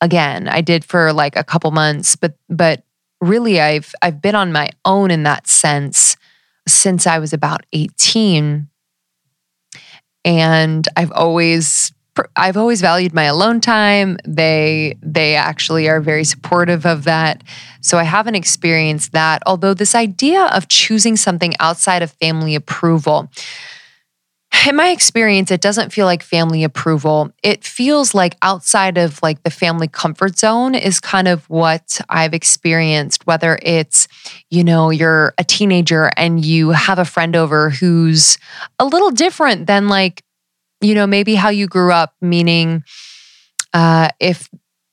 again. 0.00 0.48
I 0.48 0.60
did 0.60 0.84
for 0.84 1.12
like 1.12 1.36
a 1.36 1.44
couple 1.44 1.70
months, 1.70 2.16
but 2.16 2.36
but 2.48 2.82
really 3.20 3.60
I've 3.60 3.94
I've 4.02 4.20
been 4.20 4.34
on 4.34 4.52
my 4.52 4.70
own 4.84 5.10
in 5.10 5.22
that 5.24 5.46
sense 5.46 6.16
since 6.66 7.06
I 7.06 7.18
was 7.18 7.32
about 7.32 7.64
18. 7.72 8.68
And 10.24 10.88
I've 10.96 11.12
always 11.12 11.92
I've 12.36 12.56
always 12.56 12.80
valued 12.80 13.14
my 13.14 13.24
alone 13.24 13.60
time. 13.60 14.18
They 14.26 14.96
they 15.02 15.36
actually 15.36 15.88
are 15.88 16.00
very 16.00 16.24
supportive 16.24 16.84
of 16.86 17.04
that. 17.04 17.42
So 17.80 17.98
I 17.98 18.04
haven't 18.04 18.34
experienced 18.34 19.12
that. 19.12 19.42
Although 19.46 19.74
this 19.74 19.94
idea 19.94 20.44
of 20.46 20.68
choosing 20.68 21.16
something 21.16 21.54
outside 21.60 22.02
of 22.02 22.10
family 22.12 22.54
approval, 22.54 23.30
in 24.66 24.76
my 24.76 24.90
experience, 24.90 25.50
it 25.50 25.60
doesn't 25.60 25.92
feel 25.92 26.06
like 26.06 26.22
family 26.22 26.64
approval. 26.64 27.30
It 27.42 27.64
feels 27.64 28.14
like 28.14 28.36
outside 28.42 28.98
of 28.98 29.22
like 29.22 29.42
the 29.42 29.50
family 29.50 29.88
comfort 29.88 30.38
zone 30.38 30.74
is 30.74 31.00
kind 31.00 31.28
of 31.28 31.48
what 31.48 32.00
I've 32.08 32.34
experienced, 32.34 33.26
whether 33.26 33.58
it's, 33.62 34.08
you 34.50 34.64
know, 34.64 34.90
you're 34.90 35.34
a 35.38 35.44
teenager 35.44 36.10
and 36.16 36.44
you 36.44 36.70
have 36.70 36.98
a 36.98 37.04
friend 37.04 37.36
over 37.36 37.70
who's 37.70 38.38
a 38.78 38.84
little 38.84 39.10
different 39.10 39.66
than 39.66 39.88
like 39.88 40.24
you 40.80 40.94
know, 40.94 41.06
maybe 41.06 41.34
how 41.34 41.48
you 41.48 41.66
grew 41.66 41.92
up, 41.92 42.14
meaning 42.20 42.84
uh, 43.72 44.08
if 44.18 44.48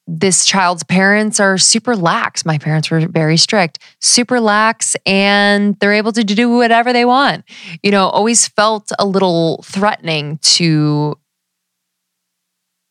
this 0.07 0.45
child's 0.45 0.83
parents 0.85 1.39
are 1.39 1.57
super 1.57 1.95
lax. 1.95 2.45
My 2.45 2.57
parents 2.57 2.89
were 2.89 3.05
very 3.07 3.35
strict, 3.35 3.79
super 3.99 4.39
lax, 4.39 4.95
and 5.05 5.77
they're 5.79 5.93
able 5.93 6.13
to 6.13 6.23
do 6.23 6.49
whatever 6.49 6.93
they 6.93 7.03
want. 7.03 7.43
You 7.83 7.91
know, 7.91 8.07
always 8.07 8.47
felt 8.47 8.91
a 8.97 9.05
little 9.05 9.61
threatening 9.63 10.39
to 10.43 11.17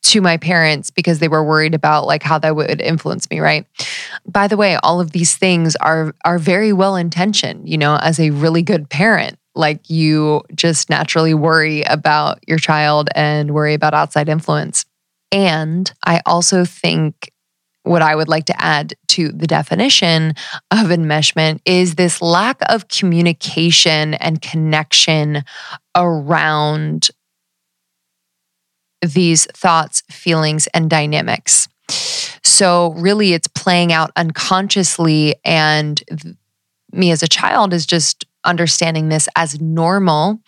to 0.03 0.21
my 0.21 0.37
parents 0.37 0.89
because 0.89 1.19
they 1.19 1.27
were 1.27 1.43
worried 1.43 1.73
about 1.73 2.05
like 2.05 2.23
how 2.23 2.39
that 2.39 2.55
would 2.55 2.79
influence 2.79 3.29
me, 3.29 3.39
right? 3.39 3.65
By 4.25 4.47
the 4.47 4.55
way, 4.55 4.77
all 4.77 5.01
of 5.01 5.11
these 5.11 5.35
things 5.35 5.75
are 5.77 6.13
are 6.23 6.37
very 6.37 6.71
well 6.71 6.95
intentioned, 6.95 7.67
you 7.67 7.79
know, 7.79 7.97
as 8.01 8.19
a 8.19 8.29
really 8.29 8.61
good 8.61 8.89
parent 8.89 9.37
like 9.57 9.89
you 9.89 10.41
just 10.55 10.89
naturally 10.89 11.33
worry 11.33 11.81
about 11.83 12.39
your 12.47 12.57
child 12.57 13.09
and 13.15 13.53
worry 13.53 13.73
about 13.73 13.93
outside 13.93 14.29
influence. 14.29 14.85
And 15.31 15.91
I 16.05 16.21
also 16.25 16.63
think 16.63 17.31
what 17.83 18.01
I 18.01 18.15
would 18.15 18.27
like 18.27 18.45
to 18.45 18.61
add 18.61 18.93
to 19.07 19.29
the 19.29 19.47
definition 19.47 20.33
of 20.71 20.87
enmeshment 20.87 21.59
is 21.65 21.95
this 21.95 22.21
lack 22.21 22.57
of 22.69 22.87
communication 22.89 24.13
and 24.15 24.41
connection 24.41 25.43
around 25.95 27.09
these 29.01 29.45
thoughts, 29.53 30.03
feelings, 30.11 30.67
and 30.67 30.89
dynamics. 30.89 31.67
So, 32.43 32.93
really, 32.93 33.33
it's 33.33 33.47
playing 33.47 33.93
out 33.93 34.11
unconsciously. 34.15 35.35
And 35.45 36.01
me 36.91 37.11
as 37.11 37.23
a 37.23 37.27
child 37.27 37.73
is 37.73 37.85
just 37.85 38.25
understanding 38.47 39.09
this 39.09 39.29
as 39.35 39.59
normal 39.61 40.39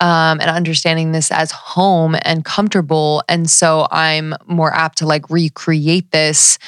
um, 0.00 0.40
and 0.40 0.50
understanding 0.50 1.12
this 1.12 1.30
as 1.30 1.52
home 1.52 2.16
and 2.22 2.44
comfortable. 2.44 3.22
And 3.28 3.48
so 3.50 3.86
I'm 3.90 4.34
more 4.46 4.74
apt 4.74 4.98
to 4.98 5.06
like 5.06 5.28
recreate 5.30 6.10
this 6.10 6.58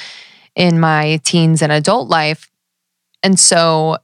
in 0.55 0.79
my 0.79 1.19
teens 1.23 1.61
and 1.61 1.71
adult 1.71 2.09
life. 2.09 2.49
And 3.23 3.39
so, 3.39 3.97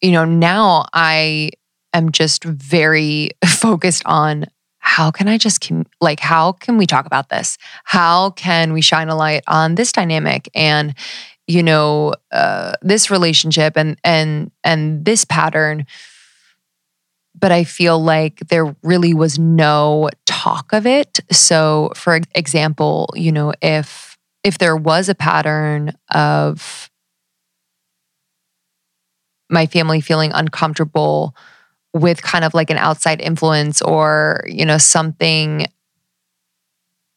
you 0.00 0.12
know, 0.12 0.24
now 0.24 0.86
I 0.92 1.50
am 1.92 2.12
just 2.12 2.44
very 2.44 3.30
focused 3.46 4.02
on 4.06 4.46
how 4.78 5.10
can 5.10 5.28
I 5.28 5.38
just 5.38 5.70
like 6.00 6.18
how 6.18 6.52
can 6.52 6.76
we 6.76 6.86
talk 6.86 7.06
about 7.06 7.28
this? 7.28 7.56
How 7.84 8.30
can 8.30 8.72
we 8.72 8.80
shine 8.80 9.08
a 9.08 9.14
light 9.14 9.44
on 9.46 9.76
this 9.76 9.92
dynamic 9.92 10.48
and 10.54 10.94
you 11.46 11.62
know 11.62 12.14
uh, 12.32 12.72
this 12.82 13.10
relationship 13.10 13.76
and 13.76 13.98
and 14.04 14.50
and 14.64 15.04
this 15.04 15.24
pattern 15.24 15.86
but 17.38 17.50
I 17.50 17.64
feel 17.64 18.02
like 18.02 18.38
there 18.48 18.76
really 18.82 19.14
was 19.14 19.38
no 19.38 20.10
talk 20.26 20.72
of 20.72 20.86
it. 20.86 21.18
So, 21.32 21.90
for 21.96 22.20
example, 22.34 23.08
you 23.16 23.32
know, 23.32 23.52
if 23.60 24.16
if 24.44 24.58
there 24.58 24.76
was 24.76 25.08
a 25.08 25.14
pattern 25.14 25.92
of 26.10 26.90
my 29.50 29.66
family 29.66 30.00
feeling 30.00 30.30
uncomfortable 30.32 31.34
with 31.94 32.22
kind 32.22 32.44
of 32.44 32.54
like 32.54 32.70
an 32.70 32.78
outside 32.78 33.20
influence 33.20 33.82
or, 33.82 34.44
you 34.46 34.64
know, 34.64 34.78
something 34.78 35.66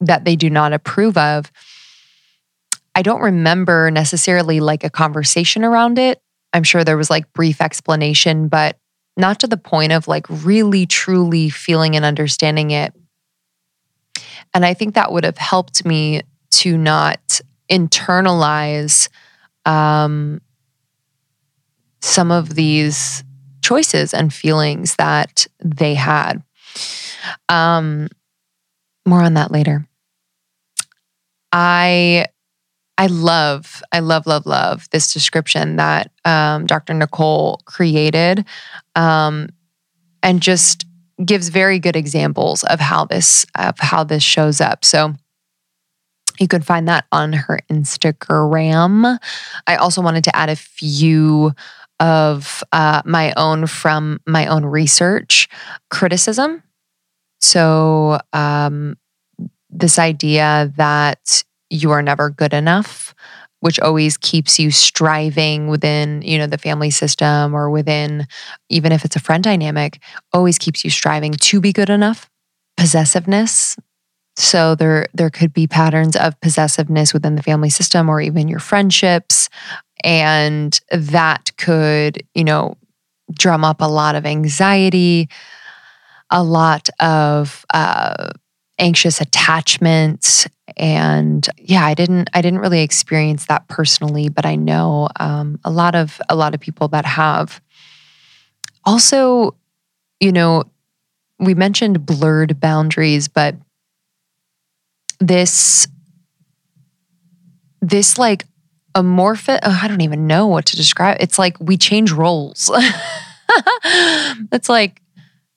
that 0.01 0.25
they 0.25 0.35
do 0.35 0.49
not 0.49 0.73
approve 0.73 1.17
of, 1.17 1.51
I 2.95 3.01
don't 3.01 3.21
remember 3.21 3.91
necessarily 3.91 4.61
like 4.61 4.83
a 4.83 4.89
conversation 4.89 5.63
around 5.63 5.99
it. 5.99 6.21
I'm 6.53 6.63
sure 6.63 6.83
there 6.83 6.97
was 6.97 7.09
like 7.09 7.31
brief 7.33 7.61
explanation, 7.61 8.47
but 8.47 8.77
not 9.17 9.41
to 9.41 9.47
the 9.47 9.57
point 9.57 9.91
of 9.91 10.07
like 10.07 10.25
really 10.29 10.85
truly 10.85 11.49
feeling 11.49 11.95
and 11.95 12.05
understanding 12.05 12.71
it. 12.71 12.93
And 14.53 14.65
I 14.65 14.73
think 14.73 14.95
that 14.95 15.11
would 15.11 15.25
have 15.25 15.37
helped 15.37 15.85
me 15.85 16.21
to 16.51 16.77
not 16.77 17.41
internalize 17.69 19.09
um, 19.65 20.41
some 22.01 22.31
of 22.31 22.55
these 22.55 23.23
choices 23.61 24.13
and 24.13 24.33
feelings 24.33 24.95
that 24.95 25.47
they 25.59 25.95
had. 25.95 26.41
Um, 27.49 28.07
more 29.05 29.21
on 29.21 29.33
that 29.33 29.51
later. 29.51 29.87
I 31.51 32.27
I 32.97 33.07
love, 33.07 33.81
I 33.91 33.99
love, 33.99 34.25
love, 34.25 34.45
love 34.45 34.89
this 34.91 35.11
description 35.11 35.75
that 35.75 36.11
um, 36.23 36.65
Dr. 36.65 36.93
Nicole 36.93 37.61
created, 37.65 38.45
um, 38.95 39.49
and 40.23 40.41
just 40.41 40.85
gives 41.23 41.49
very 41.49 41.79
good 41.79 41.95
examples 41.95 42.63
of 42.63 42.79
how 42.79 43.05
this 43.05 43.45
of 43.55 43.77
how 43.79 44.03
this 44.03 44.23
shows 44.23 44.61
up. 44.61 44.83
So 44.83 45.13
you 46.39 46.47
can 46.47 46.61
find 46.61 46.87
that 46.87 47.05
on 47.11 47.33
her 47.33 47.59
Instagram. 47.69 49.17
I 49.67 49.75
also 49.75 50.01
wanted 50.01 50.23
to 50.25 50.35
add 50.35 50.49
a 50.49 50.55
few 50.55 51.53
of 51.99 52.63
uh, 52.73 53.01
my 53.05 53.33
own 53.37 53.67
from 53.67 54.19
my 54.27 54.47
own 54.47 54.65
research 54.65 55.47
criticism. 55.89 56.61
So 57.39 58.19
um, 58.33 58.97
this 59.69 59.97
idea 59.99 60.73
that 60.77 61.43
you 61.69 61.91
are 61.91 62.01
never 62.01 62.29
good 62.29 62.53
enough 62.53 63.13
which 63.61 63.79
always 63.79 64.17
keeps 64.17 64.59
you 64.59 64.69
striving 64.69 65.67
within 65.67 66.21
you 66.21 66.37
know 66.37 66.47
the 66.47 66.57
family 66.57 66.89
system 66.89 67.55
or 67.55 67.69
within 67.69 68.27
even 68.69 68.91
if 68.91 69.03
it's 69.05 69.15
a 69.15 69.19
friend 69.19 69.43
dynamic 69.43 69.99
always 70.33 70.57
keeps 70.57 70.83
you 70.83 70.89
striving 70.89 71.31
to 71.33 71.59
be 71.59 71.73
good 71.73 71.89
enough 71.89 72.29
possessiveness. 72.77 73.77
So 74.35 74.75
there 74.75 75.07
there 75.13 75.29
could 75.29 75.53
be 75.53 75.65
patterns 75.65 76.15
of 76.15 76.39
possessiveness 76.41 77.13
within 77.13 77.35
the 77.35 77.43
family 77.43 77.69
system 77.69 78.09
or 78.09 78.19
even 78.19 78.47
your 78.47 78.59
friendships 78.59 79.49
and 80.03 80.79
that 80.91 81.55
could 81.57 82.21
you 82.33 82.43
know 82.43 82.75
drum 83.31 83.63
up 83.63 83.81
a 83.81 83.87
lot 83.87 84.15
of 84.15 84.25
anxiety 84.25 85.29
a 86.29 86.43
lot 86.43 86.89
of 86.99 87.65
uh, 87.73 88.29
anxious 88.77 89.21
attachment 89.21 90.47
and 90.77 91.47
yeah 91.57 91.85
i 91.85 91.93
didn't 91.93 92.29
i 92.33 92.41
didn't 92.41 92.59
really 92.59 92.81
experience 92.81 93.45
that 93.45 93.67
personally 93.67 94.29
but 94.29 94.45
i 94.45 94.55
know 94.55 95.07
um, 95.19 95.59
a 95.63 95.69
lot 95.69 95.95
of 95.95 96.21
a 96.29 96.35
lot 96.35 96.53
of 96.53 96.59
people 96.59 96.87
that 96.89 97.05
have. 97.05 97.61
Also 98.83 99.55
you 100.19 100.31
know 100.31 100.63
we 101.39 101.53
mentioned 101.53 102.05
blurred 102.05 102.59
boundaries 102.59 103.27
but 103.27 103.55
this 105.19 105.87
this 107.81 108.17
like 108.17 108.45
amorphous 108.93 109.59
oh, 109.63 109.79
i 109.81 109.87
don't 109.87 110.01
even 110.01 110.27
know 110.27 110.47
what 110.47 110.65
to 110.67 110.75
describe. 110.75 111.17
It's 111.19 111.39
like 111.39 111.57
we 111.59 111.77
change 111.77 112.11
roles. 112.11 112.71
It's 114.51 114.69
like 114.69 115.01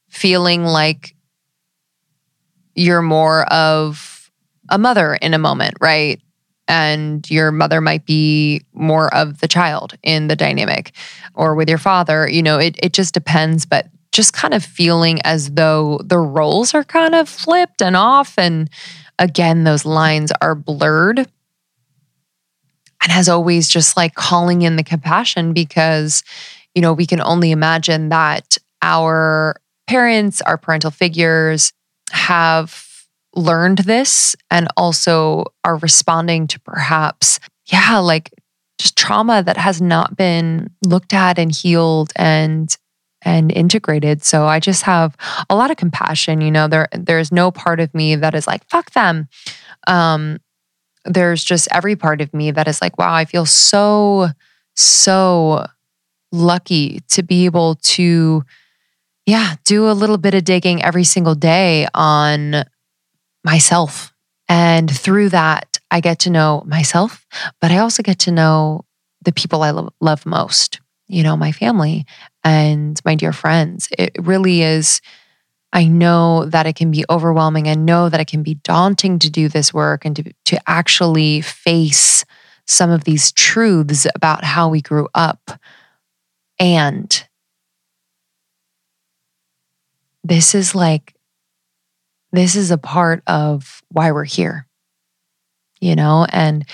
feeling 0.09 0.65
like 0.65 1.15
you're 2.75 3.03
more 3.03 3.45
of 3.53 4.18
a 4.69 4.79
mother 4.79 5.15
in 5.15 5.35
a 5.35 5.39
moment, 5.39 5.75
right? 5.81 6.21
And 6.67 7.29
your 7.31 7.51
mother 7.51 7.81
might 7.81 8.05
be 8.05 8.63
more 8.75 9.13
of 9.15 9.41
the 9.41 9.49
child 9.49 9.95
in 10.03 10.29
the 10.29 10.37
dynamic 10.37 10.93
or 11.35 11.55
with 11.55 11.69
your 11.69 11.79
father. 11.79 12.29
You 12.29 12.43
know, 12.43 12.59
it, 12.59 12.79
it 12.83 12.93
just 12.93 13.15
depends, 13.15 13.65
but 13.65 13.87
just 14.13 14.33
kind 14.33 14.55
of 14.55 14.65
feeling 14.65 15.21
as 15.23 15.51
though 15.53 15.99
the 16.05 16.19
roles 16.19 16.75
are 16.75 16.85
kind 16.85 17.15
of 17.15 17.29
flipped 17.29 17.81
and 17.81 17.97
off. 17.97 18.35
And 18.39 18.69
again, 19.19 19.65
those 19.65 19.85
lines 19.85 20.33
are 20.41 20.55
blurred. 20.55 21.19
And 21.19 23.13
as 23.13 23.29
always, 23.29 23.69
just 23.69 23.97
like 23.97 24.15
calling 24.15 24.63
in 24.63 24.77
the 24.77 24.83
compassion 24.83 25.53
because, 25.53 26.23
you 26.75 26.83
know, 26.83 26.93
we 26.93 27.07
can 27.07 27.21
only 27.21 27.51
imagine 27.51 28.09
that 28.09 28.59
our 28.83 29.57
parents, 29.87 30.43
our 30.43 30.59
parental 30.59 30.91
figures 30.91 31.73
have 32.11 32.88
learned 33.39 33.79
this 33.79 34.37
and 34.51 34.69
also 34.77 35.47
are 35.65 35.77
responding 35.77 36.47
to 36.49 36.61
perhaps, 36.61 37.41
yeah, 37.67 37.99
like 37.99 38.31
just 38.79 38.97
trauma 38.97 39.43
that 39.43 39.57
has 39.57 39.81
not 39.81 40.17
been 40.17 40.71
looked 40.85 41.15
at 41.15 41.39
and 41.39 41.55
healed 41.55 42.13
and 42.17 42.77
and 43.23 43.51
integrated. 43.51 44.23
So 44.23 44.47
I 44.47 44.61
just 44.61 44.83
have 44.83 45.17
a 45.51 45.57
lot 45.57 45.71
of 45.71 45.77
compassion. 45.77 46.41
You 46.41 46.51
know, 46.51 46.69
there 46.69 46.89
there's 46.93 47.33
no 47.33 47.51
part 47.51 47.81
of 47.81 47.93
me 47.95 48.17
that 48.17 48.35
is 48.35 48.47
like, 48.47 48.69
fuck 48.69 48.93
them. 48.93 49.29
Um, 49.87 50.39
there's 51.05 51.43
just 51.43 51.69
every 51.73 51.97
part 51.97 52.21
of 52.21 52.33
me 52.35 52.51
that 52.51 52.69
is 52.69 52.81
like, 52.81 52.99
wow, 52.99 53.15
I 53.15 53.25
feel 53.25 53.47
so, 53.47 54.29
so 54.77 55.67
lucky 56.33 57.01
to 57.09 57.23
be 57.23 57.47
able 57.47 57.77
to, 57.77 58.45
yeah, 59.27 59.55
do 59.65 59.91
a 59.91 59.93
little 59.93 60.19
bit 60.19 60.35
of 60.35 60.45
digging 60.45 60.83
every 60.83 61.05
single 61.05 61.35
day 61.35 61.87
on 61.95 62.65
myself. 63.49 64.13
And 64.47 64.91
through 64.91 65.31
that, 65.31 65.79
I 65.91 66.01
get 66.01 66.19
to 66.21 66.31
know 66.31 66.63
myself, 66.67 67.27
but 67.63 67.71
I 67.71 67.79
also 67.79 68.03
get 68.03 68.19
to 68.21 68.31
know 68.31 68.85
the 69.23 69.33
people 69.33 69.63
I 69.63 69.71
lo- 69.71 69.95
love 70.03 70.27
most, 70.27 70.81
you 71.07 71.23
know, 71.23 71.35
my 71.35 71.51
family 71.51 72.05
and 72.45 73.01
my 73.07 73.15
dear 73.15 73.33
friends. 73.33 73.89
It 73.99 74.13
really 74.19 74.61
is. 74.61 75.01
I 75.73 75.87
know 75.87 76.45
that 76.45 76.67
it 76.67 76.77
can 76.77 76.91
be 76.91 77.07
overwhelming. 77.09 77.69
I 77.69 77.75
know 77.75 78.11
that 78.11 78.21
it 78.21 78.27
can 78.27 78.43
be 78.43 78.57
daunting 78.57 79.19
to 79.21 79.31
do 79.31 79.49
this 79.49 79.73
work 79.73 80.05
and 80.05 80.15
to, 80.17 80.25
to 80.47 80.59
actually 80.67 81.41
face 81.41 82.27
some 82.67 82.91
of 82.91 83.05
these 83.05 83.33
truths 83.33 84.07
about 84.15 84.45
how 84.45 84.69
we 84.69 84.83
grew 84.83 85.09
up. 85.15 85.59
And 86.61 87.27
this 90.23 90.55
is 90.55 90.75
like 90.75 91.15
this 92.39 92.57
is 92.57 92.71
a 92.71 92.79
part 92.79 93.23
of 93.27 93.83
why 93.91 94.13
we're 94.13 94.25
here 94.25 94.69
you 95.81 95.97
know? 95.97 96.27
And 96.31 96.65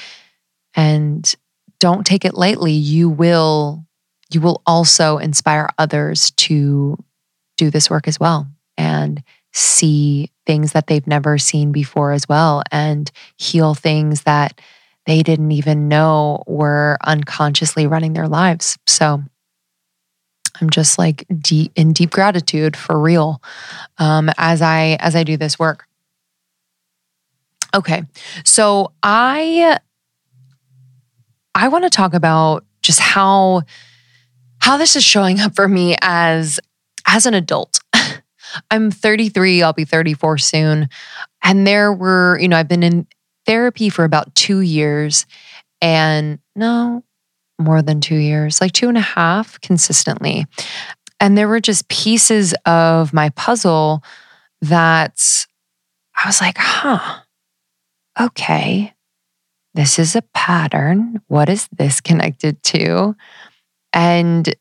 and 0.74 1.34
don't 1.80 2.06
take 2.06 2.24
it 2.24 2.34
lightly. 2.34 2.72
You 2.72 3.08
will 3.08 3.84
you 4.32 4.40
will 4.40 4.62
also 4.66 5.18
inspire 5.18 5.68
others 5.78 6.32
to 6.32 6.96
do 7.56 7.70
this 7.70 7.88
work 7.88 8.08
as 8.08 8.18
well 8.18 8.48
and 8.76 9.22
see 9.52 10.30
things 10.46 10.72
that 10.72 10.88
they've 10.88 11.06
never 11.06 11.38
seen 11.38 11.70
before 11.70 12.10
as 12.10 12.28
well 12.28 12.62
and 12.72 13.10
heal 13.36 13.74
things 13.74 14.22
that 14.22 14.60
they 15.06 15.22
didn't 15.22 15.52
even 15.52 15.86
know 15.86 16.42
were 16.48 16.98
unconsciously 17.04 17.86
running 17.86 18.14
their 18.14 18.26
lives. 18.26 18.76
So 18.86 19.22
I'm 20.61 20.70
just 20.70 20.98
like 20.98 21.24
deep 21.40 21.72
in 21.74 21.92
deep 21.92 22.11
gratitude 22.11 22.76
for 22.76 22.98
real 22.98 23.42
um, 23.98 24.30
as 24.38 24.62
I 24.62 24.96
as 25.00 25.16
I 25.16 25.24
do 25.24 25.36
this 25.36 25.59
work. 25.59 25.86
Okay, 27.74 28.02
so 28.44 28.92
I 29.02 29.78
I 31.55 31.68
want 31.68 31.84
to 31.84 31.90
talk 31.90 32.14
about 32.14 32.64
just 32.82 33.00
how 33.00 33.62
how 34.61 34.76
this 34.76 34.96
is 34.96 35.05
showing 35.05 35.40
up 35.40 35.55
for 35.55 35.68
me 35.68 35.96
as 36.00 36.61
as 37.07 37.26
an 37.26 37.34
adult. 37.34 37.80
I'm 38.70 38.90
33, 38.90 39.62
I'll 39.62 39.72
be 39.72 39.84
34 39.84 40.38
soon. 40.38 40.88
And 41.42 41.66
there 41.66 41.92
were, 41.92 42.38
you 42.40 42.48
know, 42.48 42.57
I've 42.57 42.68
been 42.68 42.82
in 42.82 43.07
therapy 43.46 43.88
for 43.88 44.05
about 44.05 44.34
two 44.34 44.61
years. 44.61 45.26
And 45.80 46.38
no, 46.57 47.05
more 47.64 47.82
than 47.82 48.00
two 48.00 48.16
years, 48.16 48.60
like 48.60 48.72
two 48.72 48.88
and 48.88 48.98
a 48.98 49.02
half 49.02 49.60
consistently. 49.60 50.46
And 51.20 51.36
there 51.36 51.48
were 51.48 51.60
just 51.60 51.88
pieces 51.88 52.54
of 52.66 53.12
my 53.12 53.30
puzzle 53.30 54.02
that 54.60 55.20
I 56.22 56.28
was 56.28 56.40
like, 56.40 56.56
huh, 56.58 57.20
okay, 58.20 58.94
this 59.74 59.98
is 59.98 60.14
a 60.14 60.22
pattern. 60.34 61.20
What 61.26 61.48
is 61.48 61.68
this 61.72 62.00
connected 62.00 62.62
to? 62.64 63.16
And 63.92 64.54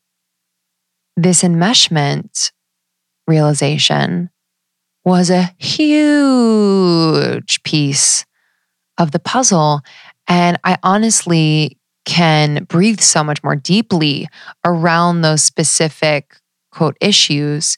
this 1.16 1.44
enmeshment 1.44 2.52
realization 3.28 4.30
was 5.06 5.30
a 5.30 5.54
huge 5.58 7.62
piece 7.64 8.26
of 8.98 9.12
the 9.12 9.20
puzzle. 9.20 9.82
And 10.28 10.58
I 10.64 10.78
honestly 10.82 11.78
can 12.06 12.66
breathe 12.66 13.00
so 13.00 13.24
much 13.24 13.44
more 13.44 13.56
deeply 13.56 14.28
around 14.66 15.22
those 15.22 15.44
specific 15.44 16.38
quote 16.72 16.98
issues 17.00 17.78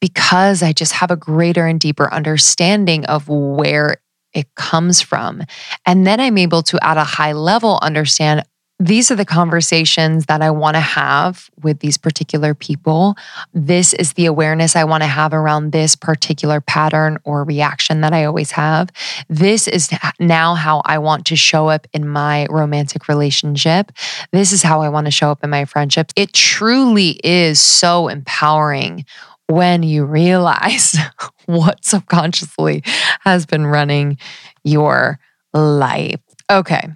because 0.00 0.62
I 0.62 0.72
just 0.72 0.92
have 0.92 1.10
a 1.10 1.16
greater 1.16 1.66
and 1.66 1.80
deeper 1.80 2.12
understanding 2.12 3.04
of 3.06 3.28
where 3.28 3.96
it 4.34 4.54
comes 4.54 5.00
from. 5.00 5.42
And 5.86 6.06
then 6.06 6.20
I'm 6.20 6.38
able 6.38 6.62
to, 6.64 6.84
at 6.84 6.96
a 6.96 7.04
high 7.04 7.32
level, 7.32 7.78
understand 7.82 8.42
these 8.80 9.10
are 9.10 9.16
the 9.16 9.24
conversations 9.24 10.26
that 10.26 10.42
I 10.42 10.50
want 10.50 10.74
to 10.74 10.80
have 10.80 11.48
with 11.62 11.78
these 11.78 11.96
particular 11.96 12.54
people. 12.54 13.16
This 13.52 13.92
is 13.94 14.14
the 14.14 14.26
awareness 14.26 14.74
I 14.74 14.82
want 14.82 15.04
to 15.04 15.08
have 15.08 15.32
around 15.32 15.70
this 15.70 15.94
particular 15.94 16.60
pattern 16.60 17.18
or 17.22 17.44
reaction 17.44 18.00
that 18.00 18.12
I 18.12 18.24
always 18.24 18.50
have. 18.52 18.90
This 19.28 19.68
is 19.68 19.90
now 20.18 20.56
how 20.56 20.82
I 20.84 20.98
want 20.98 21.24
to 21.26 21.36
show 21.36 21.68
up 21.68 21.86
in 21.92 22.08
my 22.08 22.46
romantic 22.50 23.06
relationship. 23.06 23.92
This 24.32 24.50
is 24.50 24.62
how 24.62 24.82
I 24.82 24.88
want 24.88 25.06
to 25.06 25.12
show 25.12 25.30
up 25.30 25.44
in 25.44 25.50
my 25.50 25.66
friendships. 25.66 26.12
It 26.16 26.32
truly 26.32 27.20
is 27.22 27.60
so 27.60 28.08
empowering 28.08 29.04
when 29.46 29.84
you 29.84 30.04
realize 30.04 30.96
what 31.46 31.84
subconsciously 31.84 32.82
has 33.20 33.46
been 33.46 33.66
running 33.66 34.18
your 34.64 35.20
life. 35.52 36.20
Okay. 36.50 36.88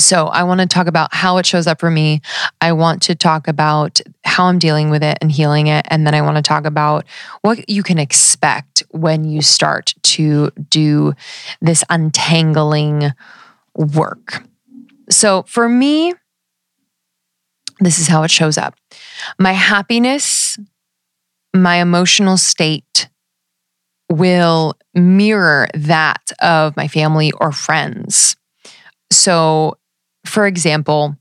So, 0.00 0.26
I 0.26 0.44
want 0.44 0.60
to 0.60 0.66
talk 0.66 0.86
about 0.86 1.14
how 1.14 1.36
it 1.36 1.46
shows 1.46 1.66
up 1.66 1.78
for 1.78 1.90
me. 1.90 2.22
I 2.60 2.72
want 2.72 3.02
to 3.02 3.14
talk 3.14 3.48
about 3.48 4.00
how 4.24 4.46
I'm 4.46 4.58
dealing 4.58 4.90
with 4.90 5.02
it 5.02 5.18
and 5.20 5.30
healing 5.30 5.66
it. 5.66 5.86
And 5.90 6.06
then 6.06 6.14
I 6.14 6.22
want 6.22 6.36
to 6.36 6.42
talk 6.42 6.64
about 6.64 7.04
what 7.42 7.68
you 7.68 7.82
can 7.82 7.98
expect 7.98 8.82
when 8.90 9.24
you 9.24 9.42
start 9.42 9.94
to 10.02 10.50
do 10.68 11.12
this 11.60 11.84
untangling 11.90 13.12
work. 13.74 14.42
So, 15.10 15.42
for 15.42 15.68
me, 15.68 16.14
this 17.80 17.98
is 17.98 18.08
how 18.08 18.22
it 18.22 18.30
shows 18.30 18.56
up 18.56 18.74
my 19.38 19.52
happiness, 19.52 20.58
my 21.54 21.76
emotional 21.76 22.36
state 22.36 23.08
will 24.10 24.74
mirror 24.94 25.68
that 25.74 26.32
of 26.40 26.76
my 26.76 26.88
family 26.88 27.32
or 27.40 27.52
friends. 27.52 28.36
So 29.12 29.76
for 30.24 30.46
example, 30.46 31.16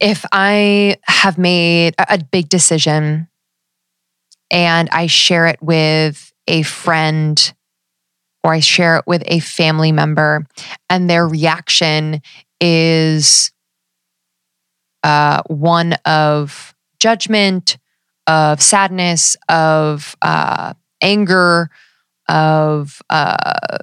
if 0.00 0.24
I 0.32 0.96
have 1.06 1.38
made 1.38 1.94
a 1.98 2.22
big 2.22 2.48
decision 2.48 3.28
and 4.50 4.88
I 4.90 5.06
share 5.06 5.46
it 5.46 5.62
with 5.62 6.32
a 6.46 6.62
friend 6.62 7.52
or 8.44 8.52
I 8.52 8.60
share 8.60 8.96
it 8.96 9.04
with 9.06 9.22
a 9.26 9.40
family 9.40 9.92
member, 9.92 10.46
and 10.88 11.10
their 11.10 11.26
reaction 11.26 12.22
is 12.60 13.50
uh, 15.02 15.42
one 15.48 15.94
of 16.04 16.74
judgment, 17.00 17.78
of 18.26 18.62
sadness, 18.62 19.36
of 19.48 20.16
uh, 20.22 20.74
anger, 21.02 21.70
of 22.28 23.00
uh, 23.10 23.78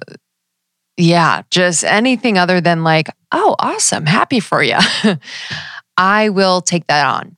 yeah, 0.96 1.42
just 1.50 1.84
anything 1.84 2.38
other 2.38 2.60
than 2.60 2.84
like, 2.84 3.08
oh, 3.32 3.54
awesome, 3.58 4.06
happy 4.06 4.40
for 4.40 4.62
you. 4.62 4.78
I 5.96 6.28
will 6.30 6.60
take 6.60 6.86
that 6.86 7.06
on. 7.06 7.36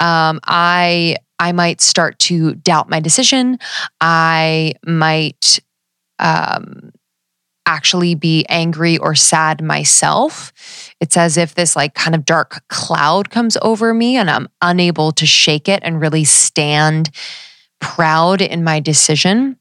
Um, 0.00 0.40
I 0.44 1.16
I 1.38 1.52
might 1.52 1.80
start 1.80 2.18
to 2.20 2.54
doubt 2.54 2.88
my 2.88 3.00
decision. 3.00 3.58
I 4.00 4.74
might 4.86 5.60
um, 6.18 6.92
actually 7.66 8.14
be 8.14 8.44
angry 8.48 8.98
or 8.98 9.14
sad 9.14 9.62
myself. 9.62 10.52
It's 11.00 11.16
as 11.16 11.36
if 11.36 11.54
this 11.54 11.74
like 11.74 11.94
kind 11.94 12.14
of 12.14 12.24
dark 12.24 12.62
cloud 12.68 13.30
comes 13.30 13.56
over 13.62 13.92
me 13.94 14.16
and 14.16 14.30
I'm 14.30 14.48
unable 14.62 15.12
to 15.12 15.26
shake 15.26 15.68
it 15.68 15.80
and 15.82 16.00
really 16.00 16.24
stand 16.24 17.10
proud 17.80 18.40
in 18.40 18.64
my 18.64 18.80
decision. 18.80 19.58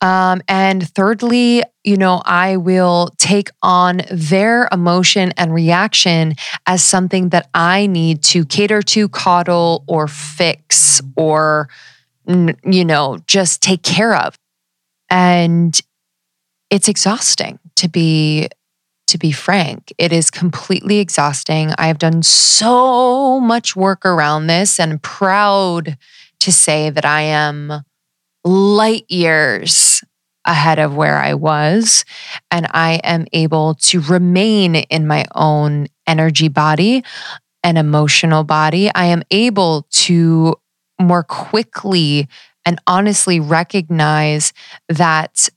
Um, 0.00 0.42
and 0.48 0.88
thirdly, 0.94 1.62
you 1.84 1.96
know, 1.96 2.22
I 2.24 2.56
will 2.56 3.10
take 3.18 3.50
on 3.62 4.02
their 4.10 4.68
emotion 4.72 5.32
and 5.36 5.52
reaction 5.52 6.34
as 6.66 6.82
something 6.82 7.30
that 7.30 7.48
I 7.54 7.86
need 7.86 8.22
to 8.24 8.44
cater 8.44 8.82
to, 8.82 9.08
coddle, 9.08 9.84
or 9.86 10.08
fix, 10.08 11.00
or, 11.16 11.68
you 12.26 12.84
know, 12.84 13.18
just 13.26 13.62
take 13.62 13.82
care 13.82 14.14
of. 14.14 14.36
And 15.10 15.80
it's 16.70 16.88
exhausting 16.88 17.58
to 17.76 17.88
be 17.88 18.48
to 19.06 19.18
be 19.18 19.30
frank 19.30 19.92
it 19.98 20.10
is 20.10 20.30
completely 20.30 20.98
exhausting 20.98 21.72
i 21.76 21.86
have 21.86 21.98
done 21.98 22.22
so 22.22 23.38
much 23.38 23.76
work 23.76 24.06
around 24.06 24.46
this 24.46 24.80
and 24.80 25.02
proud 25.02 25.98
to 26.40 26.50
say 26.50 26.88
that 26.88 27.04
i 27.04 27.20
am 27.20 27.82
light 28.44 29.04
years 29.08 30.02
ahead 30.44 30.78
of 30.78 30.96
where 30.96 31.18
I 31.18 31.34
was. 31.34 32.04
And 32.50 32.66
I 32.70 33.00
am 33.04 33.26
able 33.32 33.74
to 33.74 34.00
remain 34.00 34.74
in 34.74 35.06
my 35.06 35.24
own 35.34 35.86
energy 36.06 36.48
body 36.48 37.04
and 37.62 37.78
emotional 37.78 38.44
body. 38.44 38.90
I 38.94 39.06
am 39.06 39.22
able 39.30 39.86
to 39.90 40.56
more 41.00 41.22
quickly 41.22 42.28
and 42.64 42.80
honestly 42.86 43.40
recognize 43.40 44.52
that 44.88 45.48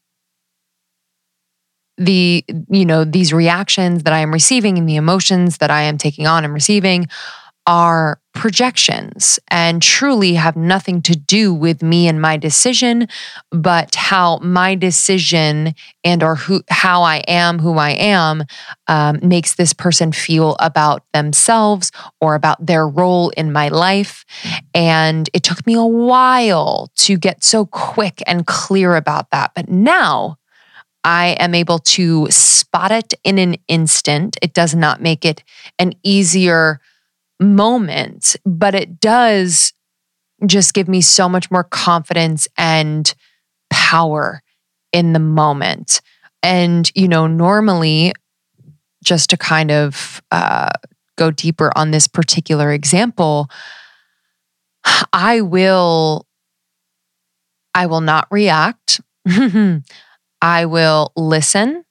the 1.97 2.43
you 2.69 2.85
know 2.85 3.05
these 3.05 3.31
reactions 3.31 4.03
that 4.03 4.11
i 4.11 4.19
am 4.19 4.33
receiving 4.33 4.77
and 4.77 4.89
the 4.89 4.97
emotions 4.97 5.59
that 5.59 5.71
i 5.71 5.83
am 5.83 5.97
taking 5.97 6.27
on 6.27 6.43
and 6.43 6.53
receiving 6.53 7.07
are 7.67 8.19
projections 8.33 9.39
and 9.47 9.81
truly 9.81 10.33
have 10.33 10.55
nothing 10.55 11.01
to 11.01 11.15
do 11.15 11.53
with 11.53 11.81
me 11.81 12.07
and 12.07 12.21
my 12.21 12.35
decision 12.35 13.07
but 13.49 13.95
how 13.95 14.37
my 14.39 14.75
decision 14.75 15.73
and 16.03 16.21
or 16.21 16.35
who 16.35 16.61
how 16.69 17.01
i 17.01 17.17
am 17.29 17.57
who 17.59 17.77
i 17.77 17.91
am 17.91 18.43
um, 18.87 19.17
makes 19.23 19.55
this 19.55 19.71
person 19.71 20.11
feel 20.11 20.57
about 20.59 21.03
themselves 21.13 21.91
or 22.19 22.35
about 22.35 22.63
their 22.63 22.87
role 22.87 23.29
in 23.31 23.53
my 23.53 23.69
life 23.69 24.25
and 24.73 25.29
it 25.33 25.41
took 25.41 25.65
me 25.65 25.73
a 25.73 25.85
while 25.85 26.91
to 26.95 27.17
get 27.17 27.41
so 27.41 27.65
quick 27.65 28.21
and 28.27 28.45
clear 28.45 28.95
about 28.97 29.31
that 29.31 29.51
but 29.55 29.69
now 29.69 30.37
I 31.07 31.37
am 31.39 31.53
able 31.53 31.77
to 31.77 32.25
spot 32.31 32.91
it 32.91 33.13
in 33.23 33.37
an 33.37 33.57
instant. 33.67 34.37
It 34.41 34.53
does 34.55 34.73
not 34.73 35.03
make 35.03 35.23
it 35.23 35.43
an 35.77 35.93
easier 36.01 36.81
moment, 37.39 38.35
but 38.45 38.75
it 38.75 38.99
does 38.99 39.73
just 40.45 40.73
give 40.73 40.87
me 40.87 41.01
so 41.01 41.29
much 41.29 41.49
more 41.49 41.63
confidence 41.63 42.47
and 42.57 43.13
power 43.69 44.41
in 44.91 45.13
the 45.13 45.19
moment. 45.19 46.01
And, 46.43 46.89
you 46.95 47.07
know, 47.07 47.27
normally, 47.27 48.13
just 49.03 49.29
to 49.29 49.37
kind 49.37 49.71
of 49.71 50.21
uh, 50.31 50.71
go 51.17 51.31
deeper 51.31 51.71
on 51.75 51.91
this 51.91 52.07
particular 52.07 52.71
example, 52.71 53.49
I 55.13 55.41
will, 55.41 56.25
I 57.73 57.87
will 57.87 58.01
not 58.01 58.27
react. 58.29 59.01
I 60.41 60.65
will 60.65 61.11
listen 61.15 61.85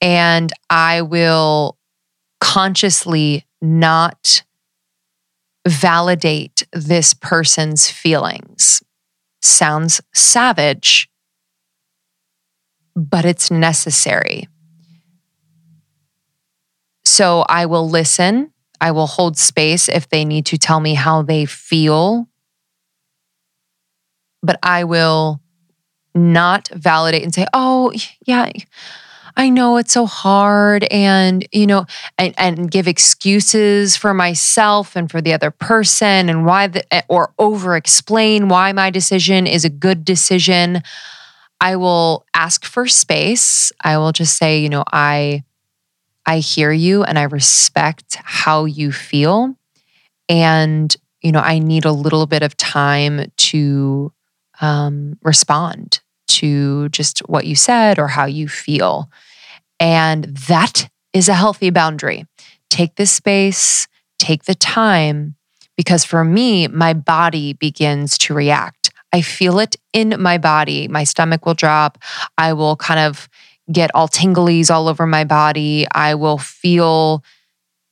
and 0.00 0.52
I 0.70 1.02
will 1.02 1.78
consciously 2.40 3.45
not 3.60 4.42
validate 5.66 6.66
this 6.72 7.14
person's 7.14 7.90
feelings. 7.90 8.82
Sounds 9.42 10.00
savage, 10.14 11.08
but 12.94 13.24
it's 13.24 13.50
necessary. 13.50 14.48
So 17.04 17.44
I 17.48 17.66
will 17.66 17.88
listen. 17.88 18.52
I 18.80 18.90
will 18.90 19.06
hold 19.06 19.38
space 19.38 19.88
if 19.88 20.08
they 20.08 20.24
need 20.24 20.46
to 20.46 20.58
tell 20.58 20.80
me 20.80 20.94
how 20.94 21.22
they 21.22 21.46
feel. 21.46 22.28
But 24.42 24.58
I 24.62 24.84
will 24.84 25.40
not 26.14 26.68
validate 26.68 27.22
and 27.22 27.34
say, 27.34 27.46
oh, 27.52 27.92
yeah, 28.26 28.50
I 29.36 29.50
know 29.50 29.76
it's 29.76 29.92
so 29.92 30.06
hard 30.06 30.84
and 30.84 31.46
you 31.52 31.66
know 31.66 31.84
and, 32.16 32.34
and 32.38 32.70
give 32.70 32.88
excuses 32.88 33.96
for 33.96 34.14
myself 34.14 34.96
and 34.96 35.10
for 35.10 35.20
the 35.20 35.34
other 35.34 35.50
person 35.50 36.28
and 36.28 36.46
why 36.46 36.68
the 36.68 36.94
eh, 36.94 37.02
or 37.08 37.32
over 37.38 37.76
explain 37.76 38.48
why 38.48 38.72
my 38.72 38.90
decision 38.90 39.46
is 39.46 39.64
a 39.64 39.70
good 39.70 40.04
decision. 40.04 40.82
I 41.60 41.76
will 41.76 42.24
ask 42.34 42.64
for 42.64 42.86
space. 42.86 43.72
I 43.82 43.98
will 43.98 44.12
just 44.12 44.36
say, 44.36 44.60
you 44.60 44.68
know, 44.68 44.84
I 44.92 45.44
I 46.24 46.38
hear 46.38 46.72
you 46.72 47.04
and 47.04 47.18
I 47.18 47.24
respect 47.24 48.18
how 48.22 48.64
you 48.64 48.92
feel 48.92 49.54
and 50.28 50.94
you 51.22 51.32
know, 51.32 51.40
I 51.40 51.58
need 51.58 51.84
a 51.84 51.92
little 51.92 52.26
bit 52.26 52.42
of 52.42 52.56
time 52.56 53.32
to 53.36 54.12
um, 54.60 55.18
respond 55.22 56.00
to 56.28 56.88
just 56.90 57.20
what 57.28 57.46
you 57.46 57.56
said 57.56 57.98
or 57.98 58.08
how 58.08 58.26
you 58.26 58.48
feel. 58.48 59.10
And 59.78 60.24
that 60.48 60.88
is 61.12 61.28
a 61.28 61.34
healthy 61.34 61.70
boundary. 61.70 62.26
Take 62.70 62.96
the 62.96 63.06
space, 63.06 63.86
take 64.18 64.44
the 64.44 64.54
time, 64.54 65.36
because 65.76 66.04
for 66.04 66.24
me, 66.24 66.68
my 66.68 66.94
body 66.94 67.52
begins 67.52 68.18
to 68.18 68.34
react. 68.34 68.90
I 69.12 69.22
feel 69.22 69.58
it 69.58 69.76
in 69.92 70.20
my 70.20 70.38
body. 70.38 70.88
My 70.88 71.04
stomach 71.04 71.46
will 71.46 71.54
drop. 71.54 71.98
I 72.36 72.52
will 72.52 72.76
kind 72.76 73.00
of 73.00 73.28
get 73.70 73.90
all 73.94 74.08
tinglies 74.08 74.70
all 74.70 74.88
over 74.88 75.06
my 75.06 75.24
body. 75.24 75.86
I 75.92 76.14
will 76.14 76.38
feel, 76.38 77.22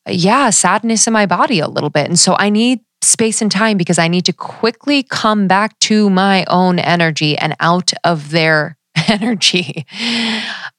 yeah, 0.08 0.50
sadness 0.50 1.06
in 1.06 1.12
my 1.12 1.26
body 1.26 1.60
a 1.60 1.68
little 1.68 1.90
bit. 1.90 2.06
And 2.08 2.18
so 2.18 2.36
I 2.38 2.50
need 2.50 2.80
space 3.02 3.42
and 3.42 3.50
time 3.50 3.76
because 3.76 3.98
I 3.98 4.08
need 4.08 4.24
to 4.26 4.32
quickly 4.32 5.02
come 5.02 5.46
back 5.46 5.78
to 5.80 6.08
my 6.10 6.44
own 6.48 6.78
energy 6.78 7.36
and 7.36 7.54
out 7.60 7.92
of 8.02 8.30
their 8.30 8.76
energy. 9.08 9.86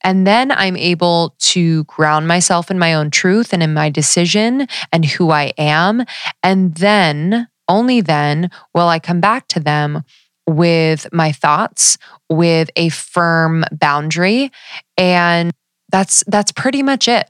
And 0.03 0.26
then 0.26 0.51
I'm 0.51 0.78
able 0.78 1.36
to 1.39 1.84
ground 1.86 2.28
myself 2.28 2.69
in 2.69 2.80
my 2.80 2.93
own 2.93 3.11
truth 3.11 3.53
and 3.53 3.63
in 3.63 3.73
my 3.73 3.89
decision 3.89 4.67
and 4.91 5.05
who 5.05 5.32
I 5.32 5.53
am. 5.57 6.05
And 6.43 6.76
then, 6.76 7.47
only 7.67 8.01
then, 8.01 8.49
will 8.73 8.88
I 8.88 8.99
come 8.99 9.19
back 9.19 9.47
to 9.49 9.59
them 9.59 10.03
with 10.47 11.07
my 11.11 11.32
thoughts, 11.32 11.97
with 12.30 12.69
a 12.76 12.89
firm 12.89 13.65
boundary. 13.71 14.51
And 14.97 15.51
that's 15.89 16.23
that's 16.28 16.51
pretty 16.51 16.84
much 16.84 17.07
it. 17.07 17.30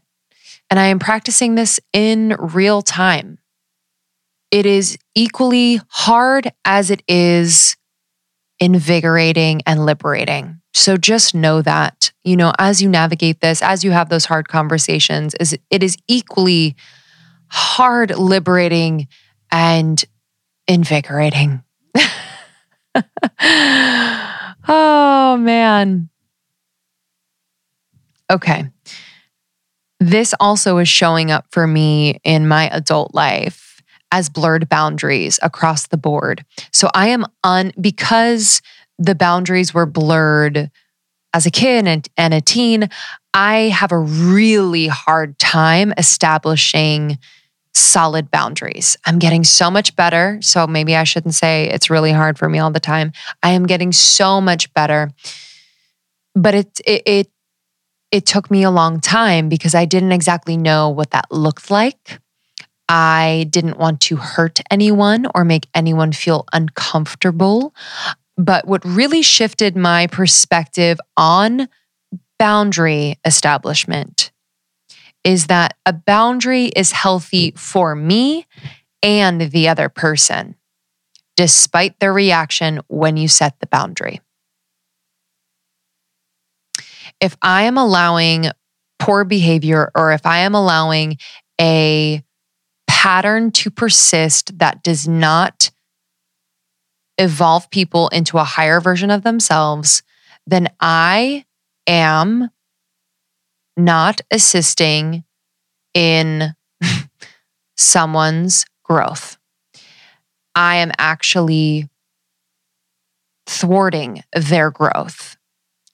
And 0.70 0.80
I 0.80 0.88
am 0.88 1.00
practicing 1.00 1.56
this 1.56 1.80
in 1.93 2.36
real 2.39 2.82
time. 2.82 3.38
It 4.52 4.66
is 4.66 4.98
equally 5.16 5.82
hard 5.89 6.52
as 6.64 6.89
it 6.89 7.04
is 7.08 7.76
invigorating 8.60 9.62
and 9.66 9.86
liberating. 9.86 10.62
So 10.76 10.98
just 10.98 11.34
know 11.34 11.62
that, 11.62 12.12
you 12.26 12.36
know, 12.36 12.52
as 12.60 12.82
you 12.82 12.90
navigate 12.90 13.40
this, 13.40 13.62
as 13.62 13.86
you 13.86 13.92
have 13.92 14.10
those 14.10 14.26
hard 14.26 14.50
conversations, 14.50 15.34
is 15.40 15.58
it 15.72 15.82
is 15.82 15.96
equally 16.10 16.76
hard, 17.48 18.16
liberating, 18.18 19.08
and 19.50 20.04
invigorating. 20.68 21.64
oh 24.68 25.38
man. 25.40 26.10
Okay. 28.30 28.66
This 30.02 30.34
also 30.42 30.78
is 30.80 30.90
showing 30.90 31.32
up 31.32 31.46
for 31.52 31.66
me 31.66 32.20
in 32.26 32.50
my 32.50 32.70
adult 32.70 33.16
life 33.16 33.82
as 34.12 34.30
blurred 34.30 34.68
boundaries 34.68 35.40
across 35.42 35.88
the 35.88 35.98
board. 35.98 36.44
So 36.74 36.90
I 36.94 37.08
am 37.08 37.26
on 37.46 37.72
because 37.80 38.62
the 38.98 39.16
boundaries 39.16 39.74
were 39.74 39.86
blurred 39.86 40.72
as 41.34 41.46
a 41.46 41.52
kid 41.52 41.86
and, 41.86 42.08
and 42.16 42.34
a 42.34 42.39
teen, 42.39 42.89
I 43.34 43.70
have 43.70 43.91
a 43.91 44.00
really 44.00 44.88
hard 44.88 45.38
time 45.38 45.93
establishing 45.98 47.18
solid 47.74 48.32
boundaries. 48.32 48.96
I'm 49.06 49.20
getting 49.20 49.43
so 49.43 49.70
much 49.70 49.98
better. 49.98 50.39
So 50.41 50.66
maybe 50.66 50.96
I 50.96 51.04
shouldn't 51.04 51.36
say 51.36 51.70
it's 51.70 51.89
really 51.89 52.14
hard 52.14 52.39
for 52.39 52.48
me 52.48 52.60
all 52.60 52.72
the 52.72 52.80
time. 52.80 53.12
I 53.43 53.52
am 53.52 53.66
getting 53.66 53.91
so 53.91 54.39
much 54.39 54.74
better. 54.74 55.12
But 56.34 56.56
it 56.56 56.82
it 56.86 57.04
it, 57.06 57.32
it 58.12 58.26
took 58.26 58.50
me 58.50 58.64
a 58.64 58.72
long 58.72 59.02
time 59.02 59.50
because 59.50 59.76
I 59.76 59.84
didn't 59.84 60.14
exactly 60.14 60.56
know 60.56 60.89
what 60.89 61.12
that 61.12 61.26
looked 61.32 61.70
like. 61.70 62.20
I 62.88 63.48
didn't 63.50 63.78
want 63.78 64.00
to 64.02 64.16
hurt 64.16 64.62
anyone 64.72 65.28
or 65.36 65.43
make 65.43 65.68
anyone 65.74 66.14
feel 66.14 66.46
uncomfortable. 66.54 67.74
But 68.38 68.68
what 68.68 68.84
really 68.84 69.22
shifted 69.22 69.76
my 69.78 70.08
perspective 70.08 71.00
on 71.16 71.70
boundary 72.38 73.18
establishment 73.24 74.32
is 75.24 75.48
that 75.48 75.76
a 75.86 75.94
boundary 75.94 76.66
is 76.66 76.92
healthy 76.92 77.54
for 77.56 77.96
me 77.96 78.46
and 79.02 79.42
the 79.42 79.70
other 79.70 79.90
person, 79.90 80.56
despite 81.36 82.00
their 82.00 82.14
reaction 82.14 82.82
when 82.88 83.18
you 83.18 83.28
set 83.28 83.60
the 83.60 83.68
boundary. 83.68 84.22
If 87.22 87.38
I 87.42 87.64
am 87.64 87.78
allowing 87.78 88.52
poor 89.00 89.24
behavior 89.24 89.92
or 89.96 90.12
if 90.12 90.26
I 90.26 90.40
am 90.40 90.54
allowing 90.54 91.18
a 91.60 92.24
pattern 92.88 93.52
to 93.52 93.70
persist 93.70 94.58
that 94.60 94.84
does 94.84 95.08
not 95.08 95.72
evolve 97.18 97.70
people 97.70 98.07
into 98.09 98.38
a 98.38 98.43
higher 98.43 98.80
version 98.80 99.11
of 99.11 99.24
themselves, 99.24 100.03
then 100.45 100.70
I 100.80 101.45
am 101.88 102.49
not 103.78 104.22
assisting 104.32 105.24
in 105.93 106.55
someone's 107.78 108.66
growth. 108.84 109.38
I 110.55 110.78
am 110.78 110.91
actually 110.97 111.89
thwarting 113.47 114.24
their 114.34 114.72
growth. 114.72 115.38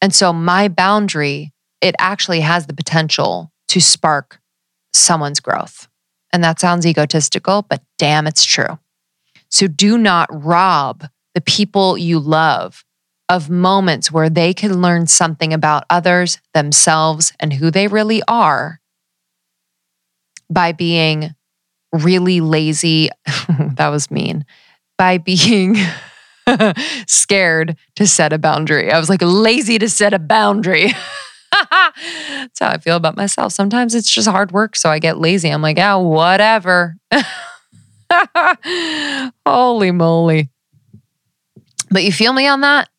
And 0.01 0.13
so 0.13 0.33
my 0.33 0.67
boundary, 0.67 1.53
it 1.81 1.95
actually 1.99 2.41
has 2.41 2.67
the 2.67 2.73
potential 2.73 3.51
to 3.69 3.81
spark 3.81 4.39
someone's 4.93 5.39
growth. 5.39 5.87
And 6.33 6.43
that 6.43 6.59
sounds 6.59 6.85
egotistical, 6.85 7.63
but 7.63 7.81
damn, 7.97 8.27
it's 8.27 8.45
true. 8.45 8.79
So 9.51 9.67
do 9.67 9.97
not 9.97 10.29
rob 10.31 11.05
the 11.35 11.41
people 11.41 11.97
you 11.97 12.19
love 12.19 12.83
of 13.29 13.49
moments 13.49 14.11
where 14.11 14.29
they 14.29 14.53
can 14.53 14.81
learn 14.81 15.07
something 15.07 15.53
about 15.53 15.85
others, 15.89 16.39
themselves, 16.53 17.31
and 17.39 17.53
who 17.53 17.71
they 17.71 17.87
really 17.87 18.21
are 18.27 18.81
by 20.49 20.71
being 20.73 21.33
really 21.93 22.41
lazy. 22.41 23.09
that 23.75 23.89
was 23.89 24.11
mean. 24.11 24.45
By 24.97 25.17
being 25.17 25.77
scared 27.07 27.77
to 27.95 28.07
set 28.07 28.33
a 28.33 28.37
boundary. 28.37 28.91
I 28.91 28.99
was 28.99 29.09
like 29.09 29.21
lazy 29.21 29.79
to 29.79 29.89
set 29.89 30.13
a 30.13 30.19
boundary. 30.19 30.87
That's 31.51 32.59
how 32.59 32.69
I 32.69 32.77
feel 32.77 32.97
about 32.97 33.17
myself. 33.17 33.53
Sometimes 33.53 33.95
it's 33.95 34.11
just 34.11 34.27
hard 34.27 34.51
work. 34.51 34.75
So 34.75 34.89
I 34.89 34.99
get 34.99 35.17
lazy. 35.17 35.49
I'm 35.49 35.61
like, 35.61 35.77
yeah, 35.77 35.95
whatever. 35.95 36.95
Holy 39.45 39.91
moly. 39.91 40.49
But 41.89 42.03
you 42.03 42.11
feel 42.11 42.33
me 42.33 42.47
on 42.47 42.61
that? 42.61 42.89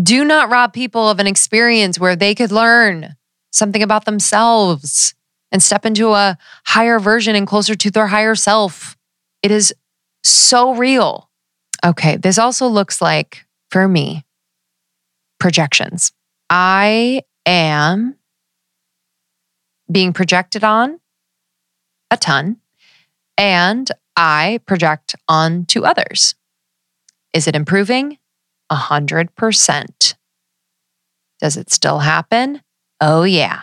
Do 0.00 0.24
not 0.24 0.50
rob 0.50 0.72
people 0.72 1.08
of 1.08 1.18
an 1.18 1.26
experience 1.26 1.98
where 1.98 2.16
they 2.16 2.34
could 2.34 2.52
learn 2.52 3.16
something 3.52 3.82
about 3.82 4.04
themselves 4.04 5.14
and 5.50 5.62
step 5.62 5.86
into 5.86 6.12
a 6.12 6.36
higher 6.66 6.98
version 7.00 7.34
and 7.34 7.46
closer 7.46 7.74
to 7.74 7.90
their 7.90 8.06
higher 8.06 8.34
self. 8.34 8.96
It 9.42 9.50
is 9.50 9.74
so 10.22 10.74
real. 10.74 11.30
Okay, 11.84 12.16
this 12.16 12.38
also 12.38 12.66
looks 12.66 13.00
like, 13.00 13.46
for 13.70 13.88
me, 13.88 14.24
projections. 15.38 16.12
I 16.50 17.22
am 17.46 18.16
being 19.90 20.12
projected 20.12 20.64
on 20.64 21.00
a 22.10 22.16
ton, 22.16 22.58
and 23.38 23.90
I 24.16 24.60
project 24.66 25.14
onto 25.28 25.84
others. 25.84 26.34
Is 27.32 27.46
it 27.46 27.54
improving? 27.56 28.18
A 28.68 28.74
hundred 28.74 29.34
percent. 29.36 30.16
Does 31.40 31.56
it 31.56 31.70
still 31.70 32.00
happen? 32.00 32.60
Oh, 33.00 33.22
yeah. 33.22 33.62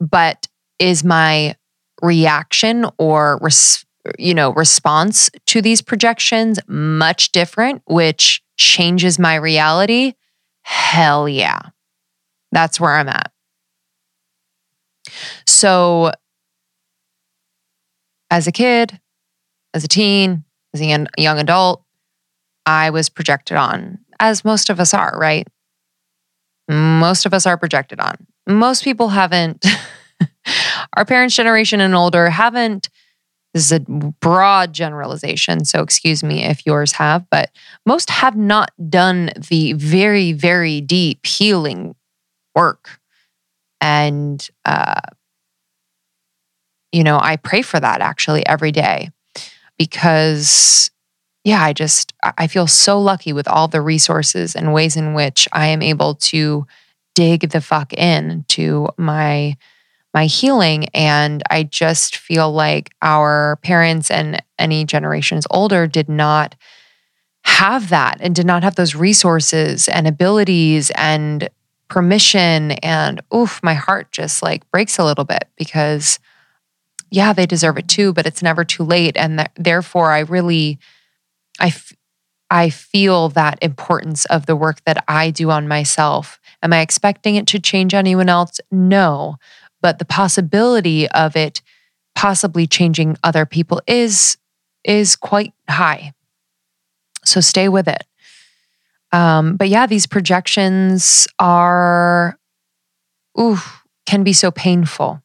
But 0.00 0.46
is 0.78 1.04
my 1.04 1.56
reaction 2.02 2.86
or 2.98 3.38
res- 3.42 3.84
you 4.18 4.34
know 4.34 4.52
response 4.54 5.30
to 5.46 5.62
these 5.62 5.80
projections 5.80 6.58
much 6.66 7.30
different 7.30 7.82
which 7.86 8.42
changes 8.56 9.18
my 9.18 9.36
reality 9.36 10.12
hell 10.62 11.28
yeah 11.28 11.60
that's 12.50 12.80
where 12.80 12.96
i'm 12.96 13.08
at 13.08 13.30
so 15.46 16.10
as 18.32 18.46
a 18.46 18.52
kid 18.52 18.98
as 19.74 19.84
a 19.84 19.88
teen 19.88 20.42
as 20.74 20.80
a 20.80 21.06
young 21.16 21.38
adult 21.38 21.84
i 22.66 22.90
was 22.90 23.08
projected 23.08 23.56
on 23.56 23.98
as 24.18 24.44
most 24.44 24.70
of 24.70 24.80
us 24.80 24.92
are 24.92 25.16
right 25.18 25.46
most 26.68 27.26
of 27.26 27.34
us 27.34 27.46
are 27.46 27.56
projected 27.56 28.00
on 28.00 28.14
most 28.48 28.82
people 28.82 29.10
haven't 29.10 29.64
our 30.96 31.04
parents' 31.04 31.34
generation 31.34 31.80
and 31.80 31.94
older 31.94 32.30
haven't. 32.30 32.88
This 33.54 33.64
is 33.64 33.72
a 33.72 33.80
broad 33.80 34.72
generalization, 34.72 35.66
so 35.66 35.82
excuse 35.82 36.24
me 36.24 36.42
if 36.42 36.64
yours 36.64 36.92
have, 36.92 37.28
but 37.30 37.50
most 37.84 38.08
have 38.08 38.34
not 38.34 38.72
done 38.88 39.30
the 39.50 39.74
very, 39.74 40.32
very 40.32 40.80
deep 40.80 41.26
healing 41.26 41.94
work. 42.54 42.98
And, 43.82 44.48
uh, 44.64 45.00
you 46.92 47.02
know, 47.02 47.18
I 47.20 47.36
pray 47.36 47.62
for 47.62 47.80
that 47.80 48.00
actually 48.00 48.46
every 48.46 48.70
day 48.70 49.10
because, 49.78 50.90
yeah, 51.44 51.62
I 51.62 51.72
just, 51.72 52.12
I 52.22 52.46
feel 52.46 52.66
so 52.66 53.00
lucky 53.00 53.32
with 53.32 53.48
all 53.48 53.66
the 53.66 53.80
resources 53.80 54.54
and 54.54 54.72
ways 54.72 54.96
in 54.96 55.14
which 55.14 55.48
I 55.52 55.68
am 55.68 55.82
able 55.82 56.14
to 56.16 56.66
dig 57.14 57.50
the 57.50 57.60
fuck 57.60 57.92
in 57.92 58.44
to 58.48 58.88
my 58.96 59.56
my 60.14 60.26
healing. 60.26 60.88
And 60.88 61.42
I 61.50 61.62
just 61.62 62.16
feel 62.16 62.52
like 62.52 62.90
our 63.00 63.56
parents 63.62 64.10
and 64.10 64.42
any 64.58 64.84
generations 64.84 65.46
older 65.50 65.86
did 65.86 66.08
not 66.08 66.54
have 67.44 67.88
that 67.88 68.18
and 68.20 68.34
did 68.34 68.46
not 68.46 68.62
have 68.62 68.74
those 68.74 68.94
resources 68.94 69.88
and 69.88 70.06
abilities 70.06 70.90
and 70.96 71.48
permission. 71.88 72.72
And 72.72 73.22
oof, 73.34 73.60
my 73.62 73.74
heart 73.74 74.12
just 74.12 74.42
like 74.42 74.70
breaks 74.70 74.98
a 74.98 75.04
little 75.04 75.24
bit 75.24 75.48
because, 75.56 76.18
yeah, 77.12 77.32
they 77.32 77.46
deserve 77.46 77.78
it 77.78 77.88
too, 77.88 78.12
but 78.12 78.26
it's 78.26 78.42
never 78.42 78.64
too 78.64 78.82
late. 78.82 79.16
And 79.16 79.38
th- 79.38 79.50
therefore, 79.56 80.10
I 80.10 80.20
really, 80.20 80.78
I, 81.60 81.68
f- 81.68 81.92
I 82.50 82.70
feel 82.70 83.28
that 83.30 83.58
importance 83.62 84.24
of 84.26 84.46
the 84.46 84.56
work 84.56 84.82
that 84.86 85.04
I 85.06 85.30
do 85.30 85.50
on 85.50 85.68
myself. 85.68 86.40
Am 86.62 86.72
I 86.72 86.80
expecting 86.80 87.36
it 87.36 87.46
to 87.48 87.60
change 87.60 87.94
anyone 87.94 88.28
else? 88.28 88.60
No 88.70 89.36
but 89.82 89.98
the 89.98 90.04
possibility 90.06 91.08
of 91.10 91.36
it 91.36 91.60
possibly 92.14 92.66
changing 92.66 93.18
other 93.22 93.44
people 93.44 93.82
is 93.86 94.38
is 94.84 95.14
quite 95.16 95.52
high. 95.68 96.12
So 97.24 97.40
stay 97.40 97.68
with 97.68 97.86
it. 97.86 98.02
Um, 99.12 99.56
but 99.56 99.68
yeah, 99.68 99.86
these 99.86 100.06
projections 100.06 101.28
are, 101.38 102.36
ooh, 103.38 103.58
can 104.06 104.24
be 104.24 104.32
so 104.32 104.50
painful 104.50 105.22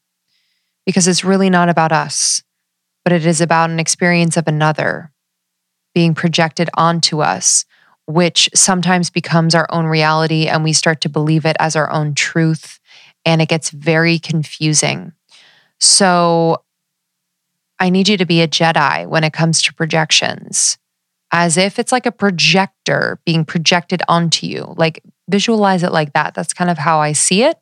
because 0.88 1.06
it's 1.06 1.26
really 1.26 1.50
not 1.50 1.68
about 1.68 1.92
us, 1.92 2.42
but 3.04 3.12
it 3.12 3.26
is 3.26 3.42
about 3.42 3.70
an 3.70 3.80
experience 3.80 4.38
of 4.38 4.48
another 4.48 5.12
being 5.94 6.16
projected 6.16 6.70
onto 6.76 7.20
us, 7.20 7.66
which 8.06 8.50
sometimes 8.56 9.10
becomes 9.10 9.54
our 9.54 9.68
own 9.70 9.86
reality 9.86 10.48
and 10.48 10.64
we 10.64 10.72
start 10.72 11.02
to 11.02 11.10
believe 11.10 11.46
it 11.46 11.58
as 11.60 11.76
our 11.76 11.92
own 11.92 12.16
truth 12.16 12.80
and 13.26 13.42
it 13.42 13.50
gets 13.50 13.70
very 13.70 14.18
confusing. 14.18 15.12
So 15.78 16.64
I 17.80 17.90
need 17.90 18.08
you 18.08 18.16
to 18.16 18.26
be 18.26 18.42
a 18.42 18.48
Jedi 18.48 19.08
when 19.08 19.26
it 19.26 19.34
comes 19.34 19.62
to 19.64 19.74
projections, 19.74 20.78
as 21.34 21.58
if 21.58 21.80
it's 21.80 21.92
like 21.92 22.06
a 22.06 22.14
projector 22.14 23.20
being 23.26 23.44
projected 23.44 24.02
onto 24.08 24.48
you. 24.48 24.74
Like 24.78 25.04
visualize 25.30 25.84
it 25.84 25.92
like 25.92 26.14
that. 26.14 26.34
That's 26.34 26.54
kind 26.54 26.70
of 26.70 26.78
how 26.78 27.00
I 27.00 27.12
see 27.12 27.44
it 27.44 27.58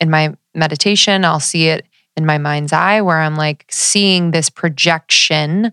in 0.00 0.10
my 0.10 0.34
meditation. 0.52 1.24
I'll 1.24 1.38
see 1.38 1.68
it 1.68 1.86
in 2.16 2.26
my 2.26 2.38
mind's 2.38 2.72
eye 2.72 3.00
where 3.00 3.18
I'm 3.18 3.36
like 3.36 3.66
seeing 3.70 4.30
this 4.30 4.50
projection 4.50 5.72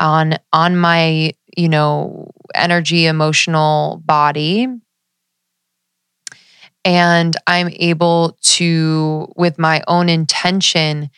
on 0.00 0.38
on 0.52 0.76
my, 0.76 1.32
you 1.56 1.68
know, 1.68 2.30
energy 2.54 3.06
emotional 3.06 4.02
body 4.04 4.68
and 6.84 7.36
I'm 7.46 7.68
able 7.76 8.36
to, 8.42 9.32
with 9.36 9.58
my 9.58 9.82
own 9.86 10.08
intention, 10.08 11.10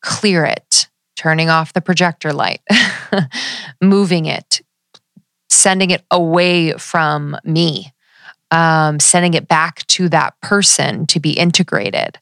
clear 0.00 0.44
it, 0.44 0.88
turning 1.16 1.48
off 1.48 1.72
the 1.72 1.80
projector 1.80 2.32
light, 2.32 2.60
moving 3.82 4.26
it, 4.26 4.62
sending 5.48 5.90
it 5.90 6.04
away 6.10 6.72
from 6.72 7.36
me, 7.44 7.92
um, 8.50 8.98
sending 8.98 9.34
it 9.34 9.46
back 9.46 9.86
to 9.88 10.08
that 10.08 10.40
person 10.40 11.06
to 11.06 11.20
be 11.20 11.32
integrated. 11.32 12.18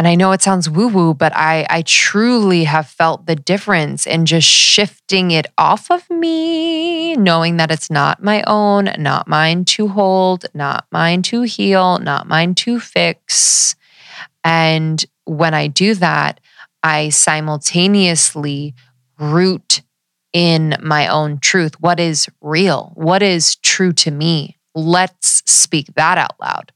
And 0.00 0.08
I 0.08 0.14
know 0.14 0.32
it 0.32 0.40
sounds 0.40 0.70
woo 0.70 0.88
woo, 0.88 1.12
but 1.12 1.36
I, 1.36 1.66
I 1.68 1.82
truly 1.82 2.64
have 2.64 2.88
felt 2.88 3.26
the 3.26 3.36
difference 3.36 4.06
in 4.06 4.24
just 4.24 4.48
shifting 4.48 5.30
it 5.30 5.46
off 5.58 5.90
of 5.90 6.08
me, 6.08 7.14
knowing 7.16 7.58
that 7.58 7.70
it's 7.70 7.90
not 7.90 8.24
my 8.24 8.42
own, 8.46 8.88
not 8.96 9.28
mine 9.28 9.66
to 9.66 9.88
hold, 9.88 10.46
not 10.54 10.86
mine 10.90 11.20
to 11.24 11.42
heal, 11.42 11.98
not 11.98 12.26
mine 12.26 12.54
to 12.54 12.80
fix. 12.80 13.76
And 14.42 15.04
when 15.26 15.52
I 15.52 15.66
do 15.66 15.94
that, 15.96 16.40
I 16.82 17.10
simultaneously 17.10 18.74
root 19.18 19.82
in 20.32 20.78
my 20.80 21.08
own 21.08 21.40
truth. 21.40 21.78
What 21.78 22.00
is 22.00 22.26
real? 22.40 22.92
What 22.94 23.22
is 23.22 23.56
true 23.56 23.92
to 23.92 24.10
me? 24.10 24.56
Let's 24.74 25.42
speak 25.44 25.88
that 25.96 26.16
out 26.16 26.40
loud. 26.40 26.72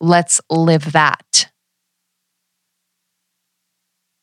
Let's 0.00 0.40
live 0.50 0.92
that. 0.92 1.50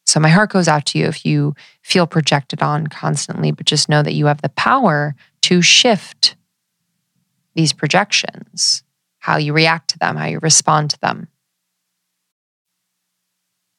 So, 0.05 0.19
my 0.19 0.29
heart 0.29 0.51
goes 0.51 0.67
out 0.67 0.85
to 0.87 0.99
you 0.99 1.07
if 1.07 1.25
you 1.25 1.55
feel 1.81 2.05
projected 2.05 2.61
on 2.61 2.87
constantly, 2.87 3.51
but 3.51 3.65
just 3.65 3.89
know 3.89 4.03
that 4.03 4.13
you 4.13 4.27
have 4.27 4.41
the 4.41 4.49
power 4.49 5.15
to 5.43 5.61
shift 5.61 6.35
these 7.55 7.73
projections, 7.73 8.83
how 9.19 9.37
you 9.37 9.53
react 9.53 9.89
to 9.91 9.99
them, 9.99 10.15
how 10.15 10.25
you 10.25 10.39
respond 10.39 10.91
to 10.91 10.99
them. 10.99 11.29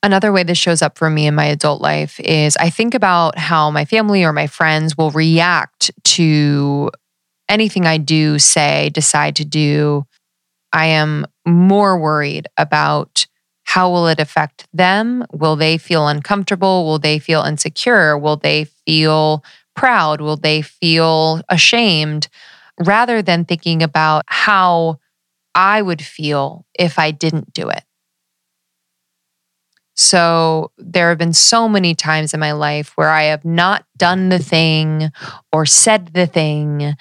Another 0.03 0.33
way 0.33 0.43
this 0.43 0.59
shows 0.59 0.83
up 0.83 0.99
for 0.99 1.09
me 1.09 1.27
in 1.27 1.35
my 1.35 1.47
adult 1.47 1.81
life 1.81 2.21
is 2.21 2.57
I 2.59 2.69
think 2.69 2.95
about 2.95 3.39
how 3.39 3.71
my 3.71 3.85
family 3.85 4.23
or 4.23 4.33
my 4.33 4.47
friends 4.47 4.99
will 4.99 5.11
react 5.11 5.91
to 6.05 6.91
anything 7.49 7.87
I 7.87 7.99
do, 7.99 8.39
say, 8.39 8.91
decide 8.91 9.37
to 9.37 9.45
do. 9.45 10.05
I 10.73 10.87
am 10.87 11.27
more 11.47 11.99
worried 11.99 12.49
about 12.57 13.27
how 13.65 13.91
will 13.91 14.07
it 14.07 14.21
affect 14.21 14.67
them? 14.73 15.25
Will 15.33 15.57
they 15.57 15.79
feel 15.79 16.07
uncomfortable? 16.07 16.85
Will 16.85 16.99
they 16.99 17.19
feel 17.19 17.43
insecure? 17.43 18.17
Will 18.17 18.37
they 18.37 18.65
feel 18.87 19.45
proud? 19.75 20.21
Will 20.21 20.37
they 20.37 20.63
feel 20.63 21.41
ashamed? 21.49 22.29
Rather 22.79 23.23
than 23.23 23.45
thinking 23.45 23.83
about 23.83 24.25
how 24.27 24.99
I 25.55 25.83
would 25.83 26.03
feel 26.03 26.67
if 26.79 26.99
I 26.99 27.11
didn't 27.11 27.53
do 27.53 27.69
it. 27.69 27.85
So 29.97 30.73
there 30.77 31.09
have 31.11 31.19
been 31.19 31.33
so 31.33 31.69
many 31.69 31.95
times 31.95 32.35
in 32.35 32.41
my 32.41 32.53
life 32.53 32.93
where 32.97 33.11
I 33.11 33.25
have 33.25 33.45
not 33.45 33.87
done 33.97 34.29
the 34.29 34.41
thing 34.41 35.11
or 35.53 35.67
said 35.67 36.09
the 36.15 36.27
thing 36.27 36.95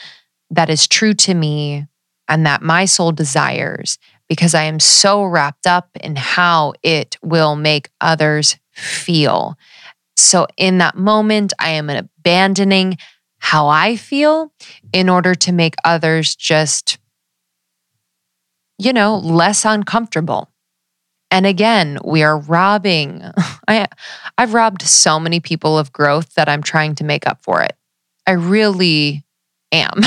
that 0.51 0.69
is 0.69 0.87
true 0.87 1.13
to 1.15 1.33
me 1.33 1.87
and 2.27 2.45
that 2.45 2.61
my 2.61 2.85
soul 2.85 3.11
desires 3.11 3.97
because 4.29 4.53
I 4.53 4.63
am 4.63 4.79
so 4.79 5.23
wrapped 5.23 5.67
up 5.67 5.89
in 6.01 6.15
how 6.15 6.73
it 6.83 7.17
will 7.21 7.55
make 7.55 7.89
others 8.01 8.57
feel. 8.71 9.57
So, 10.15 10.47
in 10.57 10.77
that 10.77 10.95
moment, 10.95 11.53
I 11.59 11.71
am 11.71 11.89
abandoning 11.89 12.97
how 13.39 13.67
I 13.67 13.95
feel 13.95 14.53
in 14.93 15.09
order 15.09 15.35
to 15.35 15.51
make 15.51 15.75
others 15.83 16.35
just, 16.35 16.97
you 18.77 18.93
know, 18.93 19.17
less 19.17 19.65
uncomfortable. 19.65 20.49
And 21.29 21.45
again, 21.45 21.97
we 22.05 22.21
are 22.23 22.37
robbing. 22.37 23.23
I, 23.67 23.87
I've 24.37 24.53
robbed 24.53 24.83
so 24.83 25.19
many 25.19 25.39
people 25.39 25.77
of 25.77 25.91
growth 25.91 26.35
that 26.35 26.47
I'm 26.47 26.63
trying 26.63 26.95
to 26.95 27.03
make 27.03 27.27
up 27.27 27.43
for 27.43 27.61
it. 27.61 27.75
I 28.27 28.31
really 28.31 29.25
am. 29.71 30.01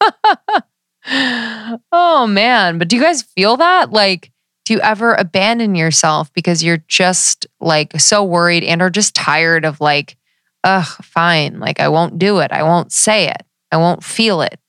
oh 1.92 2.26
man, 2.28 2.78
but 2.78 2.88
do 2.88 2.96
you 2.96 3.02
guys 3.02 3.22
feel 3.22 3.56
that? 3.56 3.90
Like, 3.90 4.30
do 4.64 4.74
you 4.74 4.80
ever 4.80 5.14
abandon 5.14 5.74
yourself 5.74 6.32
because 6.32 6.62
you're 6.62 6.84
just 6.86 7.46
like 7.60 7.98
so 7.98 8.22
worried 8.22 8.62
and 8.62 8.80
are 8.80 8.90
just 8.90 9.14
tired 9.14 9.64
of 9.64 9.80
like, 9.80 10.16
ugh, 10.62 10.86
fine, 11.02 11.58
like 11.58 11.80
I 11.80 11.88
won't 11.88 12.18
do 12.18 12.38
it. 12.38 12.52
I 12.52 12.62
won't 12.62 12.92
say 12.92 13.28
it. 13.28 13.42
I 13.72 13.78
won't 13.78 14.04
feel 14.04 14.40
it 14.40 14.60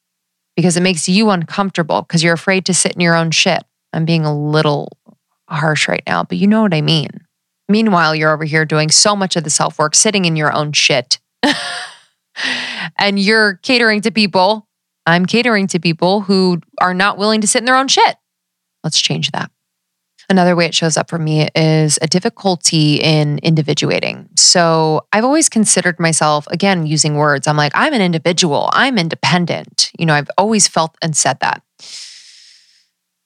because 0.56 0.78
it 0.78 0.82
makes 0.82 1.08
you 1.08 1.30
uncomfortable 1.30 2.02
because 2.02 2.24
you're 2.24 2.34
afraid 2.34 2.66
to 2.66 2.74
sit 2.74 2.94
in 2.94 3.02
your 3.02 3.16
own 3.16 3.30
shit. 3.30 3.64
I'm 3.94 4.06
being 4.06 4.26
a 4.26 4.36
little 4.36 4.98
harsh 5.48 5.88
right 5.88 6.04
now, 6.08 6.24
but 6.24 6.40
you 6.40 6.48
know 6.48 6.64
what 6.64 6.74
I 6.74 6.82
mean. 6.82 7.10
Meanwhile, 7.70 8.16
you're 8.16 8.34
over 8.34 8.46
here 8.46 8.66
doing 8.66 8.90
so 8.90 9.16
much 9.16 9.36
of 9.36 9.44
the 9.44 9.50
self 9.52 9.78
work, 9.78 9.94
sitting 9.94 10.26
in 10.26 10.36
your 10.36 10.52
own 10.52 10.72
shit. 10.72 11.20
and 12.98 13.20
you're 13.20 13.56
catering 13.56 14.02
to 14.02 14.12
people 14.12 14.68
I'm 15.06 15.26
catering 15.26 15.68
to 15.68 15.80
people 15.80 16.22
who 16.22 16.62
are 16.80 16.94
not 16.94 17.18
willing 17.18 17.42
to 17.42 17.48
sit 17.48 17.60
in 17.60 17.66
their 17.66 17.76
own 17.76 17.88
shit. 17.88 18.16
Let's 18.84 19.00
change 19.00 19.32
that. 19.32 19.52
Another 20.30 20.56
way 20.56 20.66
it 20.66 20.74
shows 20.74 20.96
up 20.96 21.10
for 21.10 21.20
me 21.20 21.50
is 21.56 22.00
a 22.02 22.08
difficulty 22.08 22.96
in 22.96 23.40
individuating. 23.40 24.30
So 24.38 25.06
I've 25.12 25.26
always 25.26 25.50
considered 25.50 26.00
myself, 26.00 26.48
again, 26.48 26.86
using 26.86 27.16
words. 27.16 27.48
I'm 27.48 27.58
like, 27.58 27.74
I'm 27.76 27.94
an 27.94 28.02
individual, 28.02 28.70
I'm 28.72 28.98
independent. 28.98 29.92
You 30.00 30.06
know, 30.06 30.14
I've 30.14 30.30
always 30.38 30.70
felt 30.70 30.96
and 31.02 31.18
said 31.18 31.40
that. 31.42 31.62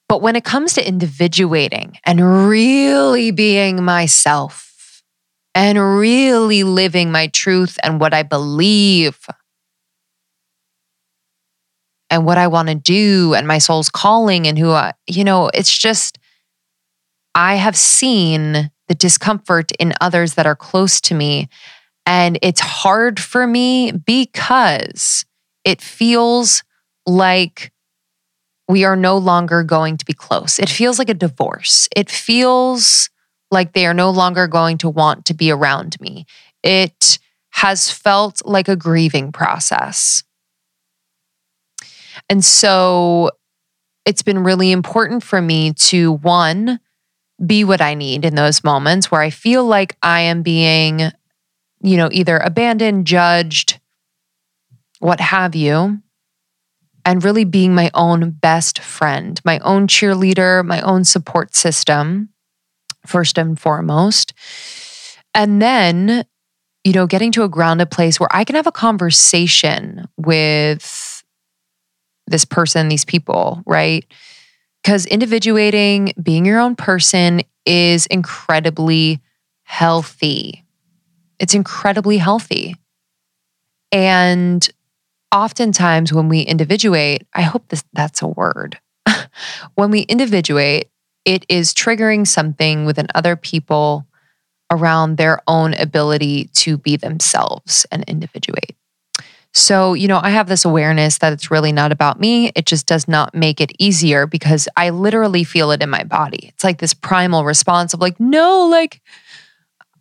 But 0.08 0.20
when 0.20 0.34
it 0.34 0.44
comes 0.44 0.74
to 0.74 0.86
individuating 0.86 1.98
and 2.04 2.48
really 2.48 3.30
being 3.30 3.84
myself 3.84 5.02
and 5.54 5.78
really 5.98 6.64
living 6.64 7.12
my 7.12 7.28
truth 7.28 7.78
and 7.84 8.00
what 8.00 8.14
I 8.14 8.22
believe, 8.22 9.26
and 12.10 12.24
what 12.24 12.38
I 12.38 12.46
want 12.46 12.68
to 12.68 12.74
do 12.74 13.34
and 13.34 13.46
my 13.46 13.58
soul's 13.58 13.90
calling 13.90 14.46
and 14.46 14.58
who 14.58 14.70
I, 14.70 14.92
you 15.06 15.24
know, 15.24 15.50
it's 15.52 15.76
just, 15.76 16.18
I 17.34 17.56
have 17.56 17.76
seen 17.76 18.70
the 18.88 18.94
discomfort 18.94 19.72
in 19.72 19.92
others 20.00 20.34
that 20.34 20.46
are 20.46 20.56
close 20.56 21.00
to 21.02 21.14
me. 21.14 21.48
And 22.06 22.38
it's 22.40 22.60
hard 22.60 23.18
for 23.18 23.46
me 23.46 23.90
because 23.92 25.24
it 25.64 25.82
feels 25.82 26.62
like 27.04 27.72
we 28.68 28.84
are 28.84 28.96
no 28.96 29.18
longer 29.18 29.62
going 29.62 29.96
to 29.96 30.04
be 30.04 30.12
close. 30.12 30.58
It 30.58 30.68
feels 30.68 30.98
like 30.98 31.08
a 31.08 31.14
divorce. 31.14 31.88
It 31.94 32.10
feels 32.10 33.10
like 33.50 33.72
they 33.72 33.86
are 33.86 33.94
no 33.94 34.10
longer 34.10 34.46
going 34.46 34.78
to 34.78 34.88
want 34.88 35.24
to 35.26 35.34
be 35.34 35.50
around 35.50 36.00
me. 36.00 36.26
It 36.62 37.18
has 37.50 37.90
felt 37.90 38.42
like 38.44 38.68
a 38.68 38.76
grieving 38.76 39.32
process. 39.32 40.22
And 42.28 42.44
so 42.44 43.30
it's 44.04 44.22
been 44.22 44.42
really 44.42 44.72
important 44.72 45.22
for 45.22 45.40
me 45.40 45.72
to 45.74 46.12
one, 46.12 46.80
be 47.44 47.64
what 47.64 47.80
I 47.80 47.94
need 47.94 48.24
in 48.24 48.34
those 48.34 48.64
moments 48.64 49.10
where 49.10 49.20
I 49.20 49.30
feel 49.30 49.64
like 49.64 49.96
I 50.02 50.22
am 50.22 50.42
being, 50.42 51.10
you 51.82 51.96
know, 51.96 52.08
either 52.10 52.38
abandoned, 52.38 53.06
judged, 53.06 53.78
what 55.00 55.20
have 55.20 55.54
you, 55.54 56.00
and 57.04 57.22
really 57.22 57.44
being 57.44 57.74
my 57.74 57.90
own 57.94 58.30
best 58.30 58.78
friend, 58.78 59.40
my 59.44 59.58
own 59.60 59.86
cheerleader, 59.86 60.64
my 60.64 60.80
own 60.80 61.04
support 61.04 61.54
system, 61.54 62.30
first 63.06 63.38
and 63.38 63.58
foremost. 63.58 64.32
And 65.34 65.60
then, 65.60 66.24
you 66.84 66.92
know, 66.92 67.06
getting 67.06 67.32
to 67.32 67.42
a 67.42 67.48
grounded 67.48 67.90
place 67.90 68.18
where 68.18 68.34
I 68.34 68.44
can 68.44 68.56
have 68.56 68.66
a 68.66 68.72
conversation 68.72 70.08
with 70.16 71.15
this 72.26 72.44
person, 72.44 72.88
these 72.88 73.04
people, 73.04 73.62
right? 73.66 74.04
Because 74.82 75.06
individuating, 75.06 76.12
being 76.22 76.44
your 76.44 76.60
own 76.60 76.76
person 76.76 77.42
is 77.64 78.06
incredibly 78.06 79.20
healthy. 79.64 80.64
It's 81.38 81.54
incredibly 81.54 82.18
healthy. 82.18 82.76
And 83.92 84.68
oftentimes 85.34 86.12
when 86.12 86.28
we 86.28 86.40
individuate, 86.40 87.26
I 87.34 87.42
hope 87.42 87.68
this, 87.68 87.84
that's 87.92 88.22
a 88.22 88.28
word. 88.28 88.78
when 89.74 89.90
we 89.90 90.00
individuate, 90.00 90.88
it 91.24 91.44
is 91.48 91.74
triggering 91.74 92.26
something 92.26 92.86
within 92.86 93.08
other 93.14 93.36
people 93.36 94.06
around 94.70 95.16
their 95.16 95.40
own 95.46 95.74
ability 95.74 96.44
to 96.54 96.78
be 96.78 96.96
themselves 96.96 97.86
and 97.90 98.04
individuate. 98.04 98.76
So, 99.56 99.94
you 99.94 100.06
know, 100.06 100.20
I 100.22 100.28
have 100.30 100.48
this 100.48 100.66
awareness 100.66 101.16
that 101.18 101.32
it's 101.32 101.50
really 101.50 101.72
not 101.72 101.90
about 101.90 102.20
me. 102.20 102.52
It 102.54 102.66
just 102.66 102.84
does 102.84 103.08
not 103.08 103.34
make 103.34 103.58
it 103.58 103.72
easier 103.78 104.26
because 104.26 104.68
I 104.76 104.90
literally 104.90 105.44
feel 105.44 105.70
it 105.70 105.82
in 105.82 105.88
my 105.88 106.04
body. 106.04 106.48
It's 106.48 106.62
like 106.62 106.76
this 106.76 106.92
primal 106.92 107.42
response 107.42 107.94
of 107.94 108.00
like, 108.00 108.20
no, 108.20 108.66
like, 108.66 109.00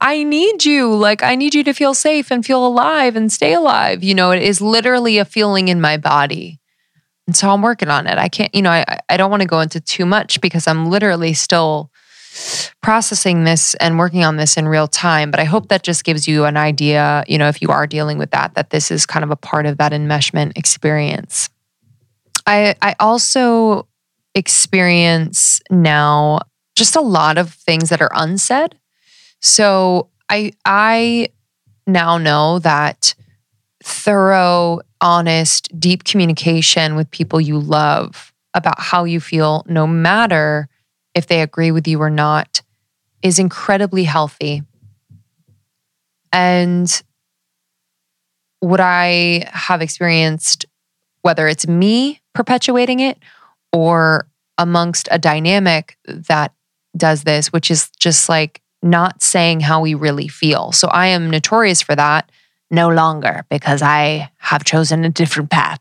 I 0.01 0.23
need 0.23 0.65
you. 0.65 0.93
Like, 0.93 1.23
I 1.23 1.35
need 1.35 1.55
you 1.55 1.63
to 1.63 1.73
feel 1.73 1.93
safe 1.93 2.31
and 2.31 2.45
feel 2.45 2.67
alive 2.67 3.15
and 3.15 3.31
stay 3.31 3.53
alive. 3.53 4.03
You 4.03 4.13
know, 4.13 4.31
it 4.31 4.43
is 4.43 4.59
literally 4.59 5.19
a 5.19 5.25
feeling 5.25 5.69
in 5.69 5.79
my 5.79 5.95
body. 5.95 6.59
And 7.25 7.33
so 7.33 7.49
I'm 7.49 7.61
working 7.61 7.89
on 7.89 8.07
it. 8.07 8.17
I 8.17 8.27
can't, 8.27 8.53
you 8.53 8.61
know, 8.61 8.71
I, 8.71 8.99
I 9.07 9.15
don't 9.15 9.31
want 9.31 9.41
to 9.41 9.47
go 9.47 9.61
into 9.61 9.79
too 9.79 10.05
much 10.05 10.41
because 10.41 10.67
I'm 10.67 10.89
literally 10.89 11.33
still 11.33 11.91
processing 12.81 13.43
this 13.43 13.75
and 13.75 13.97
working 13.97 14.23
on 14.23 14.37
this 14.37 14.57
in 14.57 14.67
real 14.67 14.87
time. 14.87 15.31
But 15.31 15.39
I 15.39 15.45
hope 15.45 15.69
that 15.69 15.83
just 15.83 16.03
gives 16.03 16.27
you 16.27 16.45
an 16.45 16.57
idea, 16.57 17.23
you 17.27 17.37
know, 17.37 17.47
if 17.47 17.61
you 17.61 17.69
are 17.69 17.87
dealing 17.87 18.17
with 18.17 18.31
that, 18.31 18.55
that 18.55 18.69
this 18.69 18.91
is 18.91 19.05
kind 19.05 19.23
of 19.23 19.31
a 19.31 19.35
part 19.35 19.65
of 19.65 19.77
that 19.77 19.91
enmeshment 19.91 20.57
experience. 20.57 21.49
I 22.45 22.75
I 22.81 22.95
also 22.99 23.87
experience 24.33 25.61
now 25.71 26.39
just 26.75 26.95
a 26.95 27.01
lot 27.01 27.37
of 27.37 27.53
things 27.53 27.89
that 27.89 28.01
are 28.01 28.11
unsaid. 28.13 28.75
So 29.41 30.09
I 30.29 30.51
I 30.65 31.29
now 31.87 32.17
know 32.17 32.59
that 32.59 33.15
thorough, 33.83 34.81
honest, 34.99 35.69
deep 35.79 36.03
communication 36.03 36.95
with 36.95 37.09
people 37.11 37.39
you 37.39 37.59
love 37.59 38.33
about 38.53 38.79
how 38.79 39.03
you 39.03 39.19
feel, 39.19 39.63
no 39.67 39.85
matter 39.85 40.67
if 41.15 41.25
they 41.27 41.41
agree 41.41 41.71
with 41.71 41.87
you 41.87 41.99
or 42.01 42.09
not, 42.11 42.61
is 43.23 43.39
incredibly 43.39 44.03
healthy. 44.03 44.61
And 46.31 47.01
what 48.59 48.79
I 48.79 49.47
have 49.51 49.81
experienced, 49.81 50.65
whether 51.21 51.47
it's 51.47 51.67
me 51.67 52.21
perpetuating 52.33 52.99
it 52.99 53.17
or 53.71 54.27
amongst 54.57 55.07
a 55.11 55.17
dynamic 55.17 55.97
that 56.05 56.53
does 56.95 57.23
this, 57.23 57.51
which 57.51 57.71
is 57.71 57.89
just 57.99 58.29
like 58.29 58.61
not 58.83 59.21
saying 59.21 59.61
how 59.61 59.81
we 59.81 59.93
really 59.93 60.27
feel. 60.27 60.71
So 60.71 60.87
I 60.89 61.07
am 61.07 61.29
notorious 61.29 61.81
for 61.81 61.95
that 61.95 62.29
no 62.71 62.89
longer 62.89 63.45
because 63.49 63.81
I 63.81 64.31
have 64.37 64.63
chosen 64.63 65.05
a 65.05 65.09
different 65.09 65.49
path. 65.49 65.79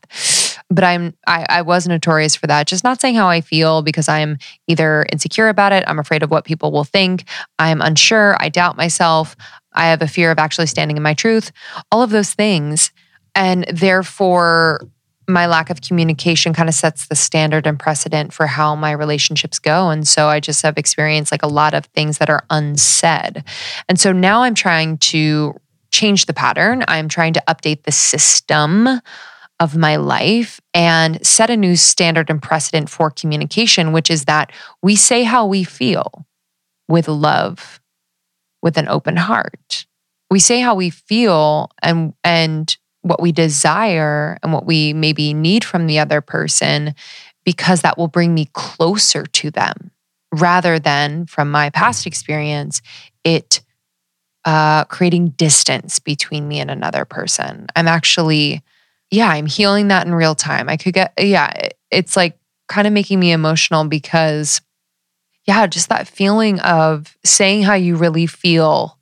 But 0.69 0.83
I'm 0.83 1.13
I, 1.27 1.45
I 1.47 1.61
was 1.61 1.87
notorious 1.87 2.35
for 2.35 2.47
that, 2.47 2.67
just 2.67 2.83
not 2.83 2.99
saying 2.99 3.15
how 3.15 3.27
I 3.27 3.41
feel 3.41 3.81
because 3.81 4.09
I'm 4.09 4.37
either 4.67 5.05
insecure 5.11 5.47
about 5.47 5.73
it, 5.73 5.83
I'm 5.87 5.99
afraid 5.99 6.23
of 6.23 6.31
what 6.31 6.45
people 6.45 6.71
will 6.71 6.83
think, 6.83 7.25
I'm 7.59 7.81
unsure, 7.81 8.35
I 8.39 8.49
doubt 8.49 8.77
myself, 8.77 9.35
I 9.73 9.87
have 9.87 10.01
a 10.01 10.07
fear 10.07 10.31
of 10.31 10.39
actually 10.39 10.67
standing 10.67 10.97
in 10.97 11.03
my 11.03 11.13
truth, 11.13 11.51
all 11.91 12.01
of 12.01 12.09
those 12.09 12.33
things. 12.33 12.91
And 13.35 13.65
therefore, 13.71 14.87
my 15.27 15.47
lack 15.47 15.69
of 15.69 15.81
communication 15.81 16.53
kind 16.53 16.69
of 16.69 16.75
sets 16.75 17.07
the 17.07 17.15
standard 17.15 17.67
and 17.67 17.79
precedent 17.79 18.33
for 18.33 18.47
how 18.47 18.75
my 18.75 18.91
relationships 18.91 19.59
go. 19.59 19.89
And 19.89 20.07
so 20.07 20.27
I 20.27 20.39
just 20.39 20.61
have 20.61 20.77
experienced 20.77 21.31
like 21.31 21.43
a 21.43 21.47
lot 21.47 21.73
of 21.73 21.85
things 21.87 22.19
that 22.19 22.29
are 22.29 22.45
unsaid. 22.49 23.43
And 23.89 23.99
so 23.99 24.11
now 24.11 24.43
I'm 24.43 24.55
trying 24.55 24.97
to 24.99 25.59
change 25.91 26.25
the 26.25 26.33
pattern. 26.33 26.83
I'm 26.87 27.07
trying 27.07 27.33
to 27.33 27.43
update 27.47 27.83
the 27.83 27.91
system 27.91 29.01
of 29.59 29.77
my 29.77 29.95
life 29.95 30.59
and 30.73 31.25
set 31.25 31.49
a 31.49 31.57
new 31.57 31.75
standard 31.75 32.29
and 32.29 32.41
precedent 32.41 32.89
for 32.89 33.09
communication, 33.09 33.93
which 33.93 34.11
is 34.11 34.25
that 34.25 34.51
we 34.81 34.95
say 34.95 35.23
how 35.23 35.45
we 35.45 35.63
feel 35.63 36.25
with 36.87 37.07
love, 37.07 37.79
with 38.61 38.77
an 38.77 38.87
open 38.87 39.15
heart. 39.15 39.85
We 40.29 40.39
say 40.39 40.59
how 40.59 40.75
we 40.75 40.89
feel 40.89 41.71
and 41.81 42.13
and 42.23 42.75
what 43.01 43.21
we 43.21 43.31
desire 43.31 44.39
and 44.41 44.51
what 44.51 44.65
we 44.65 44.91
maybe 44.91 45.33
need 45.33 45.63
from 45.63 45.85
the 45.85 45.99
other 45.99 46.21
person 46.21 46.95
because 47.45 47.81
that 47.81 47.97
will 47.99 48.07
bring 48.07 48.33
me 48.33 48.49
closer 48.53 49.23
to 49.23 49.51
them 49.51 49.91
rather 50.33 50.79
than 50.79 51.27
from 51.27 51.51
my 51.51 51.69
past 51.69 52.07
experience 52.07 52.81
it 53.23 53.61
uh, 54.43 54.83
creating 54.85 55.29
distance 55.29 55.99
between 55.99 56.47
me 56.47 56.59
and 56.59 56.71
another 56.71 57.05
person 57.05 57.67
i'm 57.75 57.87
actually 57.87 58.63
yeah 59.11 59.29
i'm 59.29 59.45
healing 59.45 59.87
that 59.87 60.05
in 60.05 60.13
real 60.13 60.35
time 60.35 60.69
i 60.69 60.77
could 60.77 60.93
get 60.93 61.13
yeah 61.19 61.51
it's 61.91 62.15
like 62.15 62.37
kind 62.67 62.87
of 62.87 62.93
making 62.93 63.19
me 63.19 63.31
emotional 63.31 63.85
because 63.85 64.61
yeah 65.45 65.67
just 65.67 65.89
that 65.89 66.07
feeling 66.07 66.59
of 66.61 67.17
saying 67.23 67.63
how 67.63 67.73
you 67.73 67.95
really 67.95 68.25
feel 68.25 68.97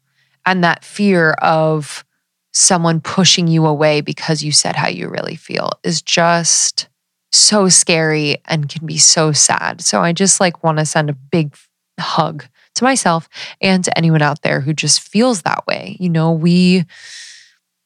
and 0.45 0.63
that 0.63 0.83
fear 0.83 1.31
of 1.41 2.03
someone 2.51 3.01
pushing 3.01 3.47
you 3.47 3.65
away 3.65 4.01
because 4.01 4.43
you 4.43 4.51
said 4.51 4.75
how 4.75 4.87
you 4.87 5.09
really 5.09 5.35
feel 5.35 5.71
is 5.83 6.01
just 6.01 6.87
so 7.31 7.67
scary 7.67 8.37
and 8.45 8.69
can 8.69 8.85
be 8.85 8.97
so 8.97 9.31
sad. 9.31 9.81
So 9.81 10.01
I 10.01 10.13
just 10.13 10.39
like 10.39 10.63
want 10.63 10.77
to 10.77 10.85
send 10.85 11.09
a 11.09 11.13
big 11.13 11.55
hug 11.99 12.45
to 12.75 12.83
myself 12.83 13.27
and 13.59 13.83
to 13.83 13.97
anyone 13.97 14.21
out 14.21 14.43
there 14.43 14.61
who 14.61 14.73
just 14.73 15.01
feels 15.01 15.41
that 15.41 15.65
way. 15.65 15.97
You 15.99 16.09
know, 16.09 16.31
we 16.31 16.85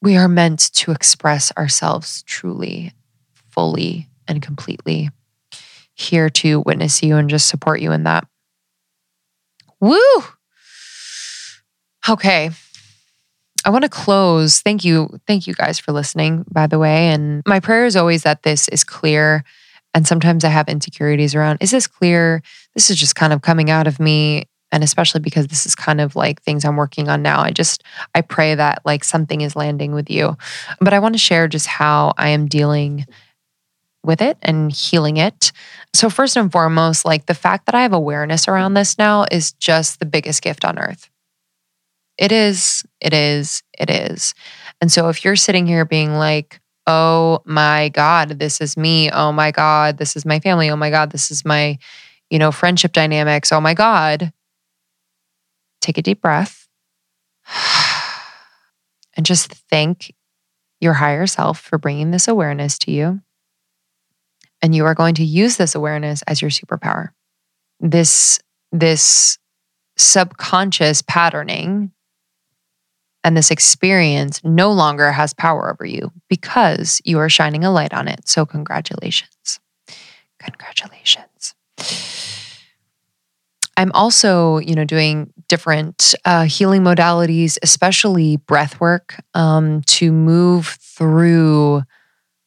we 0.02 0.18
are 0.18 0.28
meant 0.28 0.72
to 0.74 0.92
express 0.92 1.52
ourselves 1.58 2.24
truly, 2.24 2.94
fully 3.50 4.10
and 4.28 4.42
completely. 4.42 5.10
Here 5.94 6.30
to 6.30 6.62
witness 6.62 7.02
you 7.02 7.16
and 7.18 7.30
just 7.30 7.48
support 7.48 7.82
you 7.82 7.92
in 7.92 8.04
that. 8.04 8.28
Woo! 9.80 10.00
Okay, 12.08 12.52
I 13.68 13.70
want 13.70 13.84
to 13.84 13.90
close. 13.90 14.62
Thank 14.62 14.86
you. 14.86 15.20
Thank 15.28 15.46
you 15.46 15.54
guys 15.54 15.78
for 15.78 15.92
listening, 15.92 16.46
by 16.50 16.68
the 16.68 16.80
way. 16.80 17.10
And 17.10 17.44
my 17.46 17.60
prayer 17.60 17.86
is 17.86 17.98
always 17.98 18.24
that 18.24 18.44
this 18.44 18.70
is 18.70 18.86
clear. 18.86 19.44
And 19.94 20.08
sometimes 20.08 20.46
I 20.46 20.50
have 20.50 20.70
insecurities 20.70 21.36
around 21.36 21.58
is 21.60 21.72
this 21.72 21.86
clear? 21.86 22.42
This 22.76 22.90
is 22.90 22.98
just 22.98 23.16
kind 23.16 23.34
of 23.34 23.42
coming 23.42 23.70
out 23.70 23.86
of 23.88 24.00
me. 24.00 24.46
And 24.72 24.84
especially 24.84 25.22
because 25.22 25.48
this 25.48 25.66
is 25.66 25.76
kind 25.76 26.02
of 26.02 26.16
like 26.16 26.42
things 26.42 26.66
I'm 26.66 26.76
working 26.76 27.08
on 27.08 27.22
now. 27.22 27.40
I 27.40 27.52
just, 27.52 27.84
I 28.14 28.22
pray 28.22 28.54
that 28.56 28.82
like 28.86 29.04
something 29.04 29.42
is 29.42 29.56
landing 29.56 29.94
with 29.94 30.10
you. 30.10 30.38
But 30.80 30.94
I 30.94 31.00
want 31.00 31.14
to 31.16 31.20
share 31.20 31.48
just 31.48 31.68
how 31.68 32.14
I 32.18 32.30
am 32.30 32.48
dealing 32.48 33.06
with 34.04 34.22
it 34.22 34.38
and 34.42 34.72
healing 34.72 35.18
it. 35.18 35.52
So, 35.94 36.10
first 36.10 36.38
and 36.38 36.52
foremost, 36.52 37.06
like 37.06 37.26
the 37.26 37.34
fact 37.34 37.66
that 37.66 37.76
I 37.76 37.82
have 37.82 37.94
awareness 37.94 38.48
around 38.48 38.74
this 38.74 38.98
now 38.98 39.26
is 39.32 39.52
just 39.54 40.00
the 40.00 40.06
biggest 40.06 40.42
gift 40.42 40.66
on 40.66 40.80
earth. 40.80 41.10
It 42.18 42.32
is, 42.32 42.84
it 43.00 43.14
is, 43.14 43.62
it 43.78 43.90
is. 43.90 44.34
And 44.82 44.92
so 44.92 45.10
if 45.10 45.24
you're 45.24 45.36
sitting 45.36 45.68
here 45.68 45.86
being 45.86 46.16
like, 46.16 46.60
oh 46.88 47.42
my 47.46 47.90
God, 47.90 48.40
this 48.40 48.60
is 48.60 48.78
me. 48.78 49.12
Oh 49.12 49.32
my 49.32 49.52
God, 49.52 49.98
this 49.98 50.16
is 50.16 50.26
my 50.26 50.40
family. 50.40 50.70
Oh 50.70 50.76
my 50.76 50.90
God, 50.90 51.12
this 51.12 51.30
is 51.30 51.46
my, 51.46 51.78
you 52.30 52.40
know, 52.40 52.52
friendship 52.52 52.94
dynamics. 52.94 53.52
Oh 53.52 53.62
my 53.62 53.74
God. 53.74 54.32
Take 55.88 55.98
a 55.98 56.02
deep 56.02 56.22
breath 56.22 56.68
and 59.16 59.26
just 59.26 59.54
thank 59.70 60.14
your 60.82 60.92
higher 60.92 61.26
self 61.26 61.62
for 61.62 61.78
bringing 61.78 62.12
this 62.12 62.28
awareness 62.28 62.78
to 62.80 62.92
you. 62.92 63.22
And 64.62 64.76
you 64.76 64.84
are 64.84 64.96
going 64.96 65.16
to 65.16 65.24
use 65.24 65.56
this 65.56 65.76
awareness 65.76 66.24
as 66.24 66.42
your 66.42 66.52
superpower. 66.52 67.12
This, 67.80 68.38
this 68.74 69.38
subconscious 69.96 71.04
patterning 71.04 71.94
and 73.24 73.38
this 73.38 73.50
experience 73.50 74.44
no 74.44 74.74
longer 74.74 75.14
has 75.14 75.34
power 75.34 75.72
over 75.72 75.86
you 75.86 76.12
because 76.28 77.02
you 77.06 77.18
are 77.20 77.30
shining 77.30 77.64
a 77.64 77.72
light 77.72 77.94
on 77.94 78.10
it. 78.10 78.28
So, 78.28 78.46
congratulations. 78.46 79.62
Congratulations. 80.38 81.56
I'm 83.78 83.92
also, 83.94 84.58
you 84.58 84.76
know, 84.76 84.86
doing 84.86 85.32
different 85.48 86.16
uh, 86.26 86.44
healing 86.44 86.82
modalities, 86.82 87.58
especially 87.64 88.38
breath 88.38 88.80
work, 88.82 89.16
um, 89.34 89.82
to 89.84 90.12
move 90.12 90.78
through 90.82 91.84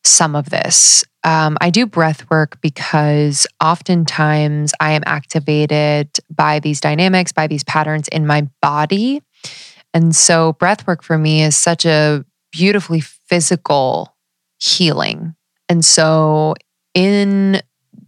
some 0.04 0.34
of 0.34 0.50
this. 0.50 1.04
Um, 1.24 1.56
I 1.60 1.70
do 1.70 1.86
breath 1.86 2.28
work 2.30 2.60
because 2.60 3.46
oftentimes 3.62 4.72
I 4.80 4.92
am 4.92 5.02
activated 5.06 6.08
by 6.30 6.58
these 6.58 6.80
dynamics, 6.80 7.32
by 7.32 7.46
these 7.46 7.64
patterns 7.64 8.08
in 8.08 8.26
my 8.26 8.48
body 8.60 9.22
and 9.92 10.14
so 10.14 10.52
breath 10.54 10.86
work 10.86 11.02
for 11.02 11.18
me 11.18 11.42
is 11.42 11.56
such 11.56 11.84
a 11.84 12.24
beautifully 12.52 13.00
physical 13.00 14.16
healing. 14.58 15.34
And 15.68 15.84
so 15.84 16.54
in 16.94 17.60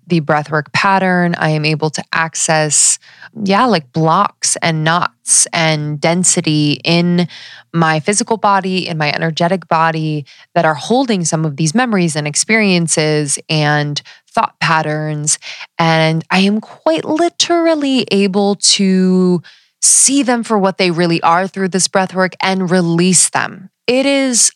the 0.06 0.20
breathwork 0.20 0.72
pattern, 0.72 1.34
I 1.36 1.50
am 1.50 1.64
able 1.64 1.90
to 1.90 2.02
access, 2.12 2.98
yeah, 3.44 3.64
like 3.66 3.92
blocks 3.92 4.56
and 4.56 4.84
knots 4.84 5.46
and 5.52 6.00
density 6.00 6.80
in 6.84 7.28
my 7.72 8.00
physical 8.00 8.36
body, 8.36 8.86
in 8.86 8.98
my 8.98 9.12
energetic 9.12 9.68
body 9.68 10.26
that 10.54 10.64
are 10.64 10.74
holding 10.74 11.24
some 11.24 11.44
of 11.44 11.56
these 11.56 11.74
memories 11.74 12.16
and 12.16 12.26
experiences 12.26 13.38
and 13.48 14.02
thought 14.28 14.58
patterns. 14.60 15.38
And 15.78 16.24
I 16.30 16.40
am 16.40 16.60
quite 16.60 17.04
literally 17.04 18.06
able 18.10 18.56
to 18.56 19.42
see 19.80 20.22
them 20.22 20.42
for 20.42 20.58
what 20.58 20.78
they 20.78 20.90
really 20.90 21.22
are 21.22 21.46
through 21.46 21.68
this 21.68 21.88
breath 21.88 22.14
work 22.14 22.34
and 22.40 22.70
release 22.70 23.30
them. 23.30 23.70
It 23.86 24.06
is 24.06 24.52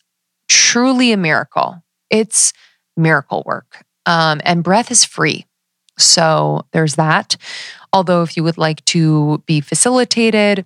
truly 0.47 1.11
a 1.11 1.17
miracle. 1.17 1.83
It's 2.09 2.53
miracle 2.95 3.43
work. 3.45 3.83
Um, 4.07 4.41
and 4.43 4.63
breath 4.63 4.89
is 4.89 5.05
free. 5.05 5.45
So 5.99 6.65
there's 6.71 6.95
that. 6.95 7.37
Although, 7.93 8.23
if 8.23 8.35
you 8.35 8.43
would 8.43 8.57
like 8.57 8.83
to 8.85 9.43
be 9.45 9.61
facilitated, 9.61 10.65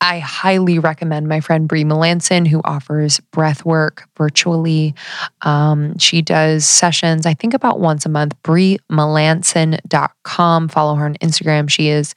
I 0.00 0.18
highly 0.18 0.78
recommend 0.78 1.28
my 1.28 1.40
friend 1.40 1.66
Brie 1.66 1.84
Melanson, 1.84 2.46
who 2.46 2.60
offers 2.64 3.20
breath 3.20 3.64
work 3.64 4.06
virtually. 4.18 4.94
Um, 5.42 5.96
she 5.98 6.20
does 6.20 6.66
sessions, 6.66 7.24
I 7.24 7.32
think, 7.34 7.54
about 7.54 7.80
once 7.80 8.04
a 8.04 8.10
month. 8.10 8.34
BrieMelanson.com. 8.42 10.68
Follow 10.68 10.96
her 10.96 11.06
on 11.06 11.14
Instagram. 11.16 11.70
She 11.70 11.88
is 11.88 12.14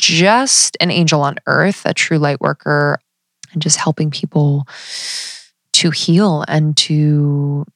just 0.00 0.78
an 0.80 0.90
angel 0.90 1.20
on 1.20 1.36
earth, 1.46 1.82
a 1.84 1.92
true 1.92 2.18
light 2.18 2.40
worker, 2.40 2.98
and 3.52 3.60
just 3.60 3.76
helping 3.76 4.10
people 4.10 4.66
to 5.74 5.90
heal 5.90 6.42
and 6.48 6.74
to 6.78 7.66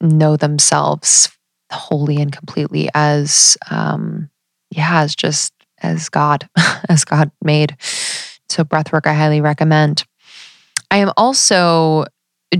know 0.00 0.36
themselves 0.36 1.30
wholly 1.72 2.16
and 2.16 2.32
completely 2.32 2.88
as, 2.94 3.56
um, 3.70 4.30
yeah, 4.70 5.02
as 5.02 5.14
just 5.14 5.52
as 5.82 6.08
God, 6.08 6.48
as 6.88 7.04
God 7.04 7.30
made. 7.42 7.76
So, 8.48 8.64
breathwork, 8.64 9.06
I 9.06 9.14
highly 9.14 9.40
recommend. 9.40 10.04
I 10.90 10.98
am 10.98 11.12
also 11.16 12.06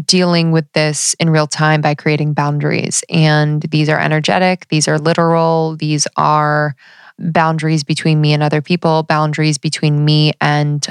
dealing 0.05 0.53
with 0.53 0.70
this 0.72 1.14
in 1.14 1.30
real 1.30 1.47
time 1.47 1.80
by 1.80 1.95
creating 1.95 2.34
boundaries. 2.34 3.03
And 3.09 3.62
these 3.62 3.89
are 3.89 3.99
energetic, 3.99 4.68
these 4.68 4.86
are 4.86 4.99
literal, 4.99 5.76
these 5.76 6.07
are 6.16 6.76
boundaries 7.18 7.84
between 7.84 8.20
me 8.20 8.32
and 8.32 8.43
other 8.43 8.61
people, 8.61 9.03
boundaries 9.03 9.59
between 9.59 10.05
me 10.05 10.32
and 10.41 10.86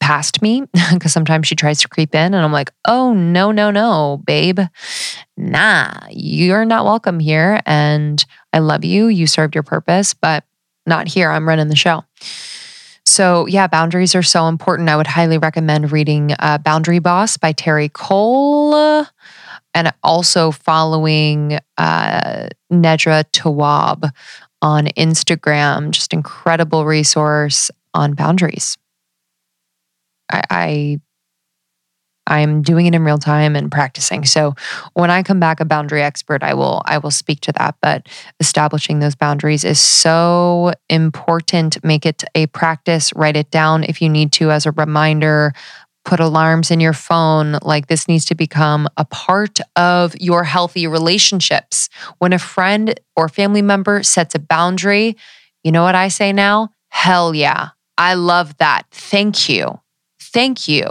past 0.00 0.42
me 0.42 0.62
because 0.92 1.12
sometimes 1.12 1.46
she 1.46 1.54
tries 1.54 1.80
to 1.80 1.88
creep 1.88 2.14
in 2.14 2.34
and 2.34 2.44
I'm 2.44 2.52
like, 2.52 2.70
"Oh, 2.86 3.12
no, 3.12 3.50
no, 3.52 3.70
no, 3.70 4.22
babe. 4.24 4.60
Nah, 5.36 5.92
you're 6.10 6.64
not 6.64 6.84
welcome 6.84 7.20
here 7.20 7.60
and 7.66 8.24
I 8.52 8.60
love 8.60 8.84
you. 8.84 9.08
You 9.08 9.26
served 9.26 9.54
your 9.54 9.64
purpose, 9.64 10.14
but 10.14 10.44
not 10.86 11.08
here. 11.08 11.30
I'm 11.30 11.48
running 11.48 11.68
the 11.68 11.76
show." 11.76 12.04
So, 13.04 13.46
yeah, 13.46 13.68
boundaries 13.68 14.14
are 14.14 14.22
so 14.22 14.48
important. 14.48 14.88
I 14.88 14.96
would 14.96 15.06
highly 15.06 15.38
recommend 15.38 15.92
reading 15.92 16.34
uh, 16.38 16.58
Boundary 16.58 16.98
Boss 16.98 17.36
by 17.36 17.52
Terry 17.52 17.88
Cole 17.88 19.06
and 19.74 19.92
also 20.02 20.50
following 20.50 21.58
uh, 21.78 22.48
Nedra 22.72 23.24
Tawwab 23.30 24.10
on 24.60 24.86
Instagram. 24.96 25.90
Just 25.90 26.12
incredible 26.12 26.84
resource 26.84 27.70
on 27.94 28.14
boundaries. 28.14 28.76
I, 30.30 30.42
I 30.50 31.00
I'm 32.26 32.62
doing 32.62 32.86
it 32.86 32.94
in 32.94 33.04
real 33.04 33.18
time 33.18 33.54
and 33.54 33.70
practicing. 33.70 34.24
So 34.24 34.54
when 34.94 35.10
I 35.10 35.22
come 35.22 35.38
back 35.38 35.60
a 35.60 35.64
boundary 35.64 36.02
expert, 36.02 36.42
I 36.42 36.54
will 36.54 36.82
I 36.84 36.98
will 36.98 37.10
speak 37.10 37.40
to 37.42 37.52
that. 37.52 37.76
But 37.80 38.08
establishing 38.40 38.98
those 38.98 39.14
boundaries 39.14 39.64
is 39.64 39.78
so 39.78 40.72
important. 40.88 41.82
Make 41.84 42.04
it 42.04 42.24
a 42.34 42.46
practice, 42.48 43.12
write 43.14 43.36
it 43.36 43.50
down 43.50 43.84
if 43.84 44.02
you 44.02 44.08
need 44.08 44.32
to 44.32 44.50
as 44.50 44.66
a 44.66 44.72
reminder. 44.72 45.52
Put 46.04 46.20
alarms 46.20 46.70
in 46.70 46.78
your 46.78 46.92
phone. 46.92 47.58
Like 47.62 47.88
this 47.88 48.06
needs 48.06 48.24
to 48.26 48.36
become 48.36 48.88
a 48.96 49.04
part 49.04 49.58
of 49.74 50.14
your 50.20 50.44
healthy 50.44 50.86
relationships. 50.86 51.88
When 52.18 52.32
a 52.32 52.38
friend 52.38 52.98
or 53.16 53.28
family 53.28 53.62
member 53.62 54.04
sets 54.04 54.34
a 54.36 54.38
boundary, 54.38 55.16
you 55.64 55.72
know 55.72 55.82
what 55.82 55.96
I 55.96 56.06
say 56.08 56.32
now? 56.32 56.70
Hell 56.90 57.34
yeah. 57.34 57.70
I 57.98 58.14
love 58.14 58.56
that. 58.58 58.84
Thank 58.92 59.48
you. 59.48 59.80
Thank 60.36 60.68
you 60.68 60.84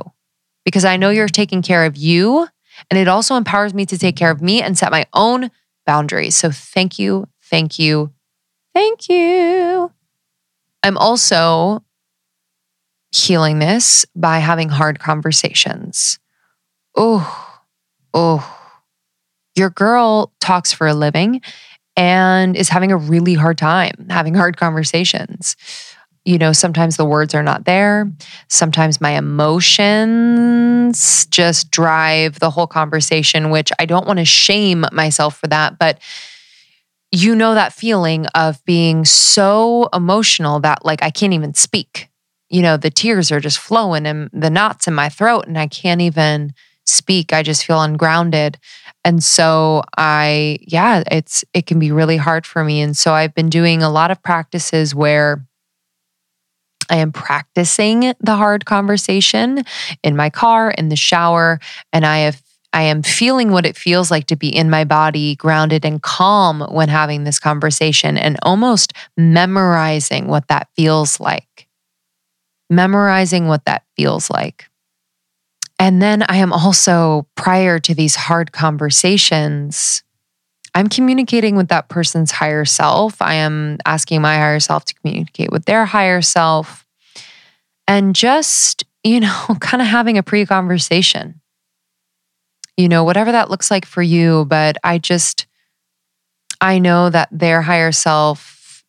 because 0.63 0.85
I 0.85 0.97
know 0.97 1.11
you're 1.11 1.27
taking 1.27 1.61
care 1.61 1.85
of 1.85 1.95
you. 1.95 2.47
And 2.89 2.97
it 2.97 3.07
also 3.07 3.35
empowers 3.35 3.75
me 3.75 3.85
to 3.85 3.95
take 3.95 4.15
care 4.15 4.31
of 4.31 4.41
me 4.41 4.59
and 4.59 4.75
set 4.75 4.89
my 4.89 5.05
own 5.13 5.51
boundaries. 5.85 6.35
So 6.35 6.49
thank 6.49 6.97
you, 6.97 7.27
thank 7.43 7.77
you, 7.77 8.11
thank 8.73 9.07
you. 9.07 9.91
I'm 10.81 10.97
also 10.97 11.83
healing 13.13 13.59
this 13.59 14.03
by 14.15 14.39
having 14.39 14.69
hard 14.69 14.97
conversations. 14.97 16.17
Oh, 16.97 17.61
oh. 18.15 18.51
Your 19.55 19.69
girl 19.69 20.33
talks 20.39 20.73
for 20.73 20.87
a 20.87 20.95
living 20.95 21.41
and 21.95 22.57
is 22.57 22.69
having 22.69 22.91
a 22.91 22.97
really 22.97 23.35
hard 23.35 23.59
time 23.59 24.07
having 24.09 24.33
hard 24.33 24.57
conversations 24.57 25.55
you 26.25 26.37
know, 26.39 26.51
sometimes 26.51 26.97
the 26.97 27.05
words 27.05 27.33
are 27.35 27.43
not 27.43 27.65
there. 27.65 28.11
Sometimes 28.49 28.99
my 28.99 29.11
emotions 29.11 30.17
just 31.27 31.69
drive 31.71 32.39
the 32.39 32.49
whole 32.49 32.65
conversation, 32.67 33.51
which 33.51 33.71
I 33.77 33.85
don't 33.85 34.07
want 34.07 34.19
to 34.19 34.25
shame 34.25 34.85
myself 34.91 35.37
for 35.37 35.45
that. 35.47 35.77
But 35.79 35.99
you 37.11 37.35
know, 37.35 37.53
that 37.53 37.71
feeling 37.71 38.25
of 38.35 38.63
being 38.65 39.05
so 39.05 39.87
emotional 39.93 40.59
that 40.61 40.83
like 40.83 41.03
I 41.03 41.11
can't 41.11 41.33
even 41.33 41.53
speak. 41.53 42.09
You 42.49 42.61
know, 42.61 42.75
the 42.75 42.89
tears 42.89 43.31
are 43.31 43.39
just 43.39 43.59
flowing 43.59 44.05
and 44.05 44.29
the 44.33 44.49
knots 44.49 44.87
in 44.87 44.93
my 44.93 45.09
throat, 45.09 45.47
and 45.47 45.57
I 45.57 45.67
can't 45.67 46.01
even 46.01 46.53
speak. 46.85 47.33
I 47.33 47.41
just 47.43 47.65
feel 47.65 47.81
ungrounded. 47.81 48.57
And 49.03 49.23
so 49.23 49.83
I, 49.97 50.57
yeah, 50.61 51.03
it's, 51.09 51.43
it 51.53 51.65
can 51.65 51.79
be 51.79 51.91
really 51.91 52.17
hard 52.17 52.45
for 52.45 52.63
me. 52.63 52.81
And 52.81 52.95
so 52.95 53.13
I've 53.13 53.33
been 53.33 53.49
doing 53.49 53.81
a 53.81 53.89
lot 53.89 54.11
of 54.11 54.21
practices 54.21 54.93
where, 54.93 55.45
I 56.89 56.97
am 56.97 57.11
practicing 57.11 58.13
the 58.19 58.35
hard 58.35 58.65
conversation 58.65 59.63
in 60.03 60.15
my 60.15 60.29
car, 60.29 60.71
in 60.71 60.89
the 60.89 60.95
shower, 60.95 61.59
and 61.91 62.05
I 62.05 62.19
have 62.19 62.41
I 62.73 62.81
am 62.81 63.03
feeling 63.03 63.51
what 63.51 63.65
it 63.65 63.77
feels 63.77 64.11
like 64.11 64.27
to 64.27 64.35
be 64.35 64.53
in 64.53 64.69
my 64.69 64.83
body, 64.83 65.37
grounded 65.37 65.85
and 65.85 66.01
calm 66.01 66.59
when 66.59 66.89
having 66.89 67.23
this 67.23 67.39
conversation, 67.39 68.17
and 68.17 68.37
almost 68.43 68.91
memorizing 69.15 70.27
what 70.27 70.49
that 70.49 70.67
feels 70.75 71.17
like. 71.21 71.67
Memorizing 72.69 73.47
what 73.47 73.63
that 73.63 73.83
feels 73.95 74.29
like. 74.29 74.69
And 75.79 76.01
then 76.01 76.23
I 76.27 76.37
am 76.37 76.51
also, 76.51 77.27
prior 77.35 77.79
to 77.79 77.95
these 77.95 78.15
hard 78.15 78.51
conversations, 78.51 80.03
I'm 80.75 80.89
communicating 80.89 81.55
with 81.55 81.69
that 81.69 81.87
person's 81.87 82.31
higher 82.31 82.65
self. 82.65 83.21
I 83.21 83.35
am 83.35 83.77
asking 83.85 84.21
my 84.21 84.35
higher 84.35 84.59
self 84.59 84.83
to 84.85 84.93
communicate 84.95 85.49
with 85.49 85.63
their 85.65 85.85
higher 85.85 86.21
self 86.21 86.85
and 87.87 88.13
just, 88.13 88.83
you 89.03 89.21
know, 89.21 89.45
kind 89.61 89.81
of 89.81 89.87
having 89.87 90.17
a 90.17 90.23
pre 90.23 90.45
conversation. 90.45 91.41
You 92.75 92.89
know, 92.89 93.05
whatever 93.05 93.31
that 93.31 93.49
looks 93.49 93.71
like 93.71 93.85
for 93.85 94.01
you. 94.01 94.43
But 94.45 94.75
I 94.83 94.97
just, 94.97 95.47
I 96.59 96.77
know 96.77 97.09
that 97.09 97.29
their 97.31 97.61
higher 97.61 97.93
self 97.93 98.83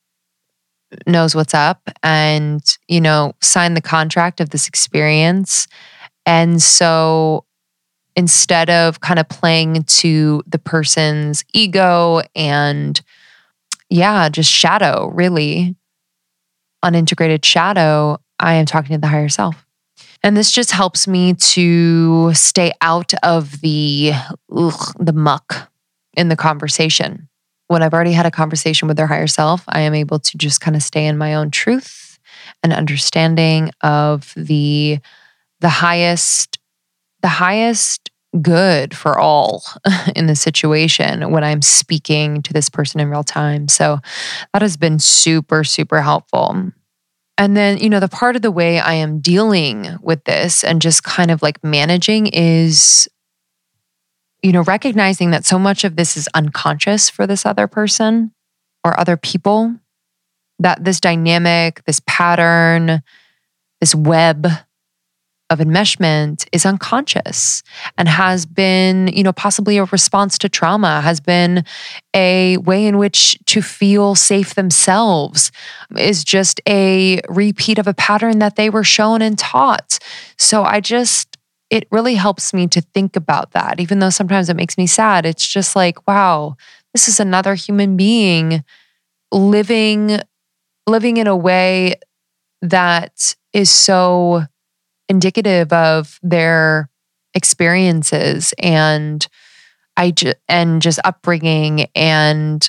knows 1.07 1.37
what's 1.37 1.55
up 1.55 1.89
and, 2.03 2.62
you 2.89 3.01
know, 3.01 3.32
signed 3.41 3.76
the 3.76 3.80
contract 3.80 4.41
of 4.41 4.51
this 4.51 4.66
experience. 4.66 5.68
And 6.24 6.61
so 6.61 7.45
instead 8.17 8.71
of 8.71 9.01
kind 9.01 9.19
of 9.19 9.29
playing 9.29 9.85
to 9.85 10.43
the 10.47 10.59
person's 10.59 11.45
ego 11.53 12.23
and, 12.35 13.01
yeah, 13.91 14.29
just 14.29 14.51
shadow, 14.51 15.11
really 15.14 15.77
unintegrated 16.83 17.45
shadow, 17.45 18.19
I 18.41 18.55
am 18.55 18.67
talking 18.67 18.97
to 18.97 19.01
the 19.01 19.07
higher 19.07 19.29
self. 19.29 19.67
And 20.23 20.37
this 20.37 20.51
just 20.51 20.73
helps 20.73 21.07
me 21.07 21.35
to 21.35 22.33
stay 22.35 22.73
out 22.81 23.12
of 23.23 23.61
the 23.61 24.12
ugh, 24.55 24.95
the 24.99 25.12
muck 25.12 25.71
in 26.14 26.29
the 26.29 26.37
conversation. 26.37 27.29
When 27.69 27.83
I've 27.83 27.93
already 27.93 28.12
had 28.12 28.27
a 28.27 28.31
conversation 28.31 28.89
with 28.89 28.97
their 28.97 29.07
higher 29.07 29.27
self, 29.27 29.64
I 29.69 29.81
am 29.81 29.95
able 29.95 30.19
to 30.21 30.39
just 30.39 30.61
kind 30.61 30.77
of 30.77 30.83
stay 30.83 31.07
in 31.07 31.19
my 31.19 31.35
own 31.35 31.51
truth 31.51 32.19
and 32.62 32.73
understanding 32.73 33.71
of 33.83 34.33
the 34.37 34.99
the 35.61 35.69
highest 35.69 36.59
the 37.23 37.29
highest 37.29 38.05
good 38.43 38.96
for 38.96 39.18
all 39.18 39.63
in 40.17 40.26
the 40.26 40.37
situation 40.37 41.30
when 41.30 41.45
I'm 41.45 41.63
speaking 41.63 42.42
to 42.42 42.53
this 42.53 42.68
person 42.68 43.00
in 43.00 43.11
real 43.11 43.25
time. 43.25 43.68
So 43.68 43.99
that 44.53 44.63
has 44.63 44.76
been 44.76 44.99
super, 44.99 45.64
super 45.64 46.03
helpful. 46.03 46.72
And 47.38 47.57
then, 47.57 47.79
you 47.79 47.91
know, 47.91 48.00
the 48.00 48.08
part 48.08 48.37
of 48.37 48.42
the 48.42 48.50
way 48.50 48.79
I 48.79 48.95
am 48.95 49.21
dealing 49.21 49.99
with 50.00 50.25
this 50.25 50.64
and 50.64 50.80
just 50.80 51.04
kind 51.04 51.30
of 51.30 51.42
like 51.42 51.63
managing 51.63 52.29
is, 52.29 53.08
you 54.42 54.53
know, 54.53 54.63
recognizing 54.63 55.30
that 55.33 55.45
so 55.45 55.58
much 55.58 55.84
of 55.84 55.96
this 55.96 56.17
is 56.17 56.29
unconscious 56.34 57.11
for 57.11 57.26
this 57.26 57.45
other 57.45 57.67
person 57.67 58.33
or 58.84 58.99
other 58.99 59.17
people, 59.17 59.75
that 60.61 60.83
this 60.83 61.00
dynamic, 61.00 61.84
this 61.84 62.00
pattern, 62.07 63.03
this 63.80 63.95
web 63.95 64.46
of 65.51 65.61
enmeshment 65.61 66.47
is 66.53 66.67
unconscious 66.67 67.63
and 67.97 68.09
has 68.09 68.47
been, 68.47 69.09
you 69.09 69.23
know, 69.23 69.33
possibly 69.33 69.79
a 69.79 69.85
response 69.85 70.39
to 70.39 70.49
trauma, 70.49 71.01
has 71.01 71.21
been 71.21 71.64
a 72.14 72.57
way 72.59 72.85
in 72.85 72.99
which 72.99 73.39
to 73.47 73.63
feel 73.63 74.14
safe 74.14 74.55
themselves, 74.55 75.53
is 75.97 76.25
just 76.25 76.61
a 76.68 77.21
repeat 77.29 77.79
of 77.79 77.87
a 77.87 77.95
pattern 77.95 78.41
that 78.41 78.57
they 78.57 78.71
were 78.71 78.85
shown 78.85 79.23
and 79.23 79.39
taught. 79.39 79.99
So 80.37 80.64
I 80.64 80.81
just, 80.81 81.37
it 81.71 81.87
really 81.93 82.17
helps 82.17 82.53
me 82.53 82.67
to 82.68 82.81
think 82.81 83.14
about 83.14 83.53
that, 83.53 83.79
even 83.79 84.01
though 84.01 84.11
sometimes 84.11 84.49
it 84.49 84.57
makes 84.57 84.77
me 84.77 84.87
sad. 84.87 85.25
It's 85.25 85.47
just 85.47 85.77
like, 85.77 86.09
wow, 86.09 86.57
this 86.93 87.07
is 87.09 87.21
another 87.21 87.55
human 87.55 87.97
being 87.97 88.64
living 89.33 90.18
living 90.89 91.17
in 91.17 91.27
a 91.27 91.37
way 91.37 91.97
that 92.63 93.35
is 93.53 93.71
so 93.71 94.45
indicative 95.08 95.72
of 95.72 96.18
their 96.22 96.91
experiences 97.34 98.54
and 98.58 99.26
I 99.96 100.12
ju- 100.12 100.34
and 100.49 100.83
just 100.83 101.00
upbringing 101.04 101.87
and 101.95 102.66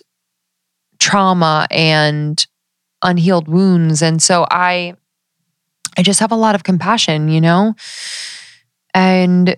trauma 0.99 1.67
and 1.69 2.45
unhealed 3.03 3.47
wounds 3.47 4.01
and 4.01 4.21
so 4.21 4.47
I 4.51 4.95
I 5.97 6.03
just 6.03 6.19
have 6.19 6.31
a 6.31 6.35
lot 6.35 6.55
of 6.55 6.63
compassion, 6.63 7.27
you 7.27 7.41
know? 7.41 7.73
And 8.93 9.57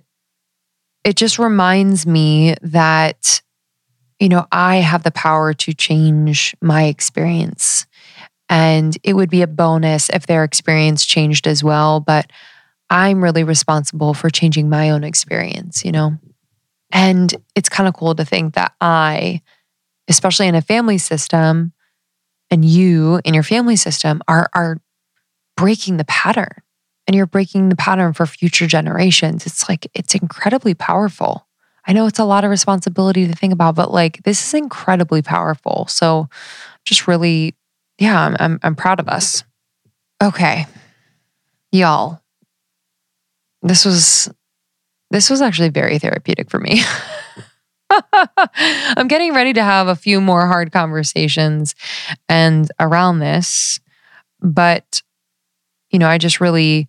it 1.04 1.16
just 1.16 1.40
reminds 1.40 2.06
me 2.06 2.56
that 2.62 3.42
you 4.20 4.30
know, 4.30 4.48
I 4.52 4.78
have 4.78 5.04
the 5.04 5.12
power 5.12 5.54
to 5.54 5.74
change 5.74 6.56
my 6.62 6.86
experience 6.86 7.88
And 8.50 8.98
it 9.04 9.14
would 9.16 9.30
be 9.30 9.42
a 9.44 9.48
bonus 9.48 10.10
if 10.10 10.28
their 10.28 10.44
experience 10.44 11.06
changed 11.06 11.48
as 11.48 11.64
well. 11.64 12.00
But 12.00 12.32
I'm 12.90 13.24
really 13.24 13.44
responsible 13.44 14.14
for 14.14 14.30
changing 14.30 14.70
my 14.70 14.90
own 14.90 15.04
experience, 15.04 15.86
you 15.86 15.92
know? 15.92 16.18
And 16.92 17.34
it's 17.56 17.70
kind 17.70 17.88
of 17.88 17.94
cool 17.94 18.16
to 18.16 18.26
think 18.26 18.56
that 18.56 18.74
I, 18.82 19.42
especially 20.08 20.48
in 20.48 20.56
a 20.56 20.62
family 20.62 20.98
system, 20.98 21.74
and 22.52 22.66
you 22.66 23.22
in 23.24 23.34
your 23.34 23.44
family 23.44 23.76
system 23.76 24.22
are, 24.28 24.50
are 24.56 24.82
breaking 25.56 25.98
the 25.98 26.06
pattern 26.06 26.64
and 27.06 27.16
you're 27.16 27.28
breaking 27.28 27.70
the 27.70 27.76
pattern 27.76 28.14
for 28.14 28.26
future 28.26 28.66
generations. 28.66 29.46
It's 29.46 29.70
like, 29.70 29.88
it's 29.94 30.16
incredibly 30.16 30.74
powerful. 30.74 31.48
I 31.86 31.94
know 31.94 32.08
it's 32.08 32.20
a 32.20 32.26
lot 32.26 32.44
of 32.44 32.50
responsibility 32.50 33.28
to 33.28 33.34
think 33.34 33.54
about, 33.54 33.76
but 33.76 33.92
like 33.92 34.24
this 34.24 34.44
is 34.46 34.54
incredibly 34.54 35.22
powerful. 35.22 35.86
So 35.88 36.30
just 36.86 37.08
really, 37.08 37.56
yeah, 38.00 38.20
I'm, 38.20 38.36
I'm, 38.40 38.60
I'm 38.64 38.76
proud 38.76 39.00
of 39.00 39.08
us. 39.08 39.44
Okay. 40.24 40.66
Y'all, 41.72 42.22
this 43.62 43.86
was 43.86 44.30
this 45.12 45.30
was 45.30 45.42
actually 45.42 45.70
very 45.70 46.00
therapeutic 46.00 46.50
for 46.50 46.60
me. 46.60 46.82
I'm 48.96 49.08
getting 49.08 49.34
ready 49.34 49.54
to 49.54 49.64
have 49.64 49.88
a 49.88 49.96
few 49.96 50.22
more 50.22 50.46
hard 50.46 50.72
conversations 50.72 51.74
and 52.28 52.72
around 52.80 53.20
this, 53.20 53.80
but 54.42 55.02
you 55.90 55.98
know, 55.98 56.08
I 56.08 56.20
just 56.20 56.40
really 56.40 56.88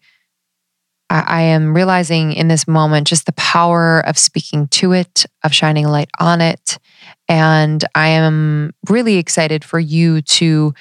I, 1.10 1.24
I 1.26 1.42
am 1.42 1.74
realizing 1.74 2.32
in 2.32 2.48
this 2.48 2.66
moment 2.68 3.08
just 3.08 3.26
the 3.26 3.32
power 3.32 4.00
of 4.06 4.16
speaking 4.16 4.68
to 4.68 4.92
it, 4.92 5.26
of 5.44 5.52
shining 5.52 5.88
light 5.88 6.10
on 6.18 6.40
it. 6.40 6.78
And 7.28 7.84
I 7.94 8.08
am 8.08 8.72
really 8.88 9.16
excited 9.16 9.64
for 9.64 9.78
you 9.78 10.22
to 10.22 10.72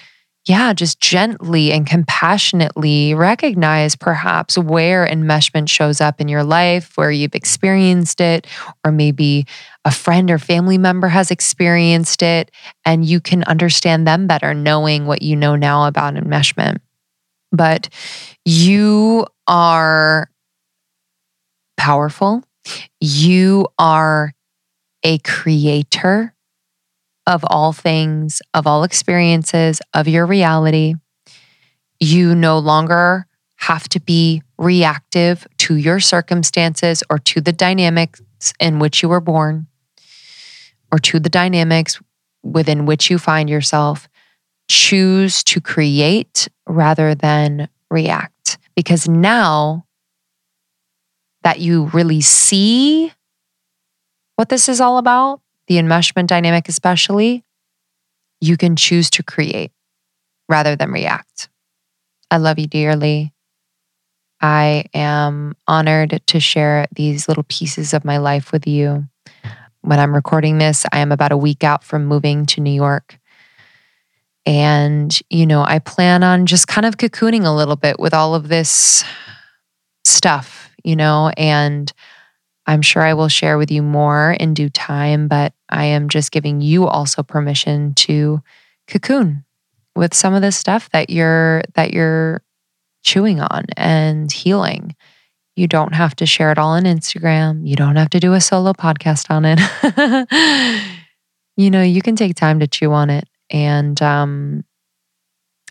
yeah, 0.50 0.74
just 0.74 1.00
gently 1.00 1.72
and 1.72 1.86
compassionately 1.86 3.14
recognize 3.14 3.96
perhaps 3.96 4.58
where 4.58 5.06
enmeshment 5.06 5.70
shows 5.70 6.02
up 6.02 6.20
in 6.20 6.28
your 6.28 6.44
life, 6.44 6.92
where 6.96 7.12
you've 7.12 7.36
experienced 7.36 8.20
it, 8.20 8.48
or 8.84 8.92
maybe 8.92 9.46
a 9.86 9.92
friend 9.92 10.32
or 10.32 10.40
family 10.40 10.80
member 10.80 11.08
has 11.08 11.30
experienced 11.30 12.24
it, 12.24 12.50
and 12.84 13.06
you 13.06 13.20
can 13.20 13.44
understand 13.44 14.08
them 14.08 14.26
better 14.26 14.56
knowing 14.56 15.06
what 15.06 15.22
you 15.22 15.36
know 15.36 15.56
now 15.56 15.86
about 15.86 16.16
enmeshment. 16.16 16.78
But 17.52 17.90
you 18.44 19.28
are 19.46 20.32
powerful, 21.78 22.44
you 23.00 23.68
are 23.78 24.34
a 25.04 25.20
creator 25.20 26.34
of 27.30 27.45
all 27.47 27.72
things, 27.72 28.41
of 28.56 28.65
all 28.65 28.84
experiences, 28.84 29.81
of 29.93 30.07
your 30.07 30.26
reality. 30.26 30.95
You 31.99 32.34
no 32.34 32.57
longer 32.57 33.27
have 33.57 33.88
to 33.89 33.99
be 33.99 34.41
reactive 34.57 35.45
to 35.60 35.76
your 35.76 35.99
circumstances 35.99 37.03
or 37.07 37.19
to 37.19 37.39
the 37.39 37.53
dynamics 37.53 38.22
in 38.60 38.80
which 38.80 39.03
you 39.03 39.10
were 39.10 39.22
born 39.22 39.68
or 40.91 40.97
to 40.97 41.19
the 41.19 41.30
dynamics 41.30 41.99
within 42.41 42.88
which 42.88 43.11
you 43.11 43.19
find 43.19 43.47
yourself. 43.47 44.10
Choose 44.68 45.43
to 45.43 45.61
create 45.61 46.47
rather 46.65 47.14
than 47.14 47.69
react. 47.91 48.57
Because 48.76 49.07
now 49.07 49.85
that 51.43 51.60
you 51.60 51.85
really 51.93 52.22
see 52.22 53.14
what 54.35 54.49
this 54.49 54.68
is 54.68 54.81
all 54.81 54.97
about, 54.97 55.41
the 55.70 55.76
enmeshment 55.76 56.28
dynamic, 56.28 56.68
especially, 56.68 57.46
you 58.41 58.58
can 58.58 58.76
choose 58.76 59.10
to 59.12 59.24
create 59.24 59.72
rather 60.50 60.76
than 60.76 60.91
react. 60.91 61.48
I 62.30 62.38
love 62.38 62.60
you 62.60 62.68
dearly. 62.68 63.34
I 64.41 64.86
am 64.94 65.56
honored 65.68 66.22
to 66.28 66.40
share 66.40 66.88
these 66.91 67.28
little 67.28 67.44
pieces 67.48 67.94
of 67.94 68.04
my 68.04 68.18
life 68.18 68.52
with 68.52 68.68
you. 68.68 69.08
When 69.82 70.00
I'm 70.00 70.14
recording 70.14 70.58
this, 70.58 70.86
I 70.91 71.00
am 71.00 71.12
about 71.12 71.32
a 71.32 71.38
week 71.38 71.64
out 71.64 71.84
from 71.84 72.06
moving 72.06 72.46
to 72.48 72.62
New 72.62 72.72
York. 72.72 73.20
And, 74.46 75.18
you 75.30 75.46
know, 75.46 75.64
I 75.64 75.80
plan 75.80 76.24
on 76.24 76.46
just 76.46 76.68
kind 76.68 76.86
of 76.86 76.98
cocooning 76.98 77.46
a 77.46 77.56
little 77.56 77.76
bit 77.76 78.00
with 78.00 78.14
all 78.14 78.34
of 78.34 78.48
this 78.48 79.04
stuff, 80.04 80.72
you 80.84 80.96
know, 80.96 81.32
and 81.38 81.91
I'm 82.70 82.84
sure 82.84 83.02
I 83.02 83.16
will 83.16 83.30
share 83.30 83.58
with 83.58 83.72
you 83.72 83.82
more 83.82 84.38
in 84.40 84.54
due 84.54 84.70
time, 84.70 85.28
but 85.28 85.54
I 85.70 85.86
am 85.86 86.08
just 86.08 86.32
giving 86.32 86.62
you 86.62 86.86
also 86.86 87.24
permission 87.24 87.96
to 87.96 88.44
cocoon 88.88 89.44
with 89.96 90.14
some 90.14 90.36
of 90.36 90.44
this 90.44 90.56
stuff 90.56 90.88
that 90.91 91.10
you're 91.10 91.64
that 91.74 91.94
you're 91.94 92.44
chewing 93.02 93.41
on 93.41 93.66
and 93.76 94.32
healing. 94.32 94.96
You 95.56 95.66
don't 95.68 95.96
have 95.96 96.16
to 96.18 96.28
share 96.28 96.52
it 96.52 96.60
all 96.60 96.74
on 96.74 96.84
Instagram. 96.84 97.68
You 97.68 97.76
don't 97.76 97.96
have 97.96 98.12
to 98.12 98.20
do 98.20 98.34
a 98.34 98.40
solo 98.40 98.74
podcast 98.74 99.32
on 99.32 99.46
it. 99.46 101.10
you 101.58 101.72
know, 101.72 101.82
you 101.82 102.04
can 102.04 102.16
take 102.16 102.36
time 102.36 102.60
to 102.60 102.68
chew 102.68 102.91
on 102.91 103.10
it 103.10 103.28
and 103.50 104.00
um 104.00 104.64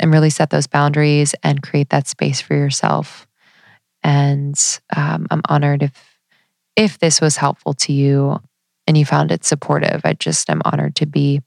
and 0.00 0.12
really 0.12 0.30
set 0.30 0.50
those 0.50 0.66
boundaries 0.66 1.36
and 1.44 1.62
create 1.62 1.90
that 1.90 2.08
space 2.08 2.40
for 2.40 2.54
yourself. 2.54 3.28
And 4.02 4.58
um, 4.96 5.28
I'm 5.30 5.42
honored 5.48 5.84
if 5.84 6.07
if 6.78 7.00
this 7.00 7.20
was 7.20 7.36
helpful 7.36 7.74
to 7.74 7.92
you 7.92 8.38
and 8.86 8.96
you 8.96 9.04
found 9.04 9.32
it 9.32 9.44
supportive, 9.44 10.02
I 10.04 10.12
just 10.14 10.48
am 10.48 10.62
honored 10.64 10.94
to 10.96 11.06
be 11.06 11.42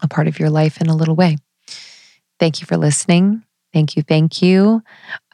a 0.00 0.06
part 0.06 0.28
of 0.28 0.38
your 0.38 0.48
life 0.48 0.80
in 0.80 0.86
a 0.86 0.94
little 0.94 1.16
way. 1.16 1.38
Thank 2.38 2.60
you 2.60 2.66
for 2.66 2.76
listening. 2.76 3.42
Thank 3.72 3.96
you. 3.96 4.04
Thank 4.04 4.40
you. 4.42 4.82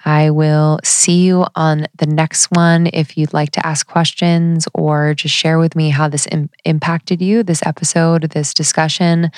I 0.04 0.30
will 0.30 0.80
see 0.82 1.24
you 1.24 1.46
on 1.54 1.86
the 1.96 2.06
next 2.06 2.46
one. 2.52 2.88
If 2.92 3.16
you'd 3.18 3.34
like 3.34 3.50
to 3.52 3.66
ask 3.66 3.86
questions 3.86 4.66
or 4.74 5.14
just 5.14 5.34
share 5.34 5.58
with 5.58 5.76
me 5.76 5.90
how 5.90 6.08
this 6.08 6.26
Im- 6.30 6.50
impacted 6.64 7.20
you, 7.20 7.42
this 7.42 7.62
episode, 7.66 8.22
this 8.30 8.54
discussion, 8.54 9.30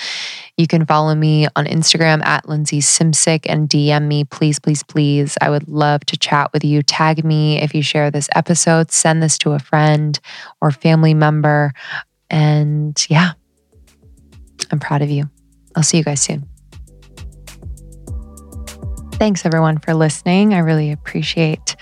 you 0.56 0.66
can 0.66 0.86
follow 0.86 1.14
me 1.14 1.48
on 1.56 1.66
Instagram 1.66 2.24
at 2.24 2.48
Lindsey 2.48 2.80
Simcik 2.80 3.46
and 3.46 3.68
DM 3.68 4.06
me, 4.06 4.24
please, 4.24 4.58
please, 4.60 4.82
please. 4.82 5.36
I 5.40 5.50
would 5.50 5.68
love 5.68 6.04
to 6.06 6.16
chat 6.16 6.52
with 6.52 6.64
you. 6.64 6.82
Tag 6.82 7.24
me 7.24 7.60
if 7.60 7.74
you 7.74 7.82
share 7.82 8.10
this 8.10 8.28
episode, 8.36 8.92
send 8.92 9.22
this 9.22 9.38
to 9.38 9.52
a 9.52 9.58
friend 9.58 10.18
or 10.60 10.70
family 10.70 11.14
member. 11.14 11.72
And 12.30 13.04
yeah, 13.08 13.32
I'm 14.70 14.78
proud 14.78 15.02
of 15.02 15.10
you. 15.10 15.28
I'll 15.74 15.82
see 15.82 15.98
you 15.98 16.04
guys 16.04 16.20
soon. 16.20 16.51
Thanks 19.22 19.46
everyone 19.46 19.78
for 19.78 19.94
listening. 19.94 20.52
I 20.52 20.58
really 20.58 20.90
appreciate 20.90 21.76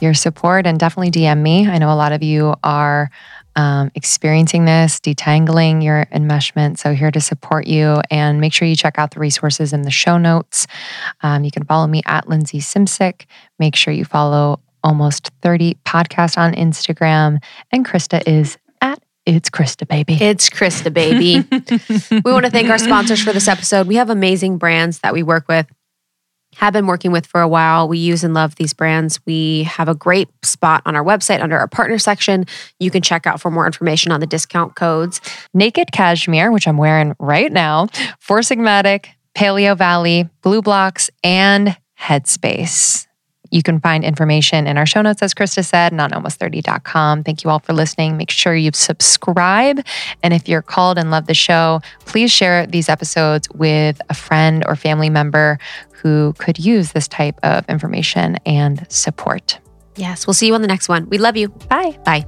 your 0.00 0.12
support 0.12 0.66
and 0.66 0.76
definitely 0.76 1.12
DM 1.12 1.40
me. 1.40 1.68
I 1.68 1.78
know 1.78 1.92
a 1.92 1.94
lot 1.94 2.10
of 2.10 2.24
you 2.24 2.56
are 2.64 3.12
um, 3.54 3.92
experiencing 3.94 4.64
this, 4.64 4.98
detangling 4.98 5.84
your 5.84 6.06
enmeshment. 6.06 6.78
So, 6.78 6.92
here 6.92 7.12
to 7.12 7.20
support 7.20 7.68
you 7.68 8.00
and 8.10 8.40
make 8.40 8.52
sure 8.52 8.66
you 8.66 8.74
check 8.74 8.98
out 8.98 9.12
the 9.12 9.20
resources 9.20 9.72
in 9.72 9.82
the 9.82 9.92
show 9.92 10.18
notes. 10.18 10.66
Um, 11.22 11.44
you 11.44 11.52
can 11.52 11.64
follow 11.64 11.86
me 11.86 12.02
at 12.06 12.28
Lindsey 12.28 12.58
Simcik. 12.58 13.26
Make 13.60 13.76
sure 13.76 13.94
you 13.94 14.04
follow 14.04 14.58
Almost 14.82 15.30
30 15.42 15.76
podcast 15.84 16.38
on 16.38 16.54
Instagram. 16.54 17.38
And 17.70 17.86
Krista 17.86 18.20
is 18.26 18.58
at 18.80 19.00
It's 19.26 19.48
Krista 19.48 19.86
Baby. 19.86 20.14
It's 20.20 20.50
Krista 20.50 20.92
Baby. 20.92 21.46
we 22.24 22.32
want 22.32 22.46
to 22.46 22.50
thank 22.50 22.68
our 22.68 22.78
sponsors 22.78 23.22
for 23.22 23.32
this 23.32 23.46
episode. 23.46 23.86
We 23.86 23.94
have 23.94 24.10
amazing 24.10 24.58
brands 24.58 24.98
that 25.00 25.12
we 25.12 25.22
work 25.22 25.46
with 25.46 25.70
have 26.60 26.74
been 26.74 26.86
working 26.86 27.10
with 27.10 27.26
for 27.26 27.40
a 27.40 27.48
while. 27.48 27.88
We 27.88 27.96
use 27.96 28.22
and 28.22 28.34
love 28.34 28.56
these 28.56 28.74
brands. 28.74 29.18
We 29.24 29.62
have 29.62 29.88
a 29.88 29.94
great 29.94 30.28
spot 30.44 30.82
on 30.84 30.94
our 30.94 31.02
website 31.02 31.40
under 31.40 31.58
our 31.58 31.66
partner 31.66 31.98
section. 31.98 32.44
You 32.78 32.90
can 32.90 33.00
check 33.00 33.26
out 33.26 33.40
for 33.40 33.50
more 33.50 33.64
information 33.64 34.12
on 34.12 34.20
the 34.20 34.26
discount 34.26 34.76
codes. 34.76 35.22
Naked 35.54 35.90
Cashmere, 35.90 36.52
which 36.52 36.68
I'm 36.68 36.76
wearing 36.76 37.16
right 37.18 37.50
now, 37.50 37.86
Four 38.18 38.40
Sigmatic, 38.40 39.06
Paleovalley, 39.34 40.28
Blue 40.42 40.60
Blocks, 40.60 41.08
and 41.24 41.78
Headspace. 41.98 43.06
You 43.50 43.62
can 43.62 43.80
find 43.80 44.04
information 44.04 44.66
in 44.66 44.78
our 44.78 44.86
show 44.86 45.02
notes, 45.02 45.22
as 45.22 45.34
Krista 45.34 45.64
said, 45.64 45.92
and 45.92 46.00
on 46.00 46.10
almost30.com. 46.10 47.24
Thank 47.24 47.44
you 47.44 47.50
all 47.50 47.58
for 47.58 47.72
listening. 47.72 48.16
Make 48.16 48.30
sure 48.30 48.54
you 48.54 48.70
subscribe. 48.72 49.80
And 50.22 50.32
if 50.34 50.48
you're 50.48 50.62
called 50.62 50.98
and 50.98 51.10
love 51.10 51.26
the 51.26 51.34
show, 51.34 51.80
please 52.06 52.30
share 52.30 52.66
these 52.66 52.88
episodes 52.88 53.48
with 53.50 54.00
a 54.08 54.14
friend 54.14 54.64
or 54.66 54.76
family 54.76 55.10
member 55.10 55.58
who 55.92 56.34
could 56.38 56.58
use 56.58 56.92
this 56.92 57.08
type 57.08 57.38
of 57.42 57.68
information 57.68 58.36
and 58.46 58.86
support. 58.90 59.58
Yes, 59.96 60.26
we'll 60.26 60.34
see 60.34 60.46
you 60.46 60.54
on 60.54 60.62
the 60.62 60.68
next 60.68 60.88
one. 60.88 61.08
We 61.08 61.18
love 61.18 61.36
you. 61.36 61.48
Bye. 61.48 61.98
Bye. 62.04 62.24